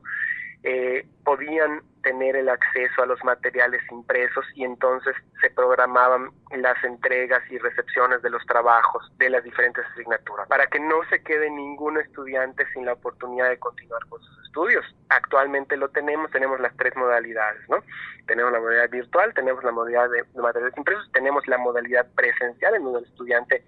eh, 0.68 1.05
podían 1.24 1.84
tener 2.01 2.36
el 2.36 2.49
acceso 2.49 3.03
a 3.03 3.05
los 3.05 3.24
materiales 3.24 3.84
impresos 3.91 4.43
y 4.55 4.63
entonces 4.63 5.16
se 5.39 5.51
programaban 5.51 6.32
las 6.57 6.84
entregas 6.84 7.43
y 7.51 7.59
recepciones 7.59 8.24
de 8.24 8.32
los 8.32 8.43
trabajos 8.47 9.11
de 9.20 9.30
las 9.30 9.43
diferentes 9.43 9.86
asignaturas 9.93 10.47
para 10.47 10.66
que 10.66 10.80
no 10.80 11.03
se 11.11 11.22
quede 11.22 11.51
ningún 11.51 11.99
estudiante 11.99 12.66
sin 12.74 12.86
la 12.86 12.93
oportunidad 12.93 13.49
de 13.49 13.59
continuar 13.59 14.03
con 14.09 14.20
sus 14.24 14.45
estudios. 14.45 14.84
Actualmente 15.09 15.78
lo 15.78 15.89
tenemos, 15.89 16.32
tenemos 16.32 16.59
las 16.59 16.76
tres 16.78 16.95
modalidades, 16.95 17.61
¿no? 17.70 17.84
Tenemos 18.26 18.51
la 18.51 18.59
modalidad 18.59 18.89
virtual, 18.89 19.34
tenemos 19.36 19.63
la 19.63 19.72
modalidad 19.72 20.09
de, 20.09 20.24
materiales 20.41 20.78
impresos, 20.78 21.11
tenemos 21.11 21.47
la 21.47 21.59
modalidad 21.59 22.07
presencial 22.16 22.74
en 22.74 22.84
donde 22.86 22.99
el 22.99 23.05
estudiante 23.05 23.63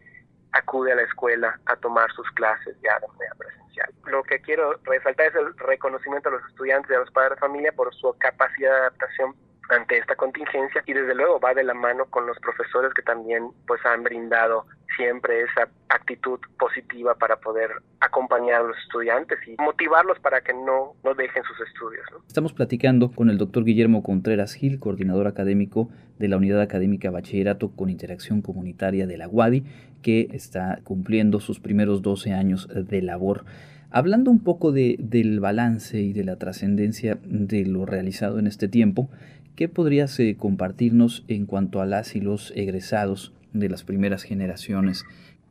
acude 0.58 0.92
a 0.92 0.96
la 0.96 1.04
escuela 1.04 1.60
a 1.66 1.76
tomar 1.76 2.12
sus 2.12 2.30
clases 2.32 2.76
ya 2.82 3.00
de 3.00 3.08
manera 3.08 3.36
presencial. 3.36 3.94
Lo 4.06 4.24
que 4.24 4.42
quiero 4.42 4.80
resaltar 4.84 5.28
es 5.28 5.36
el 5.36 5.58
reconocimiento 5.58 6.30
a 6.30 6.34
los 6.34 6.46
estudiantes 6.50 6.92
y 6.92 6.96
a 6.96 7.00
los 7.00 7.12
padres 7.12 7.36
de 7.36 7.40
familia 7.42 7.72
por 7.72 7.94
su 7.94 8.14
capacidad 8.18 8.72
de 8.72 8.78
adaptación 8.78 9.36
ante 9.70 9.98
esta 9.98 10.16
contingencia 10.16 10.82
y 10.86 10.94
desde 10.94 11.16
luego 11.16 11.40
va 11.40 11.54
de 11.54 11.64
la 11.64 11.74
mano 11.74 12.06
con 12.06 12.26
los 12.26 12.38
profesores 12.40 12.94
que 12.94 13.02
también 13.02 13.50
pues 13.66 13.86
han 13.86 14.04
brindado 14.04 14.66
siempre 14.96 15.44
esa 15.44 15.70
actitud 15.90 16.40
positiva 16.58 17.16
para 17.16 17.38
poder 17.38 17.70
acompañar 18.00 18.62
a 18.62 18.64
los 18.64 18.78
estudiantes 18.78 19.38
y 19.48 19.56
motivarlos 19.62 20.20
para 20.20 20.42
que 20.42 20.54
no, 20.54 20.94
no 21.04 21.14
dejen 21.14 21.44
sus 21.44 21.68
estudios. 21.68 22.06
Estamos 22.28 22.54
platicando 22.54 23.12
con 23.12 23.30
el 23.30 23.38
doctor 23.38 23.64
Guillermo 23.64 24.04
Contreras 24.04 24.54
Gil, 24.54 24.80
coordinador 24.80 25.28
académico 25.28 25.90
de 26.18 26.28
la 26.28 26.38
Unidad 26.38 26.62
Académica 26.62 27.12
Bachillerato 27.12 27.72
con 27.76 27.90
Interacción 27.90 28.42
Comunitaria 28.42 29.06
de 29.06 29.18
la 29.18 29.28
UADI, 29.28 29.66
que 30.02 30.30
está 30.32 30.80
cumpliendo 30.84 31.40
sus 31.40 31.60
primeros 31.60 32.02
12 32.02 32.34
años 32.34 32.68
de 32.74 33.02
labor. 33.02 33.46
Hablando 33.90 34.32
un 34.32 34.44
poco 34.44 34.74
de, 34.74 34.98
del 35.00 35.40
balance 35.40 35.98
y 35.98 36.12
de 36.12 36.26
la 36.26 36.36
trascendencia 36.36 37.18
de 37.24 37.66
lo 37.66 37.86
realizado 37.86 38.38
en 38.38 38.46
este 38.46 38.68
tiempo, 38.68 39.10
¿qué 39.56 39.70
podrías 39.70 40.20
eh, 40.20 40.36
compartirnos 40.38 41.24
en 41.30 41.46
cuanto 41.46 41.80
a 41.80 41.86
las 41.86 42.16
y 42.16 42.20
los 42.20 42.52
egresados 42.56 43.34
de 43.54 43.70
las 43.70 43.84
primeras 43.84 44.24
generaciones? 44.24 45.06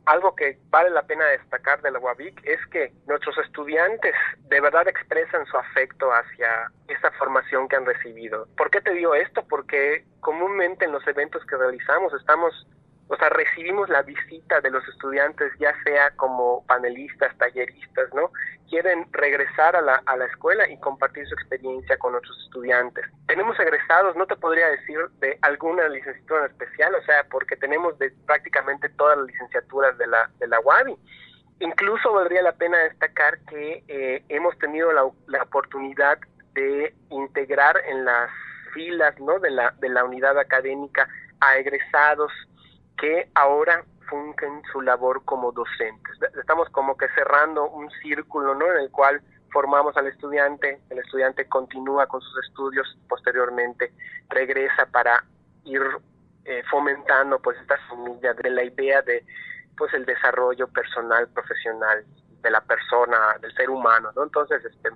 Algo 0.05 0.35
que 0.35 0.59
vale 0.69 0.91
la 0.91 1.01
pena 1.01 1.25
destacar 1.25 1.81
de 1.81 1.91
la 1.91 1.99
UABIC 1.99 2.45
es 2.45 2.65
que 2.67 2.93
nuestros 3.07 3.37
estudiantes 3.39 4.13
de 4.47 4.61
verdad 4.61 4.87
expresan 4.87 5.45
su 5.47 5.57
afecto 5.57 6.09
hacia 6.11 6.71
esa 6.87 7.11
formación 7.13 7.67
que 7.67 7.75
han 7.75 7.85
recibido. 7.85 8.47
¿Por 8.55 8.69
qué 8.69 8.81
te 8.81 8.93
digo 8.93 9.15
esto? 9.15 9.43
Porque 9.49 10.05
comúnmente 10.21 10.85
en 10.85 10.91
los 10.91 11.05
eventos 11.07 11.43
que 11.45 11.57
realizamos 11.57 12.13
estamos 12.13 12.67
o 13.09 13.15
sea, 13.15 13.29
recibimos 13.29 13.87
la 13.89 14.01
visita 14.01 14.59
de 14.59 14.69
los 14.69 14.85
estudiantes, 14.87 15.51
ya 15.59 15.73
sea 15.83 16.11
como 16.11 16.65
panelistas, 16.65 17.35
talleristas, 17.37 18.13
¿no? 18.13 18.31
Quieren 18.69 19.05
regresar 19.13 19.77
a 19.77 19.81
la, 19.81 20.01
a 20.05 20.17
la 20.17 20.25
escuela 20.25 20.69
y 20.69 20.77
compartir 20.79 21.25
su 21.25 21.33
experiencia 21.35 21.97
con 21.97 22.15
otros 22.15 22.37
estudiantes. 22.45 23.05
Tenemos 23.27 23.57
egresados, 23.59 24.15
no 24.17 24.25
te 24.25 24.35
podría 24.35 24.67
decir 24.67 24.97
de 25.19 25.37
alguna 25.41 25.87
licenciatura 25.87 26.41
en 26.41 26.51
especial, 26.51 26.95
o 26.95 27.01
sea, 27.03 27.23
porque 27.31 27.55
tenemos 27.55 27.97
de 27.97 28.11
prácticamente 28.25 28.89
todas 28.89 29.17
las 29.17 29.27
licenciaturas 29.27 29.97
de 29.97 30.07
la, 30.07 30.29
de 30.39 30.47
la 30.47 30.59
UABI. 30.59 30.97
Incluso 31.59 32.11
valdría 32.11 32.41
la 32.41 32.51
pena 32.51 32.77
destacar 32.79 33.39
que 33.49 33.83
eh, 33.87 34.23
hemos 34.27 34.57
tenido 34.59 34.91
la, 34.91 35.09
la 35.27 35.43
oportunidad 35.43 36.19
de 36.53 36.93
integrar 37.09 37.81
en 37.87 38.03
las 38.03 38.29
filas 38.73 39.17
¿no? 39.19 39.39
de, 39.39 39.51
la, 39.51 39.73
de 39.79 39.89
la 39.89 40.03
unidad 40.03 40.37
académica 40.37 41.07
a 41.39 41.57
egresados 41.57 42.31
que 42.97 43.29
ahora 43.35 43.83
fungen 44.09 44.61
su 44.71 44.81
labor 44.81 45.23
como 45.25 45.51
docentes. 45.51 46.17
Estamos 46.39 46.69
como 46.69 46.97
que 46.97 47.07
cerrando 47.09 47.69
un 47.69 47.89
círculo 48.01 48.55
¿no? 48.55 48.65
en 48.71 48.81
el 48.81 48.91
cual 48.91 49.21
formamos 49.51 49.95
al 49.97 50.07
estudiante, 50.07 50.81
el 50.89 50.99
estudiante 50.99 51.47
continúa 51.47 52.07
con 52.07 52.21
sus 52.21 52.45
estudios, 52.45 52.97
posteriormente 53.07 53.93
regresa 54.29 54.85
para 54.85 55.23
ir 55.63 55.81
eh, 56.45 56.63
fomentando 56.69 57.39
pues 57.39 57.57
esta 57.59 57.77
semilla 57.89 58.33
de 58.33 58.49
la 58.49 58.63
idea 58.63 59.01
de 59.01 59.25
pues 59.77 59.93
el 59.93 60.05
desarrollo 60.05 60.67
personal, 60.67 61.27
profesional 61.29 62.05
de 62.41 62.51
la 62.51 62.61
persona, 62.61 63.37
del 63.41 63.53
ser 63.53 63.69
humano, 63.69 64.11
¿no? 64.15 64.23
Entonces, 64.23 64.63
este, 64.63 64.89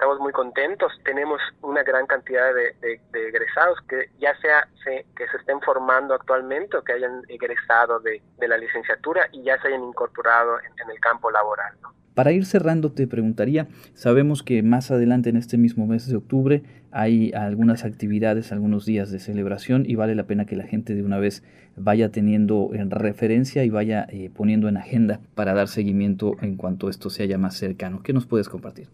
estamos 0.00 0.18
muy 0.18 0.32
contentos, 0.32 0.92
tenemos 1.04 1.40
una 1.60 1.82
gran 1.82 2.06
cantidad 2.06 2.54
de, 2.54 3.00
egresados 3.12 3.78
que 3.88 4.10
ya 4.18 4.34
sea 4.40 4.66
que 4.84 5.28
se 5.28 5.36
estén 5.36 5.60
formando 5.60 6.14
actualmente 6.14 6.76
o 6.76 6.82
que 6.82 6.94
hayan 6.94 7.22
egresado 7.28 8.00
de, 8.00 8.22
la 8.40 8.56
licenciatura 8.56 9.28
y 9.30 9.42
ya 9.44 9.60
se 9.60 9.68
hayan 9.68 9.84
incorporado 9.84 10.58
en, 10.58 10.90
el 10.90 10.98
campo 11.00 11.30
laboral, 11.30 11.76
¿no? 11.82 11.92
Para 12.14 12.32
ir 12.32 12.44
cerrando, 12.44 12.90
te 12.90 13.06
preguntaría, 13.06 13.68
sabemos 13.94 14.42
que 14.42 14.62
más 14.62 14.90
adelante 14.90 15.30
en 15.30 15.36
este 15.36 15.56
mismo 15.56 15.86
mes 15.86 16.08
de 16.08 16.16
octubre 16.16 16.62
hay 16.90 17.32
algunas 17.32 17.84
actividades, 17.84 18.52
algunos 18.52 18.84
días 18.84 19.10
de 19.10 19.20
celebración 19.20 19.84
y 19.86 19.94
vale 19.94 20.14
la 20.14 20.26
pena 20.26 20.44
que 20.44 20.56
la 20.56 20.64
gente 20.64 20.94
de 20.94 21.04
una 21.04 21.18
vez 21.18 21.44
vaya 21.76 22.10
teniendo 22.10 22.70
en 22.72 22.90
referencia 22.90 23.64
y 23.64 23.70
vaya 23.70 24.06
eh, 24.10 24.30
poniendo 24.34 24.68
en 24.68 24.76
agenda 24.76 25.20
para 25.34 25.54
dar 25.54 25.68
seguimiento 25.68 26.36
en 26.42 26.56
cuanto 26.56 26.90
esto 26.90 27.10
se 27.10 27.22
haya 27.22 27.38
más 27.38 27.54
cercano. 27.54 28.02
¿Qué 28.02 28.12
nos 28.12 28.26
puedes 28.26 28.48
compartir? 28.48 28.88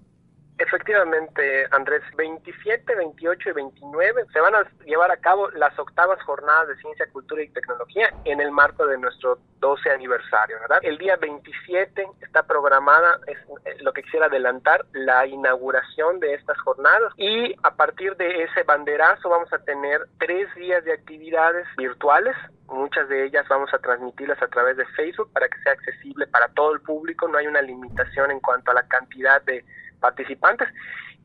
Efectivamente, 0.58 1.66
Andrés, 1.70 2.02
27, 2.16 2.94
28 2.94 3.50
y 3.50 3.52
29 3.52 4.24
se 4.32 4.40
van 4.40 4.54
a 4.54 4.64
llevar 4.86 5.10
a 5.10 5.18
cabo 5.18 5.50
las 5.50 5.78
octavas 5.78 6.22
jornadas 6.22 6.68
de 6.68 6.76
ciencia, 6.76 7.06
cultura 7.12 7.42
y 7.42 7.48
tecnología 7.48 8.08
en 8.24 8.40
el 8.40 8.50
marco 8.50 8.86
de 8.86 8.96
nuestro 8.96 9.38
12 9.58 9.90
aniversario, 9.90 10.58
¿verdad? 10.60 10.78
El 10.82 10.96
día 10.96 11.16
27 11.16 12.06
está 12.22 12.42
programada, 12.44 13.18
es 13.26 13.38
eh, 13.66 13.76
lo 13.80 13.92
que 13.92 14.02
quisiera 14.02 14.26
adelantar, 14.26 14.86
la 14.92 15.26
inauguración 15.26 16.20
de 16.20 16.34
estas 16.34 16.58
jornadas 16.60 17.12
y 17.16 17.54
a 17.62 17.74
partir 17.74 18.16
de 18.16 18.44
ese 18.44 18.62
banderazo 18.62 19.28
vamos 19.28 19.52
a 19.52 19.58
tener 19.58 20.06
tres 20.18 20.54
días 20.54 20.82
de 20.84 20.92
actividades 20.92 21.66
virtuales 21.76 22.34
muchas 22.68 23.08
de 23.08 23.26
ellas 23.26 23.46
vamos 23.48 23.72
a 23.72 23.78
transmitirlas 23.78 24.42
a 24.42 24.48
través 24.48 24.76
de 24.76 24.84
Facebook 24.86 25.32
para 25.32 25.48
que 25.48 25.58
sea 25.60 25.72
accesible 25.72 26.26
para 26.26 26.48
todo 26.48 26.72
el 26.72 26.80
público, 26.80 27.28
no 27.28 27.38
hay 27.38 27.46
una 27.46 27.62
limitación 27.62 28.30
en 28.30 28.40
cuanto 28.40 28.70
a 28.70 28.74
la 28.74 28.86
cantidad 28.88 29.40
de 29.42 29.64
participantes. 30.00 30.68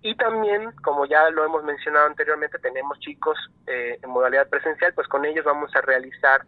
Y 0.04 0.16
también, 0.16 0.72
como 0.84 1.06
ya 1.06 1.30
lo 1.30 1.46
hemos 1.46 1.64
mencionado 1.64 2.08
anteriormente, 2.08 2.58
tenemos 2.60 3.00
chicos 3.00 3.38
eh, 3.68 4.00
en 4.02 4.10
modalidad 4.10 4.50
presencial, 4.50 4.94
pues 4.94 5.08
con 5.08 5.26
ellos 5.26 5.46
vamos 5.46 5.76
a 5.76 5.82
realizar 5.82 6.42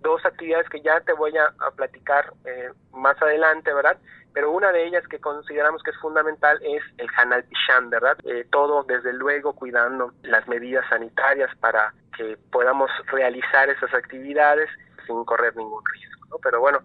dos 0.00 0.24
actividades 0.24 0.68
que 0.68 0.82
ya 0.82 1.00
te 1.00 1.12
voy 1.12 1.32
a, 1.36 1.52
platicar 1.74 2.32
eh, 2.44 2.70
más 2.92 3.20
adelante, 3.22 3.72
¿verdad? 3.72 3.96
Pero 4.34 4.52
una 4.52 4.70
de 4.72 4.86
ellas 4.86 5.06
que 5.08 5.18
consideramos 5.18 5.82
que 5.82 5.90
es 5.90 5.96
fundamental 5.98 6.58
es 6.62 6.82
el 6.98 7.08
Hanal 7.16 7.44
Pishan, 7.44 7.90
¿verdad? 7.90 8.16
Eh, 8.24 8.46
todo, 8.50 8.84
desde 8.84 9.12
luego, 9.12 9.54
cuidando 9.54 10.12
las 10.22 10.46
medidas 10.46 10.84
sanitarias 10.88 11.50
para 11.56 11.94
que 12.16 12.36
podamos 12.52 12.90
realizar 13.06 13.70
esas 13.70 13.92
actividades 13.94 14.68
sin 15.06 15.24
correr 15.24 15.56
ningún 15.56 15.82
riesgo, 15.92 16.26
¿no? 16.30 16.36
Pero 16.42 16.60
bueno, 16.60 16.80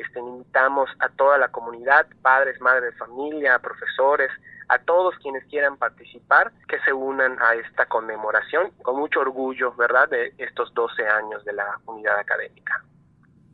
este, 0.00 0.20
invitamos 0.20 0.90
a 0.98 1.08
toda 1.08 1.38
la 1.38 1.48
comunidad, 1.48 2.06
padres, 2.22 2.60
madres 2.60 2.92
de 2.92 2.98
familia, 2.98 3.58
profesores, 3.58 4.30
a 4.68 4.78
todos 4.78 5.14
quienes 5.18 5.44
quieran 5.46 5.76
participar, 5.76 6.52
que 6.68 6.78
se 6.80 6.92
unan 6.92 7.36
a 7.42 7.54
esta 7.54 7.86
conmemoración 7.86 8.70
con 8.82 8.96
mucho 8.96 9.20
orgullo, 9.20 9.72
¿verdad?, 9.74 10.08
de 10.08 10.32
estos 10.38 10.72
12 10.74 11.06
años 11.08 11.44
de 11.44 11.54
la 11.54 11.78
unidad 11.86 12.18
académica. 12.18 12.82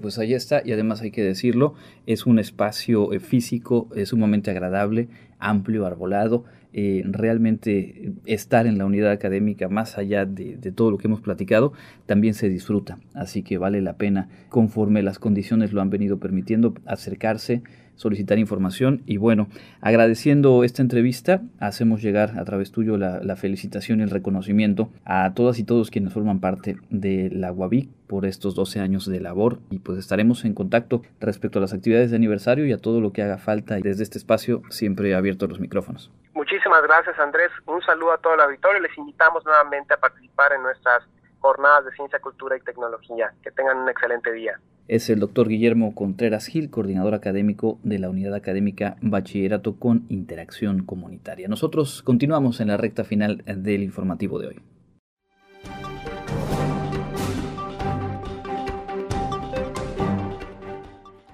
pues 0.00 0.18
ahí 0.18 0.34
está 0.34 0.62
y 0.64 0.72
además 0.72 1.02
hay 1.02 1.10
que 1.10 1.22
decirlo, 1.22 1.74
es 2.06 2.26
un 2.26 2.38
espacio 2.38 3.12
eh, 3.12 3.20
físico 3.20 3.88
sumamente 4.04 4.50
agradable, 4.50 5.08
amplio, 5.38 5.86
arbolado. 5.86 6.44
Eh, 6.74 7.02
realmente 7.06 8.12
estar 8.26 8.66
en 8.66 8.76
la 8.76 8.84
unidad 8.84 9.10
académica, 9.10 9.70
más 9.70 9.96
allá 9.96 10.26
de, 10.26 10.56
todo 10.72 10.90
lo 10.90 10.98
que 10.98 11.06
hemos 11.06 11.22
platicado, 11.22 11.72
también 12.04 12.34
se 12.34 12.50
disfruta. 12.50 12.98
Así 13.14 13.42
que 13.42 13.56
vale 13.56 13.80
la 13.80 13.96
pena, 13.96 14.28
conforme 14.50 15.02
las 15.02 15.18
condiciones 15.18 15.72
lo 15.72 15.80
han 15.80 15.88
venido 15.88 16.18
permitiendo, 16.18 16.74
acercarse, 16.84 17.62
solicitar 17.98 18.38
información. 18.38 19.02
Y 19.04 19.18
bueno, 19.18 19.48
agradeciendo 19.82 20.64
esta 20.64 20.80
entrevista, 20.80 21.42
hacemos 21.60 22.00
llegar 22.00 22.38
a 22.38 22.44
través 22.44 22.72
tuyo 22.72 22.96
la, 22.96 23.36
felicitación 23.36 24.00
y 24.00 24.04
el 24.04 24.10
reconocimiento 24.10 24.88
a 25.04 25.34
todas 25.34 25.58
y 25.58 25.64
todos 25.64 25.90
quienes 25.90 26.14
forman 26.14 26.40
parte 26.40 26.76
de 26.88 27.28
la 27.30 27.52
UABIC 27.52 27.90
por 28.08 28.24
estos 28.24 28.54
12 28.54 28.80
años 28.80 29.08
de 29.08 29.20
labor 29.20 29.58
y 29.70 29.80
pues 29.80 29.98
estaremos 29.98 30.44
en 30.44 30.54
contacto 30.54 31.02
respecto 31.20 31.58
a 31.58 31.62
las 31.62 31.74
actividades 31.74 32.10
de 32.10 32.16
aniversario 32.16 32.66
y 32.66 32.72
a 32.72 32.78
todo 32.78 33.00
lo 33.00 33.12
que 33.12 33.22
haga 33.22 33.36
falta 33.36 33.78
y 33.78 33.82
desde 33.82 34.02
este 34.02 34.18
espacio 34.18 34.62
siempre 34.70 35.14
abierto 35.14 35.46
los 35.46 35.60
micrófonos. 35.60 36.10
Muchísimas 36.32 36.82
gracias 36.82 37.18
Andrés, 37.18 37.50
un 37.66 37.82
saludo 37.82 38.12
a 38.12 38.18
todo 38.18 38.34
el 38.34 38.40
auditorio, 38.40 38.80
les 38.80 38.96
invitamos 38.96 39.44
nuevamente 39.44 39.94
a 39.94 39.98
participar 39.98 40.52
en 40.54 40.62
nuestras 40.62 41.04
jornadas 41.40 41.84
de 41.84 41.92
ciencia, 41.92 42.18
cultura 42.18 42.56
y 42.56 42.60
tecnología. 42.60 43.32
Que 43.42 43.50
tengan 43.50 43.78
un 43.78 43.88
excelente 43.88 44.32
día 44.32 44.58
es 44.88 45.10
el 45.10 45.20
doctor 45.20 45.48
Guillermo 45.48 45.94
Contreras 45.94 46.46
Gil, 46.46 46.70
coordinador 46.70 47.14
académico 47.14 47.78
de 47.82 47.98
la 47.98 48.08
Unidad 48.08 48.34
Académica 48.34 48.96
Bachillerato 49.02 49.76
con 49.76 50.06
Interacción 50.08 50.84
Comunitaria. 50.84 51.46
Nosotros 51.46 52.02
continuamos 52.02 52.60
en 52.60 52.68
la 52.68 52.78
recta 52.78 53.04
final 53.04 53.44
del 53.44 53.82
informativo 53.82 54.38
de 54.38 54.48
hoy. 54.48 54.56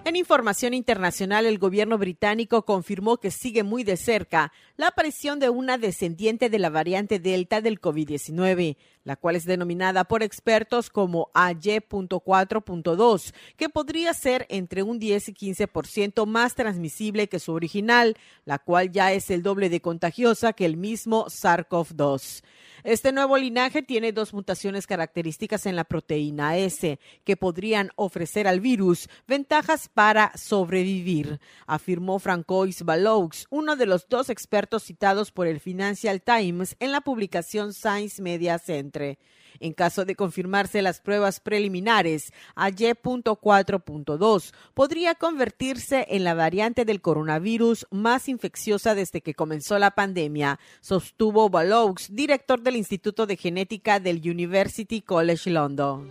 En 0.05 0.16
información 0.16 0.74
internacional, 0.74 1.46
el 1.46 1.59
gobierno 1.59 1.96
británico 1.96 2.64
confirmó 2.64 3.16
que 3.16 3.30
sigue 3.30 3.62
muy 3.62 3.84
de 3.84 3.96
cerca 3.96 4.52
la 4.76 4.88
aparición 4.88 5.38
de 5.38 5.50
una 5.50 5.78
descendiente 5.78 6.50
de 6.50 6.58
la 6.58 6.68
variante 6.68 7.20
Delta 7.20 7.60
del 7.60 7.80
COVID-19, 7.80 8.76
la 9.04 9.14
cual 9.14 9.36
es 9.36 9.44
denominada 9.44 10.02
por 10.04 10.24
expertos 10.24 10.90
como 10.90 11.30
AY.4.2, 11.34 13.32
que 13.56 13.68
podría 13.68 14.12
ser 14.14 14.46
entre 14.48 14.82
un 14.82 14.98
10 14.98 15.28
y 15.28 15.34
15% 15.34 16.26
más 16.26 16.56
transmisible 16.56 17.28
que 17.28 17.38
su 17.38 17.52
original, 17.52 18.16
la 18.44 18.58
cual 18.58 18.90
ya 18.90 19.12
es 19.12 19.30
el 19.30 19.44
doble 19.44 19.68
de 19.68 19.80
contagiosa 19.80 20.52
que 20.54 20.64
el 20.64 20.76
mismo 20.76 21.26
SARS-CoV-2. 21.26 22.42
Este 22.82 23.12
nuevo 23.12 23.38
linaje 23.38 23.82
tiene 23.82 24.12
dos 24.12 24.34
mutaciones 24.34 24.86
características 24.86 25.64
en 25.64 25.76
la 25.76 25.84
proteína 25.84 26.58
S 26.58 26.98
que 27.24 27.36
podrían 27.36 27.90
ofrecer 27.96 28.46
al 28.46 28.60
virus 28.60 29.08
ventajas 29.26 29.88
para 29.88 30.36
sobrevivir, 30.36 31.40
afirmó 31.66 32.18
Francois 32.18 32.82
Baloux, 32.82 33.46
uno 33.48 33.76
de 33.76 33.86
los 33.86 34.06
dos 34.08 34.28
expertos 34.28 34.63
citados 34.82 35.30
por 35.30 35.46
el 35.46 35.60
Financial 35.60 36.20
Times 36.20 36.76
en 36.80 36.92
la 36.92 37.00
publicación 37.00 37.72
Science 37.72 38.20
Media 38.20 38.58
Centre. 38.58 39.18
En 39.60 39.72
caso 39.72 40.04
de 40.04 40.16
confirmarse 40.16 40.82
las 40.82 41.00
pruebas 41.00 41.38
preliminares, 41.40 42.32
AY.4.2 42.56 44.52
podría 44.74 45.14
convertirse 45.14 46.06
en 46.10 46.24
la 46.24 46.34
variante 46.34 46.84
del 46.84 47.00
coronavirus 47.00 47.86
más 47.90 48.28
infecciosa 48.28 48.94
desde 48.94 49.20
que 49.20 49.34
comenzó 49.34 49.78
la 49.78 49.92
pandemia, 49.92 50.58
sostuvo 50.80 51.48
Baloux, 51.50 51.94
director 52.10 52.60
del 52.60 52.76
Instituto 52.76 53.26
de 53.26 53.36
Genética 53.36 54.00
del 54.00 54.18
University 54.28 55.02
College 55.02 55.50
London. 55.50 56.10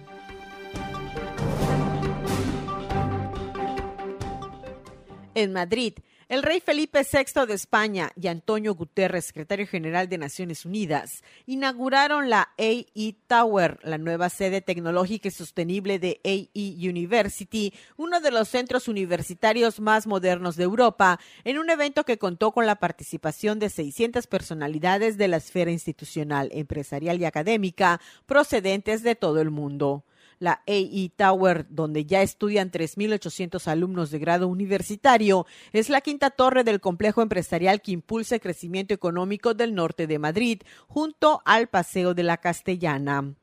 En 5.36 5.52
Madrid, 5.52 5.94
el 6.34 6.42
rey 6.42 6.62
Felipe 6.62 7.04
VI 7.04 7.46
de 7.46 7.54
España 7.54 8.12
y 8.20 8.26
Antonio 8.26 8.74
Guterres, 8.74 9.26
secretario 9.26 9.68
general 9.68 10.10
de 10.10 10.18
Naciones 10.18 10.66
Unidas, 10.66 11.22
inauguraron 11.46 12.28
la 12.28 12.50
AE 12.58 13.16
Tower, 13.28 13.78
la 13.84 14.00
nueva 14.00 14.30
sede 14.30 14.62
tecnológica 14.62 15.28
y 15.28 15.32
sostenible 15.32 16.00
de 16.00 16.20
AE 16.24 16.90
University, 16.90 17.72
uno 17.98 18.20
de 18.20 18.32
los 18.32 18.50
centros 18.50 18.88
universitarios 18.88 19.80
más 19.80 20.08
modernos 20.08 20.56
de 20.56 20.64
Europa, 20.64 21.20
en 21.44 21.60
un 21.60 21.70
evento 21.70 22.04
que 22.04 22.18
contó 22.18 22.52
con 22.52 22.66
la 22.66 22.78
participación 22.78 23.60
de 23.60 23.70
600 23.70 24.26
personalidades 24.26 25.20
de 25.20 25.28
la 25.28 25.38
esfera 25.38 25.70
institucional, 25.70 26.50
empresarial 26.52 27.22
y 27.22 27.26
académica 27.26 28.02
procedentes 28.26 29.04
de 29.04 29.14
todo 29.14 29.40
el 29.40 29.52
mundo 29.52 30.04
la 30.44 30.62
AE 30.68 31.10
Tower, 31.16 31.66
donde 31.70 32.06
ya 32.06 32.22
estudian 32.22 32.70
3.800 32.70 33.66
alumnos 33.68 34.12
de 34.12 34.20
grado 34.20 34.50
universitario, 34.50 35.48
es 35.72 35.90
la 35.90 36.02
quinta 36.02 36.32
torre 36.32 36.66
del 36.66 36.82
complejo 36.82 37.22
empresarial 37.22 37.82
que 37.82 37.94
impulsa 37.94 38.36
el 38.36 38.42
crecimiento 38.42 38.94
económico 38.94 39.54
del 39.54 39.74
norte 39.74 40.06
de 40.06 40.20
Madrid, 40.20 40.62
junto 40.88 41.42
al 41.46 41.70
Paseo 41.70 42.14
de 42.14 42.24
la 42.24 42.38
Castellana. 42.38 43.34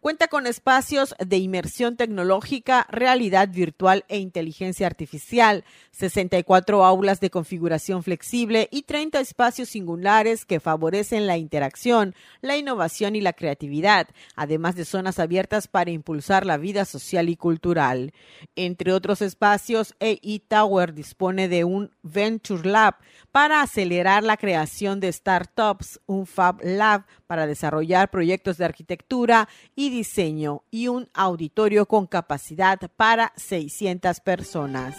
Cuenta 0.00 0.28
con 0.28 0.46
espacios 0.46 1.14
de 1.18 1.38
inmersión 1.38 1.96
tecnológica, 1.96 2.86
realidad 2.90 3.48
virtual 3.48 4.04
e 4.08 4.18
inteligencia 4.18 4.86
artificial, 4.86 5.64
64 5.90 6.84
aulas 6.84 7.20
de 7.20 7.30
configuración 7.30 8.02
flexible 8.02 8.68
y 8.70 8.82
30 8.82 9.18
espacios 9.20 9.70
singulares 9.70 10.44
que 10.44 10.60
favorecen 10.60 11.26
la 11.26 11.36
interacción, 11.36 12.14
la 12.40 12.56
innovación 12.56 13.16
y 13.16 13.20
la 13.20 13.32
creatividad, 13.32 14.08
además 14.36 14.76
de 14.76 14.84
zonas 14.84 15.18
abiertas 15.18 15.66
para 15.66 15.90
impulsar 15.90 16.46
la 16.48 16.56
vida 16.56 16.84
social 16.84 17.28
y 17.28 17.36
cultural. 17.36 18.12
Entre 18.56 18.92
otros 18.92 19.22
espacios, 19.22 19.94
AI 20.00 20.42
Tower 20.48 20.92
dispone 20.92 21.46
de 21.48 21.62
un 21.62 21.92
Venture 22.02 22.68
Lab 22.68 22.96
para 23.30 23.62
acelerar 23.62 24.24
la 24.24 24.36
creación 24.36 24.98
de 24.98 25.12
startups, 25.12 26.00
un 26.06 26.26
Fab 26.26 26.60
Lab 26.64 27.04
para 27.28 27.46
desarrollar 27.46 28.10
proyectos 28.10 28.58
de 28.58 28.64
arquitectura 28.64 29.48
y 29.76 29.90
diseño 29.90 30.64
y 30.72 30.88
un 30.88 31.08
auditorio 31.14 31.86
con 31.86 32.08
capacidad 32.08 32.80
para 32.96 33.32
600 33.36 34.18
personas. 34.20 34.96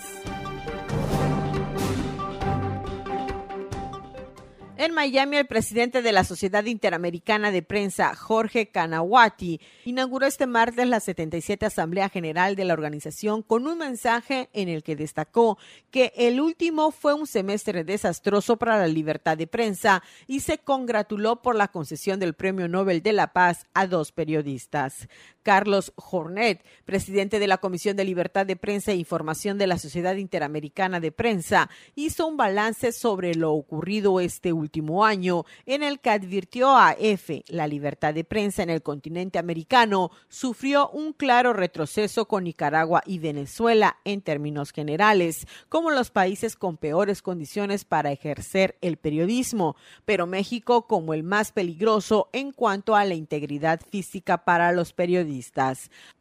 En 4.82 4.94
Miami, 4.94 5.36
el 5.36 5.46
presidente 5.46 6.02
de 6.02 6.14
la 6.14 6.24
Sociedad 6.24 6.64
Interamericana 6.64 7.52
de 7.52 7.62
Prensa, 7.62 8.16
Jorge 8.16 8.68
Kanawati, 8.68 9.60
inauguró 9.84 10.26
este 10.26 10.48
martes 10.48 10.88
la 10.88 11.02
77 11.02 11.66
Asamblea 11.66 12.08
General 12.08 12.56
de 12.56 12.64
la 12.64 12.76
organización 12.76 13.42
con 13.42 13.68
un 13.68 13.80
mensaje 13.80 14.48
en 14.54 14.70
el 14.70 14.82
que 14.82 14.96
destacó 14.96 15.58
que 15.92 16.14
el 16.16 16.40
último 16.40 16.92
fue 16.92 17.14
un 17.14 17.28
semestre 17.28 17.84
desastroso 17.84 18.56
para 18.56 18.80
la 18.80 18.88
libertad 18.88 19.36
de 19.36 19.48
prensa 19.48 20.02
y 20.28 20.40
se 20.40 20.60
congratuló 20.60 21.42
por 21.42 21.58
la 21.58 21.68
concesión 21.68 22.18
del 22.18 22.34
Premio 22.34 22.70
Nobel 22.70 23.04
de 23.04 23.12
la 23.12 23.34
Paz 23.34 23.68
a 23.74 23.86
dos 23.86 24.14
periodistas. 24.14 25.10
Carlos 25.50 25.94
Jornet, 25.96 26.64
presidente 26.86 27.40
de 27.40 27.48
la 27.48 27.58
Comisión 27.58 27.98
de 27.98 28.06
Libertad 28.06 28.46
de 28.46 28.56
Prensa 28.56 28.92
e 28.92 28.98
Información 28.98 29.58
de 29.58 29.66
la 29.66 29.80
Sociedad 29.80 30.16
Interamericana 30.16 31.00
de 31.00 31.12
Prensa, 31.12 31.72
hizo 31.96 32.28
un 32.28 32.38
balance 32.38 32.92
sobre 32.92 33.34
lo 33.34 33.54
ocurrido 33.54 34.20
este 34.20 34.54
último 34.54 35.04
año, 35.04 35.46
en 35.66 35.82
el 35.82 36.02
que 36.02 36.12
advirtió 36.12 36.78
a 36.78 36.92
EFE 36.92 37.46
la 37.48 37.66
libertad 37.66 38.14
de 38.14 38.24
prensa 38.24 38.62
en 38.62 38.70
el 38.70 38.84
continente 38.84 39.40
americano 39.40 40.12
sufrió 40.28 40.88
un 40.92 41.14
claro 41.14 41.54
retroceso 41.54 42.28
con 42.28 42.44
Nicaragua 42.44 43.02
y 43.08 43.18
Venezuela 43.18 43.98
en 44.06 44.22
términos 44.22 44.72
generales, 44.72 45.48
como 45.68 45.90
los 45.90 46.12
países 46.12 46.56
con 46.56 46.78
peores 46.78 47.24
condiciones 47.24 47.86
para 47.86 48.12
ejercer 48.12 48.78
el 48.82 48.98
periodismo, 48.98 49.76
pero 50.06 50.28
México 50.28 50.86
como 50.86 51.16
el 51.16 51.24
más 51.24 51.52
peligroso 51.52 52.30
en 52.34 52.52
cuanto 52.52 52.96
a 52.96 53.04
la 53.04 53.16
integridad 53.16 53.82
física 53.90 54.46
para 54.46 54.72
los 54.74 54.94
periodistas. 54.94 55.39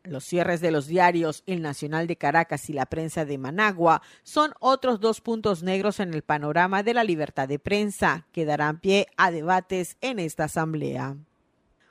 Los 0.04 0.24
cierres 0.24 0.60
de 0.60 0.70
los 0.70 0.86
diarios 0.86 1.42
El 1.46 1.62
Nacional 1.62 2.06
de 2.06 2.16
Caracas 2.16 2.68
y 2.70 2.72
la 2.72 2.86
prensa 2.86 3.24
de 3.24 3.38
Managua 3.38 4.02
son 4.22 4.52
otros 4.60 5.00
dos 5.00 5.20
puntos 5.20 5.62
negros 5.62 6.00
en 6.00 6.14
el 6.14 6.22
panorama 6.22 6.82
de 6.82 6.94
la 6.94 7.04
libertad 7.04 7.48
de 7.48 7.58
prensa 7.58 8.26
que 8.32 8.44
darán 8.44 8.80
pie 8.80 9.06
a 9.16 9.30
debates 9.30 9.96
en 10.00 10.18
esta 10.18 10.44
asamblea. 10.44 11.16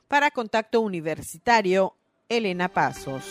Para 0.08 0.30
Contacto 0.30 0.80
Universitario, 0.80 1.94
Elena 2.28 2.68
Pasos. 2.68 3.24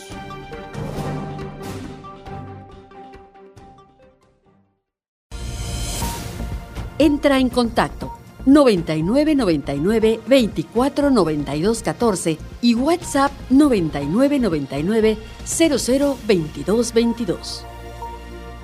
Entra 6.99 7.37
en 7.37 7.49
contacto 7.49 8.17
99 8.47 9.35
99 9.35 10.19
24 10.25 11.11
92 11.11 11.83
14 11.83 12.37
y 12.61 12.75
WhatsApp 12.75 13.31
99 13.49 14.39
99 14.39 15.17
00 15.45 16.17
22 16.27 16.93
22. 16.93 17.65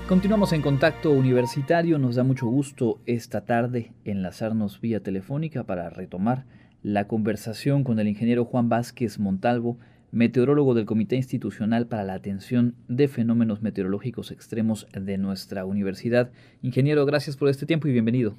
Continuamos 0.07 0.51
en 0.51 0.61
contacto 0.61 1.11
universitario. 1.11 1.97
Nos 1.97 2.15
da 2.15 2.23
mucho 2.23 2.45
gusto 2.47 2.99
esta 3.05 3.45
tarde 3.45 3.93
enlazarnos 4.03 4.81
vía 4.81 5.01
telefónica 5.01 5.63
para 5.63 5.89
retomar 5.89 6.45
la 6.81 7.07
conversación 7.07 7.85
con 7.85 7.99
el 7.99 8.09
ingeniero 8.09 8.43
Juan 8.43 8.67
Vázquez 8.67 9.17
Montalvo, 9.17 9.77
meteorólogo 10.11 10.73
del 10.73 10.85
Comité 10.85 11.15
Institucional 11.15 11.87
para 11.87 12.03
la 12.03 12.15
Atención 12.15 12.75
de 12.89 13.07
Fenómenos 13.07 13.61
Meteorológicos 13.61 14.31
Extremos 14.31 14.87
de 14.91 15.17
nuestra 15.17 15.63
universidad. 15.65 16.31
Ingeniero, 16.61 17.05
gracias 17.05 17.37
por 17.37 17.47
este 17.47 17.65
tiempo 17.65 17.87
y 17.87 17.93
bienvenido. 17.93 18.35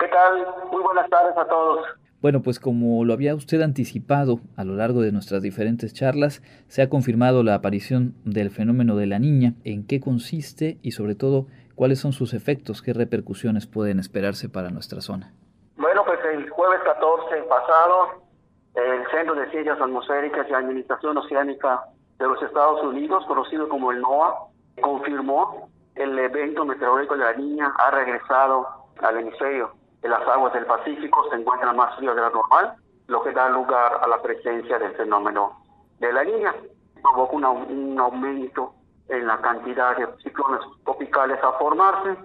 ¿Qué 0.00 0.08
tal? 0.08 0.44
Muy 0.72 0.82
buenas 0.82 1.08
tardes 1.08 1.36
a 1.38 1.46
todos. 1.46 1.86
Bueno, 2.24 2.40
pues 2.40 2.58
como 2.58 3.04
lo 3.04 3.12
había 3.12 3.34
usted 3.34 3.60
anticipado 3.60 4.40
a 4.56 4.64
lo 4.64 4.76
largo 4.76 5.02
de 5.02 5.12
nuestras 5.12 5.42
diferentes 5.42 5.92
charlas, 5.92 6.40
se 6.68 6.80
ha 6.80 6.88
confirmado 6.88 7.42
la 7.42 7.54
aparición 7.54 8.14
del 8.24 8.50
fenómeno 8.50 8.96
de 8.96 9.04
la 9.04 9.18
niña, 9.18 9.52
en 9.62 9.86
qué 9.86 10.00
consiste 10.00 10.78
y 10.80 10.92
sobre 10.92 11.16
todo 11.16 11.48
cuáles 11.74 12.00
son 12.00 12.12
sus 12.14 12.32
efectos, 12.32 12.80
qué 12.80 12.94
repercusiones 12.94 13.66
pueden 13.66 13.98
esperarse 13.98 14.48
para 14.48 14.70
nuestra 14.70 15.02
zona. 15.02 15.34
Bueno, 15.76 16.02
pues 16.06 16.18
el 16.32 16.48
jueves 16.48 16.80
14 16.86 17.42
pasado, 17.42 18.22
el 18.74 19.06
Centro 19.10 19.34
de 19.34 19.50
Ciencias 19.50 19.78
Atmosféricas 19.78 20.46
y 20.48 20.54
Administración 20.54 21.18
Oceánica 21.18 21.82
de 22.18 22.26
los 22.26 22.42
Estados 22.42 22.82
Unidos, 22.84 23.22
conocido 23.26 23.68
como 23.68 23.92
el 23.92 24.00
NOAA, 24.00 24.34
confirmó 24.80 25.68
el 25.94 26.18
evento 26.18 26.64
meteorológico 26.64 27.18
de 27.18 27.24
la 27.24 27.34
niña 27.34 27.70
ha 27.78 27.90
regresado 27.90 28.66
al 29.02 29.18
hemisferio 29.18 29.83
las 30.08 30.26
aguas 30.28 30.52
del 30.52 30.66
Pacífico 30.66 31.28
se 31.30 31.36
encuentran 31.36 31.76
más 31.76 31.96
frías 31.96 32.14
de 32.14 32.20
lo 32.20 32.30
normal, 32.30 32.74
lo 33.06 33.22
que 33.22 33.32
da 33.32 33.48
lugar 33.48 34.00
a 34.02 34.06
la 34.06 34.20
presencia 34.20 34.78
del 34.78 34.94
fenómeno 34.96 35.60
de 35.98 36.12
la 36.12 36.24
niña. 36.24 36.54
Provoca 37.02 37.36
un 37.36 37.98
aumento 37.98 38.74
en 39.08 39.26
la 39.26 39.40
cantidad 39.40 39.96
de 39.96 40.08
ciclones 40.22 40.60
tropicales 40.84 41.38
a 41.42 41.52
formarse 41.52 42.16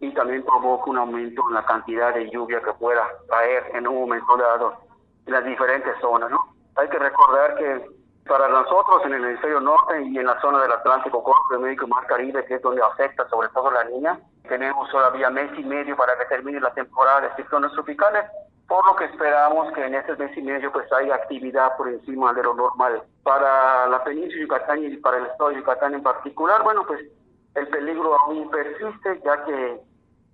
y 0.00 0.12
también 0.12 0.44
provoca 0.44 0.90
un 0.90 0.98
aumento 0.98 1.42
en 1.48 1.54
la 1.54 1.64
cantidad 1.64 2.14
de 2.14 2.30
lluvia 2.30 2.60
que 2.60 2.72
pueda 2.74 3.06
caer 3.28 3.70
en 3.74 3.86
un 3.86 4.00
momento 4.00 4.36
dado 4.36 4.74
en 5.26 5.32
las 5.32 5.44
diferentes 5.44 5.94
zonas. 6.00 6.30
¿no? 6.30 6.38
Hay 6.76 6.88
que 6.88 6.98
recordar 6.98 7.56
que 7.56 7.86
para 8.26 8.48
nosotros 8.48 9.02
en 9.04 9.14
el 9.14 9.24
hemisferio 9.24 9.60
norte 9.60 10.02
y 10.02 10.18
en 10.18 10.26
la 10.26 10.40
zona 10.40 10.62
del 10.62 10.72
Atlántico, 10.72 11.20
Golfo 11.20 11.42
de 11.52 11.58
México 11.58 11.84
y 11.86 11.90
Mar 11.90 12.06
Caribe, 12.06 12.44
que 12.46 12.54
es 12.54 12.62
donde 12.62 12.82
afecta 12.82 13.28
sobre 13.28 13.48
todo 13.50 13.70
la 13.70 13.84
niña, 13.84 14.18
tenemos 14.48 14.90
todavía 14.90 15.30
mes 15.30 15.50
y 15.58 15.62
medio 15.62 15.96
para 15.96 16.16
que 16.18 16.24
termine 16.26 16.60
la 16.60 16.72
temporada 16.72 17.22
de 17.22 17.34
ciclones 17.36 17.72
tropicales, 17.72 18.24
por 18.66 18.84
lo 18.86 18.96
que 18.96 19.04
esperamos 19.04 19.72
que 19.74 19.84
en 19.84 19.94
ese 19.94 20.16
mes 20.16 20.36
y 20.36 20.42
medio 20.42 20.72
pues 20.72 20.90
haya 20.92 21.14
actividad 21.14 21.76
por 21.76 21.88
encima 21.88 22.32
de 22.32 22.42
lo 22.42 22.54
normal. 22.54 23.02
Para 23.22 23.86
la 23.88 24.02
península 24.02 24.34
de 24.34 24.40
Yucatán 24.40 24.84
y 24.84 24.96
para 24.96 25.18
el 25.18 25.26
estado 25.26 25.50
de 25.50 25.56
Yucatán 25.56 25.94
en 25.94 26.02
particular, 26.02 26.62
bueno, 26.62 26.84
pues 26.86 27.00
el 27.54 27.68
peligro 27.68 28.18
aún 28.20 28.50
persiste, 28.50 29.20
ya 29.22 29.44
que 29.44 29.80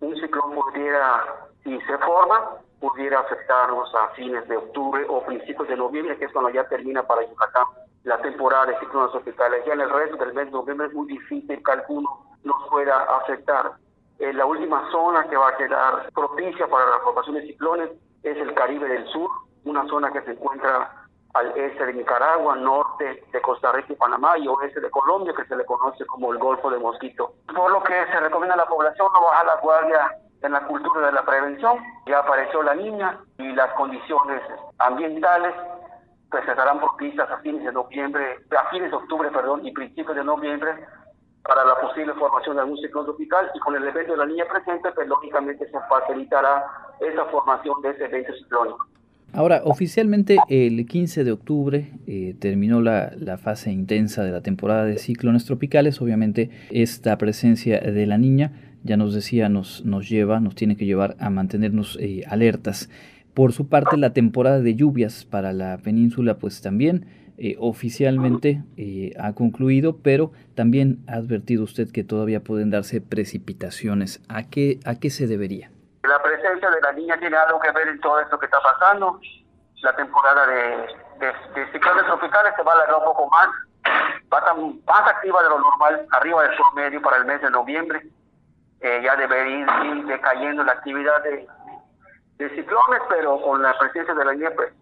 un 0.00 0.16
ciclón 0.16 0.54
pudiera, 0.54 1.24
si 1.64 1.78
se 1.80 1.98
forma, 1.98 2.56
pudiera 2.80 3.20
afectarnos 3.20 3.94
a 3.94 4.08
fines 4.14 4.46
de 4.48 4.56
octubre 4.56 5.04
o 5.08 5.22
principios 5.24 5.68
de 5.68 5.76
noviembre, 5.76 6.16
que 6.16 6.24
es 6.24 6.32
cuando 6.32 6.50
ya 6.50 6.66
termina 6.68 7.02
para 7.02 7.28
Yucatán 7.28 7.64
la 8.04 8.20
temporada 8.22 8.66
de 8.66 8.78
ciclones 8.78 9.12
tropicales. 9.12 9.64
Ya 9.66 9.74
en 9.74 9.82
el 9.82 9.90
resto 9.90 10.16
del 10.16 10.32
mes 10.32 10.46
de 10.46 10.52
noviembre 10.52 10.86
es 10.86 10.94
muy 10.94 11.06
difícil 11.06 11.62
que 11.62 11.72
alguno 11.72 12.08
nos 12.42 12.68
pueda 12.70 13.02
afectar. 13.18 13.72
Eh, 14.18 14.32
la 14.32 14.46
última 14.46 14.90
zona 14.90 15.28
que 15.28 15.36
va 15.36 15.48
a 15.48 15.56
quedar 15.56 16.10
propicia 16.14 16.66
para 16.66 16.86
la 16.86 16.98
formación 17.00 17.36
de 17.36 17.46
ciclones 17.46 17.90
es 18.22 18.36
el 18.36 18.54
Caribe 18.54 18.88
del 18.88 19.06
Sur, 19.08 19.30
una 19.64 19.86
zona 19.86 20.10
que 20.10 20.22
se 20.22 20.32
encuentra 20.32 21.00
al 21.34 21.56
este 21.56 21.86
de 21.86 21.94
Nicaragua, 21.94 22.56
norte 22.56 23.22
de 23.32 23.40
Costa 23.40 23.72
Rica 23.72 23.92
y 23.92 23.96
Panamá 23.96 24.36
y 24.38 24.48
oeste 24.48 24.80
de 24.80 24.90
Colombia, 24.90 25.32
que 25.36 25.44
se 25.44 25.54
le 25.54 25.64
conoce 25.64 26.04
como 26.06 26.32
el 26.32 26.38
Golfo 26.38 26.70
de 26.70 26.78
Mosquito. 26.78 27.34
Por 27.54 27.70
lo 27.70 27.82
que 27.82 28.06
se 28.06 28.20
recomienda 28.20 28.54
a 28.54 28.58
la 28.58 28.66
población 28.66 29.08
no 29.12 29.22
bajar 29.22 29.46
la 29.46 29.56
guardia 29.56 30.16
en 30.42 30.52
la 30.52 30.66
cultura 30.66 31.06
de 31.06 31.12
la 31.12 31.24
prevención. 31.24 31.78
Ya 32.06 32.18
apareció 32.18 32.62
la 32.62 32.74
niña 32.74 33.18
y 33.38 33.52
las 33.52 33.72
condiciones 33.74 34.42
ambientales 34.78 35.54
pues 36.30 36.46
estarán 36.48 36.78
propicias 36.78 37.28
a 37.28 37.38
fines 37.38 37.64
de 37.64 37.72
noviembre, 37.72 38.38
a 38.56 38.70
fines 38.70 38.90
de 38.90 38.96
octubre, 38.96 39.30
perdón, 39.30 39.66
y 39.66 39.72
principios 39.72 40.16
de 40.16 40.24
noviembre 40.24 40.70
para 41.42 41.64
la 41.64 41.74
posible 41.80 42.12
formación 42.14 42.56
de 42.56 42.62
algún 42.62 42.78
ciclón 42.78 43.06
tropical 43.06 43.50
y 43.54 43.58
con 43.58 43.74
el 43.74 43.86
evento 43.86 44.12
de 44.12 44.18
la 44.18 44.26
niña 44.26 44.44
presente, 44.50 44.92
pues 44.92 45.08
lógicamente 45.08 45.68
se 45.68 45.78
facilitará 45.88 46.64
esa 47.00 47.24
formación 47.26 47.82
de 47.82 47.90
ese 47.90 48.04
evento 48.04 48.32
ciclónico. 48.34 48.86
Ahora, 49.32 49.62
oficialmente 49.64 50.38
el 50.48 50.84
15 50.86 51.22
de 51.22 51.32
octubre 51.32 51.92
eh, 52.06 52.34
terminó 52.40 52.80
la, 52.80 53.38
fase 53.40 53.70
intensa 53.70 54.24
de 54.24 54.32
la 54.32 54.40
temporada 54.40 54.84
de 54.84 54.98
ciclones 54.98 55.44
tropicales. 55.44 56.02
Obviamente 56.02 56.50
esta 56.70 57.16
presencia 57.16 57.80
de 57.80 58.06
la 58.06 58.18
niña, 58.18 58.69
ya 58.82 58.96
nos 58.96 59.14
decía, 59.14 59.48
nos, 59.48 59.84
nos 59.84 60.08
lleva, 60.08 60.40
nos 60.40 60.54
tiene 60.54 60.76
que 60.76 60.86
llevar 60.86 61.16
a 61.20 61.30
mantenernos 61.30 61.98
eh, 62.00 62.24
alertas. 62.28 62.88
Por 63.34 63.52
su 63.52 63.68
parte, 63.68 63.96
la 63.96 64.12
temporada 64.12 64.60
de 64.60 64.74
lluvias 64.74 65.24
para 65.24 65.52
la 65.52 65.78
península, 65.78 66.38
pues 66.38 66.62
también 66.62 67.06
eh, 67.38 67.56
oficialmente 67.58 68.62
ha 69.18 69.32
concluido, 69.32 69.96
pero 70.02 70.32
también 70.54 70.98
ha 71.08 71.14
advertido 71.14 71.64
usted 71.64 71.90
que 71.90 72.04
todavía 72.04 72.40
pueden 72.40 72.70
darse 72.70 73.00
precipitaciones. 73.00 74.20
¿A 74.28 74.50
qué, 74.50 74.80
a 74.84 74.96
qué 74.96 75.10
se 75.10 75.26
debería? 75.26 75.70
La 76.02 76.20
presencia 76.22 76.68
de 76.70 76.80
la 76.80 76.92
niña 76.92 77.18
tiene 77.18 77.36
algo 77.36 77.60
que 77.60 77.70
ver 77.72 77.88
en 77.88 78.00
todo 78.00 78.20
esto 78.20 78.38
que 78.38 78.46
está 78.46 78.58
pasando. 78.60 79.20
La 79.82 79.94
temporada 79.96 80.46
de, 80.46 81.24
de, 81.54 81.72
ciclones 81.72 82.04
tropicales 82.06 82.52
se 82.56 82.62
va 82.62 82.72
a 82.72 82.74
alargar 82.74 82.96
un 82.98 83.04
poco 83.04 83.28
más. 83.30 83.48
Va 84.32 84.38
a 84.38 84.40
estar 84.40 84.56
más 84.56 85.08
activa 85.08 85.42
de 85.42 85.48
lo 85.48 85.58
normal, 85.60 86.06
arriba 86.10 86.42
del 86.42 86.56
promedio 86.56 87.02
para 87.02 87.18
el 87.18 87.24
mes 87.24 87.40
de 87.40 87.50
noviembre. 87.50 88.02
Eh, 88.80 89.00
ya 89.04 89.14
debería 89.16 89.84
ir 89.84 90.06
decayendo 90.06 90.64
la 90.64 90.72
actividad 90.72 91.22
de, 91.22 91.46
de 92.38 92.50
ciclones, 92.50 93.02
pero 93.10 93.40
con 93.42 93.62
la 93.62 93.76
presencia 93.78 94.14
de 94.14 94.24
la 94.24 94.32
niña, 94.32 94.50
pues, 94.56 94.72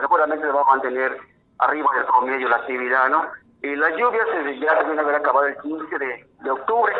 seguramente 0.00 0.46
se 0.46 0.52
va 0.52 0.60
a 0.60 0.76
mantener 0.76 1.16
arriba 1.58 1.88
del 1.96 2.04
promedio 2.04 2.48
la 2.48 2.56
actividad, 2.56 3.08
¿no? 3.08 3.30
Y 3.62 3.76
las 3.76 3.96
lluvias 3.96 4.26
ya 4.60 4.82
deben 4.82 4.98
haber 4.98 5.14
acabado 5.14 5.46
el 5.46 5.56
15 5.58 5.98
de, 5.98 6.26
de 6.40 6.50
octubre, 6.50 6.92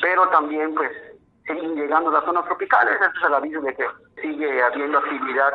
pero 0.00 0.28
también, 0.28 0.74
pues, 0.74 0.90
siguen 1.46 1.74
llegando 1.76 2.10
las 2.10 2.24
zonas 2.24 2.44
tropicales. 2.46 2.94
Este 2.94 3.18
es 3.18 3.24
el 3.24 3.34
aviso 3.34 3.60
de 3.60 3.74
que 3.74 3.86
sigue 4.20 4.62
habiendo 4.62 4.98
actividad 4.98 5.52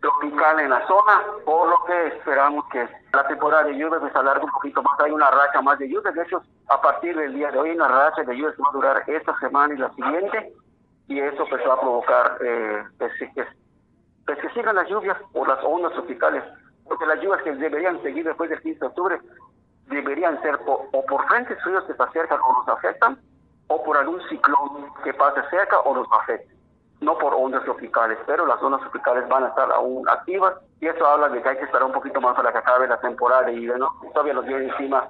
tropical 0.00 0.60
en 0.60 0.70
la 0.70 0.86
zona, 0.86 1.22
por 1.44 1.68
lo 1.68 1.84
que 1.84 2.06
esperamos 2.08 2.64
que 2.72 2.88
la 3.12 3.26
temporada 3.28 3.64
de 3.64 3.76
lluvias 3.76 4.00
se 4.12 4.18
alargue 4.18 4.44
un 4.44 4.50
poquito 4.50 4.82
más. 4.82 4.98
Hay 5.00 5.10
una 5.10 5.30
racha 5.30 5.60
más 5.60 5.78
de 5.78 5.88
lluvias. 5.88 6.14
De 6.14 6.22
hecho, 6.22 6.42
a 6.68 6.80
partir 6.80 7.16
del 7.16 7.34
día 7.34 7.50
de 7.50 7.58
hoy, 7.58 7.70
una 7.70 7.88
racha 7.88 8.22
de 8.22 8.34
lluvias 8.34 8.54
va 8.58 8.68
a 8.68 8.72
durar 8.72 9.04
esta 9.06 9.38
semana 9.38 9.74
y 9.74 9.78
la 9.78 9.90
siguiente. 9.94 10.52
Y 11.08 11.18
eso 11.20 11.44
pues 11.48 11.62
va 11.68 11.74
a 11.74 11.80
provocar 11.80 12.38
eh, 12.40 12.84
pues, 12.98 13.12
que, 13.18 13.44
pues, 14.26 14.38
que 14.38 14.50
sigan 14.50 14.76
las 14.76 14.88
lluvias 14.88 15.18
o 15.34 15.44
las 15.44 15.62
ondas 15.64 15.92
tropicales. 15.92 16.44
Porque 16.84 17.06
las 17.06 17.20
lluvias 17.20 17.42
que 17.42 17.52
deberían 17.52 18.00
seguir 18.02 18.24
después 18.24 18.48
del 18.48 18.60
15 18.62 18.80
de 18.80 18.86
octubre 18.86 19.20
deberían 19.86 20.40
ser 20.40 20.58
o 20.66 21.04
por 21.06 21.26
frentes 21.26 21.60
fríos 21.62 21.84
que 21.84 21.94
se 21.94 22.02
acercan 22.02 22.38
o 22.40 22.52
nos 22.52 22.68
afectan, 22.68 23.18
o 23.66 23.82
por 23.82 23.96
algún 23.96 24.20
ciclón 24.28 24.92
que 25.02 25.12
pase 25.14 25.40
cerca 25.50 25.80
o 25.80 25.94
nos 25.94 26.06
afecte. 26.12 26.59
No 27.00 27.16
por 27.16 27.34
ondas 27.34 27.64
tropicales, 27.64 28.18
pero 28.26 28.46
las 28.46 28.62
ondas 28.62 28.80
tropicales 28.82 29.26
van 29.28 29.44
a 29.44 29.48
estar 29.48 29.70
aún 29.72 30.06
activas 30.08 30.54
y 30.80 30.86
eso 30.86 31.06
habla 31.06 31.28
de 31.28 31.42
que 31.42 31.48
hay 31.48 31.56
que 31.56 31.64
esperar 31.64 31.84
un 31.84 31.92
poquito 31.92 32.20
más 32.20 32.36
para 32.36 32.52
que 32.52 32.58
acabe 32.58 32.86
la 32.86 33.00
temporada 33.00 33.50
y 33.50 33.66
¿no? 33.66 33.90
todavía 34.12 34.34
nos 34.34 34.46
viene 34.46 34.66
encima 34.66 35.08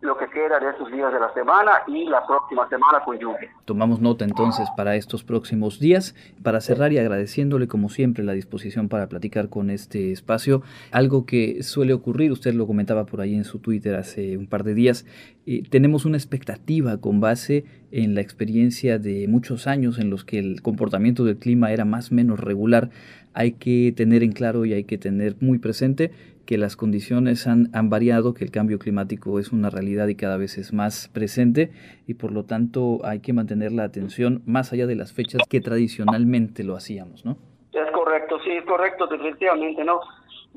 lo 0.00 0.16
que 0.16 0.28
queda 0.28 0.58
de 0.58 0.70
esos 0.70 0.90
días 0.90 1.12
de 1.12 1.20
la 1.20 1.32
semana 1.34 1.72
y 1.86 2.06
la 2.06 2.26
próxima 2.26 2.66
semana 2.68 3.00
con 3.04 3.18
lluvia. 3.18 3.50
Tomamos 3.66 4.00
nota 4.00 4.24
entonces 4.24 4.66
para 4.76 4.96
estos 4.96 5.24
próximos 5.24 5.78
días. 5.78 6.14
Para 6.42 6.60
cerrar 6.60 6.92
y 6.92 6.98
agradeciéndole 6.98 7.68
como 7.68 7.90
siempre 7.90 8.24
la 8.24 8.32
disposición 8.32 8.88
para 8.88 9.08
platicar 9.08 9.50
con 9.50 9.68
este 9.68 10.10
espacio, 10.12 10.62
algo 10.90 11.26
que 11.26 11.62
suele 11.62 11.92
ocurrir, 11.92 12.32
usted 12.32 12.54
lo 12.54 12.66
comentaba 12.66 13.04
por 13.04 13.20
ahí 13.20 13.34
en 13.34 13.44
su 13.44 13.58
Twitter 13.58 13.94
hace 13.94 14.38
un 14.38 14.46
par 14.46 14.64
de 14.64 14.74
días, 14.74 15.04
eh, 15.46 15.62
tenemos 15.68 16.06
una 16.06 16.16
expectativa 16.16 16.98
con 16.98 17.20
base 17.20 17.64
en 17.90 18.14
la 18.14 18.22
experiencia 18.22 18.98
de 18.98 19.26
muchos 19.28 19.66
años 19.66 19.98
en 19.98 20.08
los 20.08 20.24
que 20.24 20.38
el 20.38 20.62
comportamiento 20.62 21.24
del 21.24 21.36
clima 21.36 21.72
era 21.72 21.84
más 21.84 22.10
o 22.10 22.14
menos 22.14 22.40
regular. 22.40 22.90
Hay 23.32 23.52
que 23.52 23.92
tener 23.96 24.22
en 24.22 24.32
claro 24.32 24.64
y 24.64 24.72
hay 24.72 24.84
que 24.84 24.98
tener 24.98 25.36
muy 25.40 25.58
presente 25.58 26.10
que 26.50 26.58
las 26.58 26.74
condiciones 26.74 27.46
han, 27.46 27.68
han, 27.74 27.90
variado, 27.90 28.34
que 28.34 28.42
el 28.42 28.50
cambio 28.50 28.80
climático 28.80 29.38
es 29.38 29.52
una 29.52 29.70
realidad 29.70 30.08
y 30.08 30.16
cada 30.16 30.36
vez 30.36 30.58
es 30.58 30.72
más 30.72 31.08
presente 31.14 31.70
y 32.08 32.14
por 32.14 32.32
lo 32.32 32.44
tanto 32.44 32.98
hay 33.04 33.20
que 33.20 33.32
mantener 33.32 33.70
la 33.70 33.84
atención 33.84 34.42
más 34.46 34.72
allá 34.72 34.88
de 34.88 34.96
las 34.96 35.12
fechas 35.12 35.42
que 35.48 35.60
tradicionalmente 35.60 36.64
lo 36.64 36.74
hacíamos, 36.74 37.24
¿no? 37.24 37.36
Es 37.72 37.88
correcto, 37.92 38.40
sí, 38.40 38.50
es 38.50 38.64
correcto, 38.64 39.06
definitivamente, 39.06 39.84
¿no? 39.84 40.00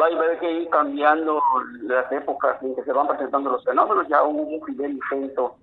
Va 0.02 0.08
a 0.08 0.18
haber 0.18 0.40
que 0.40 0.52
ir 0.64 0.70
cambiando 0.70 1.40
las 1.84 2.12
épocas 2.12 2.58
en 2.64 2.74
que 2.74 2.82
se 2.82 2.92
van 2.92 3.06
presentando 3.06 3.52
los 3.52 3.64
fenómenos, 3.64 4.08
ya 4.08 4.24
hubo 4.24 4.42
un 4.42 4.62
primer 4.62 4.90
intento 4.90 5.58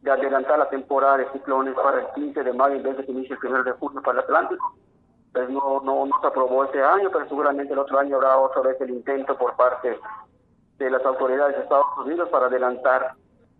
de 0.00 0.10
adelantar 0.10 0.58
la 0.58 0.70
temporada 0.70 1.18
de 1.18 1.26
ciclones 1.34 1.74
para 1.74 2.00
el 2.00 2.06
15 2.14 2.44
de 2.44 2.52
mayo 2.54 2.76
en 2.76 2.82
vez 2.82 2.96
de 2.96 3.04
que 3.04 3.12
inicie 3.12 3.36
el 3.42 3.46
1 3.46 3.64
de 3.64 3.72
junio 3.72 4.00
para 4.00 4.20
el 4.20 4.24
Atlántico 4.24 4.74
pues 5.36 5.50
no, 5.50 5.82
no, 5.84 6.06
no 6.06 6.20
se 6.22 6.26
aprobó 6.28 6.64
este 6.64 6.82
año, 6.82 7.10
pero 7.12 7.28
seguramente 7.28 7.74
el 7.74 7.78
otro 7.78 7.98
año 7.98 8.16
habrá 8.16 8.38
otra 8.38 8.62
vez 8.62 8.80
el 8.80 8.88
intento 8.88 9.36
por 9.36 9.54
parte 9.54 10.00
de 10.78 10.90
las 10.90 11.04
autoridades 11.04 11.56
de 11.56 11.62
Estados 11.64 11.84
Unidos 11.98 12.30
para 12.30 12.46
adelantar 12.46 13.12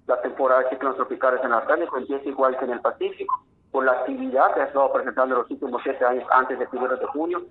la 0.07 0.19
temporada 0.23 0.63
de 0.63 0.71
ciclones 0.71 0.97
tropicales 0.97 1.41
en 1.41 1.49
el 1.49 1.53
Atlántico, 1.53 1.99
empieza 1.99 2.31
igual 2.31 2.57
que 2.57 2.65
en 2.65 2.71
el 2.71 2.81
Pacífico, 2.81 3.45
con 3.73 3.85
la 3.85 3.93
actividad 3.93 4.55
que 4.55 4.63
ha 4.63 4.65
estado 4.65 4.91
presentando 4.91 5.37
los 5.37 5.51
últimos 5.51 5.83
siete 5.83 6.03
años 6.03 6.25
antes 6.31 6.59
del 6.59 6.69
primero 6.69 6.97
de 6.97 7.07
junio. 7.09 7.45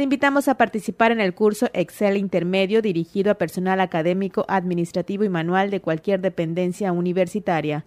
Te 0.00 0.04
invitamos 0.04 0.48
a 0.48 0.54
participar 0.54 1.12
en 1.12 1.20
el 1.20 1.34
curso 1.34 1.68
Excel 1.74 2.16
Intermedio 2.16 2.80
dirigido 2.80 3.30
a 3.30 3.34
personal 3.34 3.80
académico, 3.80 4.46
administrativo 4.48 5.24
y 5.24 5.28
manual 5.28 5.68
de 5.68 5.82
cualquier 5.82 6.22
dependencia 6.22 6.90
universitaria. 6.90 7.84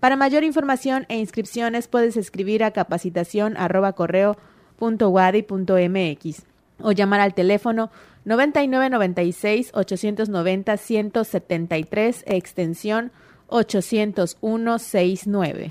Para 0.00 0.16
mayor 0.16 0.42
información 0.42 1.06
e 1.08 1.18
inscripciones 1.18 1.86
puedes 1.86 2.16
escribir 2.16 2.64
a 2.64 2.72
capacitación 2.72 3.54
o 6.80 6.90
llamar 6.90 7.20
al 7.20 7.34
teléfono 7.34 7.92
9996 8.24 9.70
890 9.72 10.76
173 10.76 12.24
extensión 12.26 13.12
80169. 13.46 15.68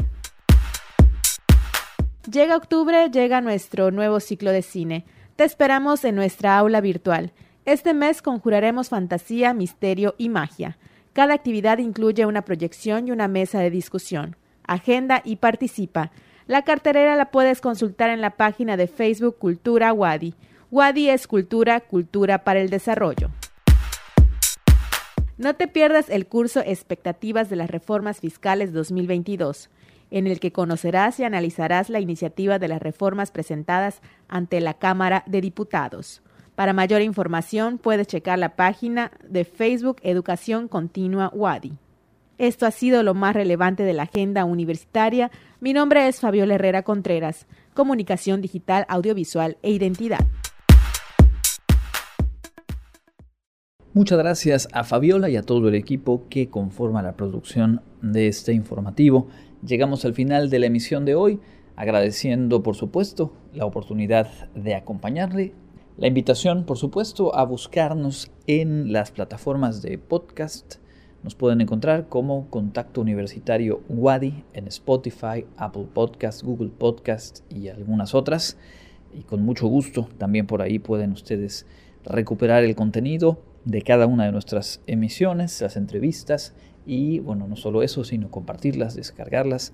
Llega 2.31 2.55
octubre, 2.55 3.09
llega 3.09 3.41
nuestro 3.41 3.91
nuevo 3.91 4.21
ciclo 4.21 4.53
de 4.53 4.61
cine. 4.61 5.03
Te 5.41 5.45
esperamos 5.45 6.05
en 6.05 6.13
nuestra 6.13 6.55
aula 6.55 6.81
virtual. 6.81 7.31
Este 7.65 7.95
mes 7.95 8.21
conjuraremos 8.21 8.89
fantasía, 8.89 9.55
misterio 9.55 10.13
y 10.19 10.29
magia. 10.29 10.77
Cada 11.13 11.33
actividad 11.33 11.79
incluye 11.79 12.27
una 12.27 12.43
proyección 12.43 13.07
y 13.07 13.11
una 13.11 13.27
mesa 13.27 13.59
de 13.59 13.71
discusión. 13.71 14.35
Agenda 14.67 15.23
y 15.25 15.37
participa. 15.37 16.11
La 16.45 16.61
carterera 16.61 17.15
la 17.15 17.31
puedes 17.31 17.59
consultar 17.59 18.11
en 18.11 18.21
la 18.21 18.37
página 18.37 18.77
de 18.77 18.85
Facebook 18.85 19.39
Cultura 19.39 19.91
Wadi. 19.93 20.35
Wadi 20.69 21.09
es 21.09 21.25
cultura, 21.25 21.79
cultura 21.79 22.43
para 22.43 22.61
el 22.61 22.69
desarrollo. 22.69 23.31
No 25.39 25.55
te 25.55 25.67
pierdas 25.67 26.11
el 26.11 26.27
curso 26.27 26.59
Expectativas 26.59 27.49
de 27.49 27.55
las 27.55 27.71
Reformas 27.71 28.19
Fiscales 28.19 28.73
2022, 28.73 29.71
en 30.11 30.27
el 30.27 30.39
que 30.39 30.51
conocerás 30.51 31.19
y 31.19 31.23
analizarás 31.23 31.89
la 31.89 31.99
iniciativa 31.99 32.59
de 32.59 32.67
las 32.67 32.81
reformas 32.81 33.31
presentadas 33.31 34.01
ante 34.31 34.59
la 34.61 34.73
Cámara 34.73 35.23
de 35.27 35.41
Diputados. 35.41 36.23
Para 36.55 36.73
mayor 36.73 37.01
información 37.01 37.77
puedes 37.77 38.07
checar 38.07 38.39
la 38.39 38.55
página 38.55 39.11
de 39.27 39.45
Facebook 39.45 39.97
Educación 40.01 40.67
Continua 40.67 41.29
WADI. 41.33 41.73
Esto 42.37 42.65
ha 42.65 42.71
sido 42.71 43.03
lo 43.03 43.13
más 43.13 43.35
relevante 43.35 43.83
de 43.83 43.93
la 43.93 44.03
agenda 44.03 44.45
universitaria. 44.45 45.29
Mi 45.59 45.73
nombre 45.73 46.07
es 46.07 46.19
Fabiola 46.19 46.55
Herrera 46.55 46.81
Contreras, 46.81 47.45
Comunicación 47.75 48.41
Digital, 48.41 48.85
Audiovisual 48.89 49.57
e 49.61 49.69
Identidad. 49.69 50.25
Muchas 53.93 54.17
gracias 54.17 54.69
a 54.71 54.83
Fabiola 54.85 55.29
y 55.29 55.35
a 55.35 55.43
todo 55.43 55.67
el 55.67 55.75
equipo 55.75 56.23
que 56.29 56.49
conforma 56.49 57.03
la 57.03 57.17
producción 57.17 57.81
de 58.01 58.27
este 58.27 58.53
informativo. 58.53 59.27
Llegamos 59.65 60.05
al 60.05 60.13
final 60.13 60.49
de 60.49 60.59
la 60.59 60.67
emisión 60.67 61.03
de 61.03 61.13
hoy, 61.13 61.39
agradeciendo 61.75 62.63
por 62.63 62.75
supuesto 62.75 63.33
la 63.53 63.65
oportunidad 63.65 64.27
de 64.55 64.75
acompañarle. 64.75 65.53
La 65.97 66.07
invitación, 66.07 66.65
por 66.65 66.77
supuesto, 66.77 67.35
a 67.35 67.43
buscarnos 67.43 68.31
en 68.47 68.91
las 68.91 69.11
plataformas 69.11 69.81
de 69.81 69.97
podcast. 69.97 70.75
Nos 71.23 71.35
pueden 71.35 71.61
encontrar 71.61 72.07
como 72.09 72.49
Contacto 72.49 73.01
Universitario 73.01 73.81
Wadi 73.89 74.43
en 74.53 74.67
Spotify, 74.67 75.45
Apple 75.57 75.87
Podcast, 75.93 76.41
Google 76.41 76.69
Podcast 76.69 77.41
y 77.51 77.67
algunas 77.67 78.15
otras. 78.15 78.57
Y 79.13 79.23
con 79.23 79.43
mucho 79.43 79.67
gusto 79.67 80.07
también 80.17 80.47
por 80.47 80.61
ahí 80.61 80.79
pueden 80.79 81.11
ustedes 81.11 81.67
recuperar 82.03 82.63
el 82.63 82.75
contenido 82.75 83.43
de 83.65 83.81
cada 83.83 84.07
una 84.07 84.25
de 84.25 84.31
nuestras 84.31 84.81
emisiones, 84.87 85.61
las 85.61 85.77
entrevistas 85.77 86.55
y 86.85 87.19
bueno, 87.19 87.47
no 87.47 87.55
solo 87.55 87.83
eso, 87.83 88.03
sino 88.03 88.31
compartirlas, 88.31 88.95
descargarlas. 88.95 89.73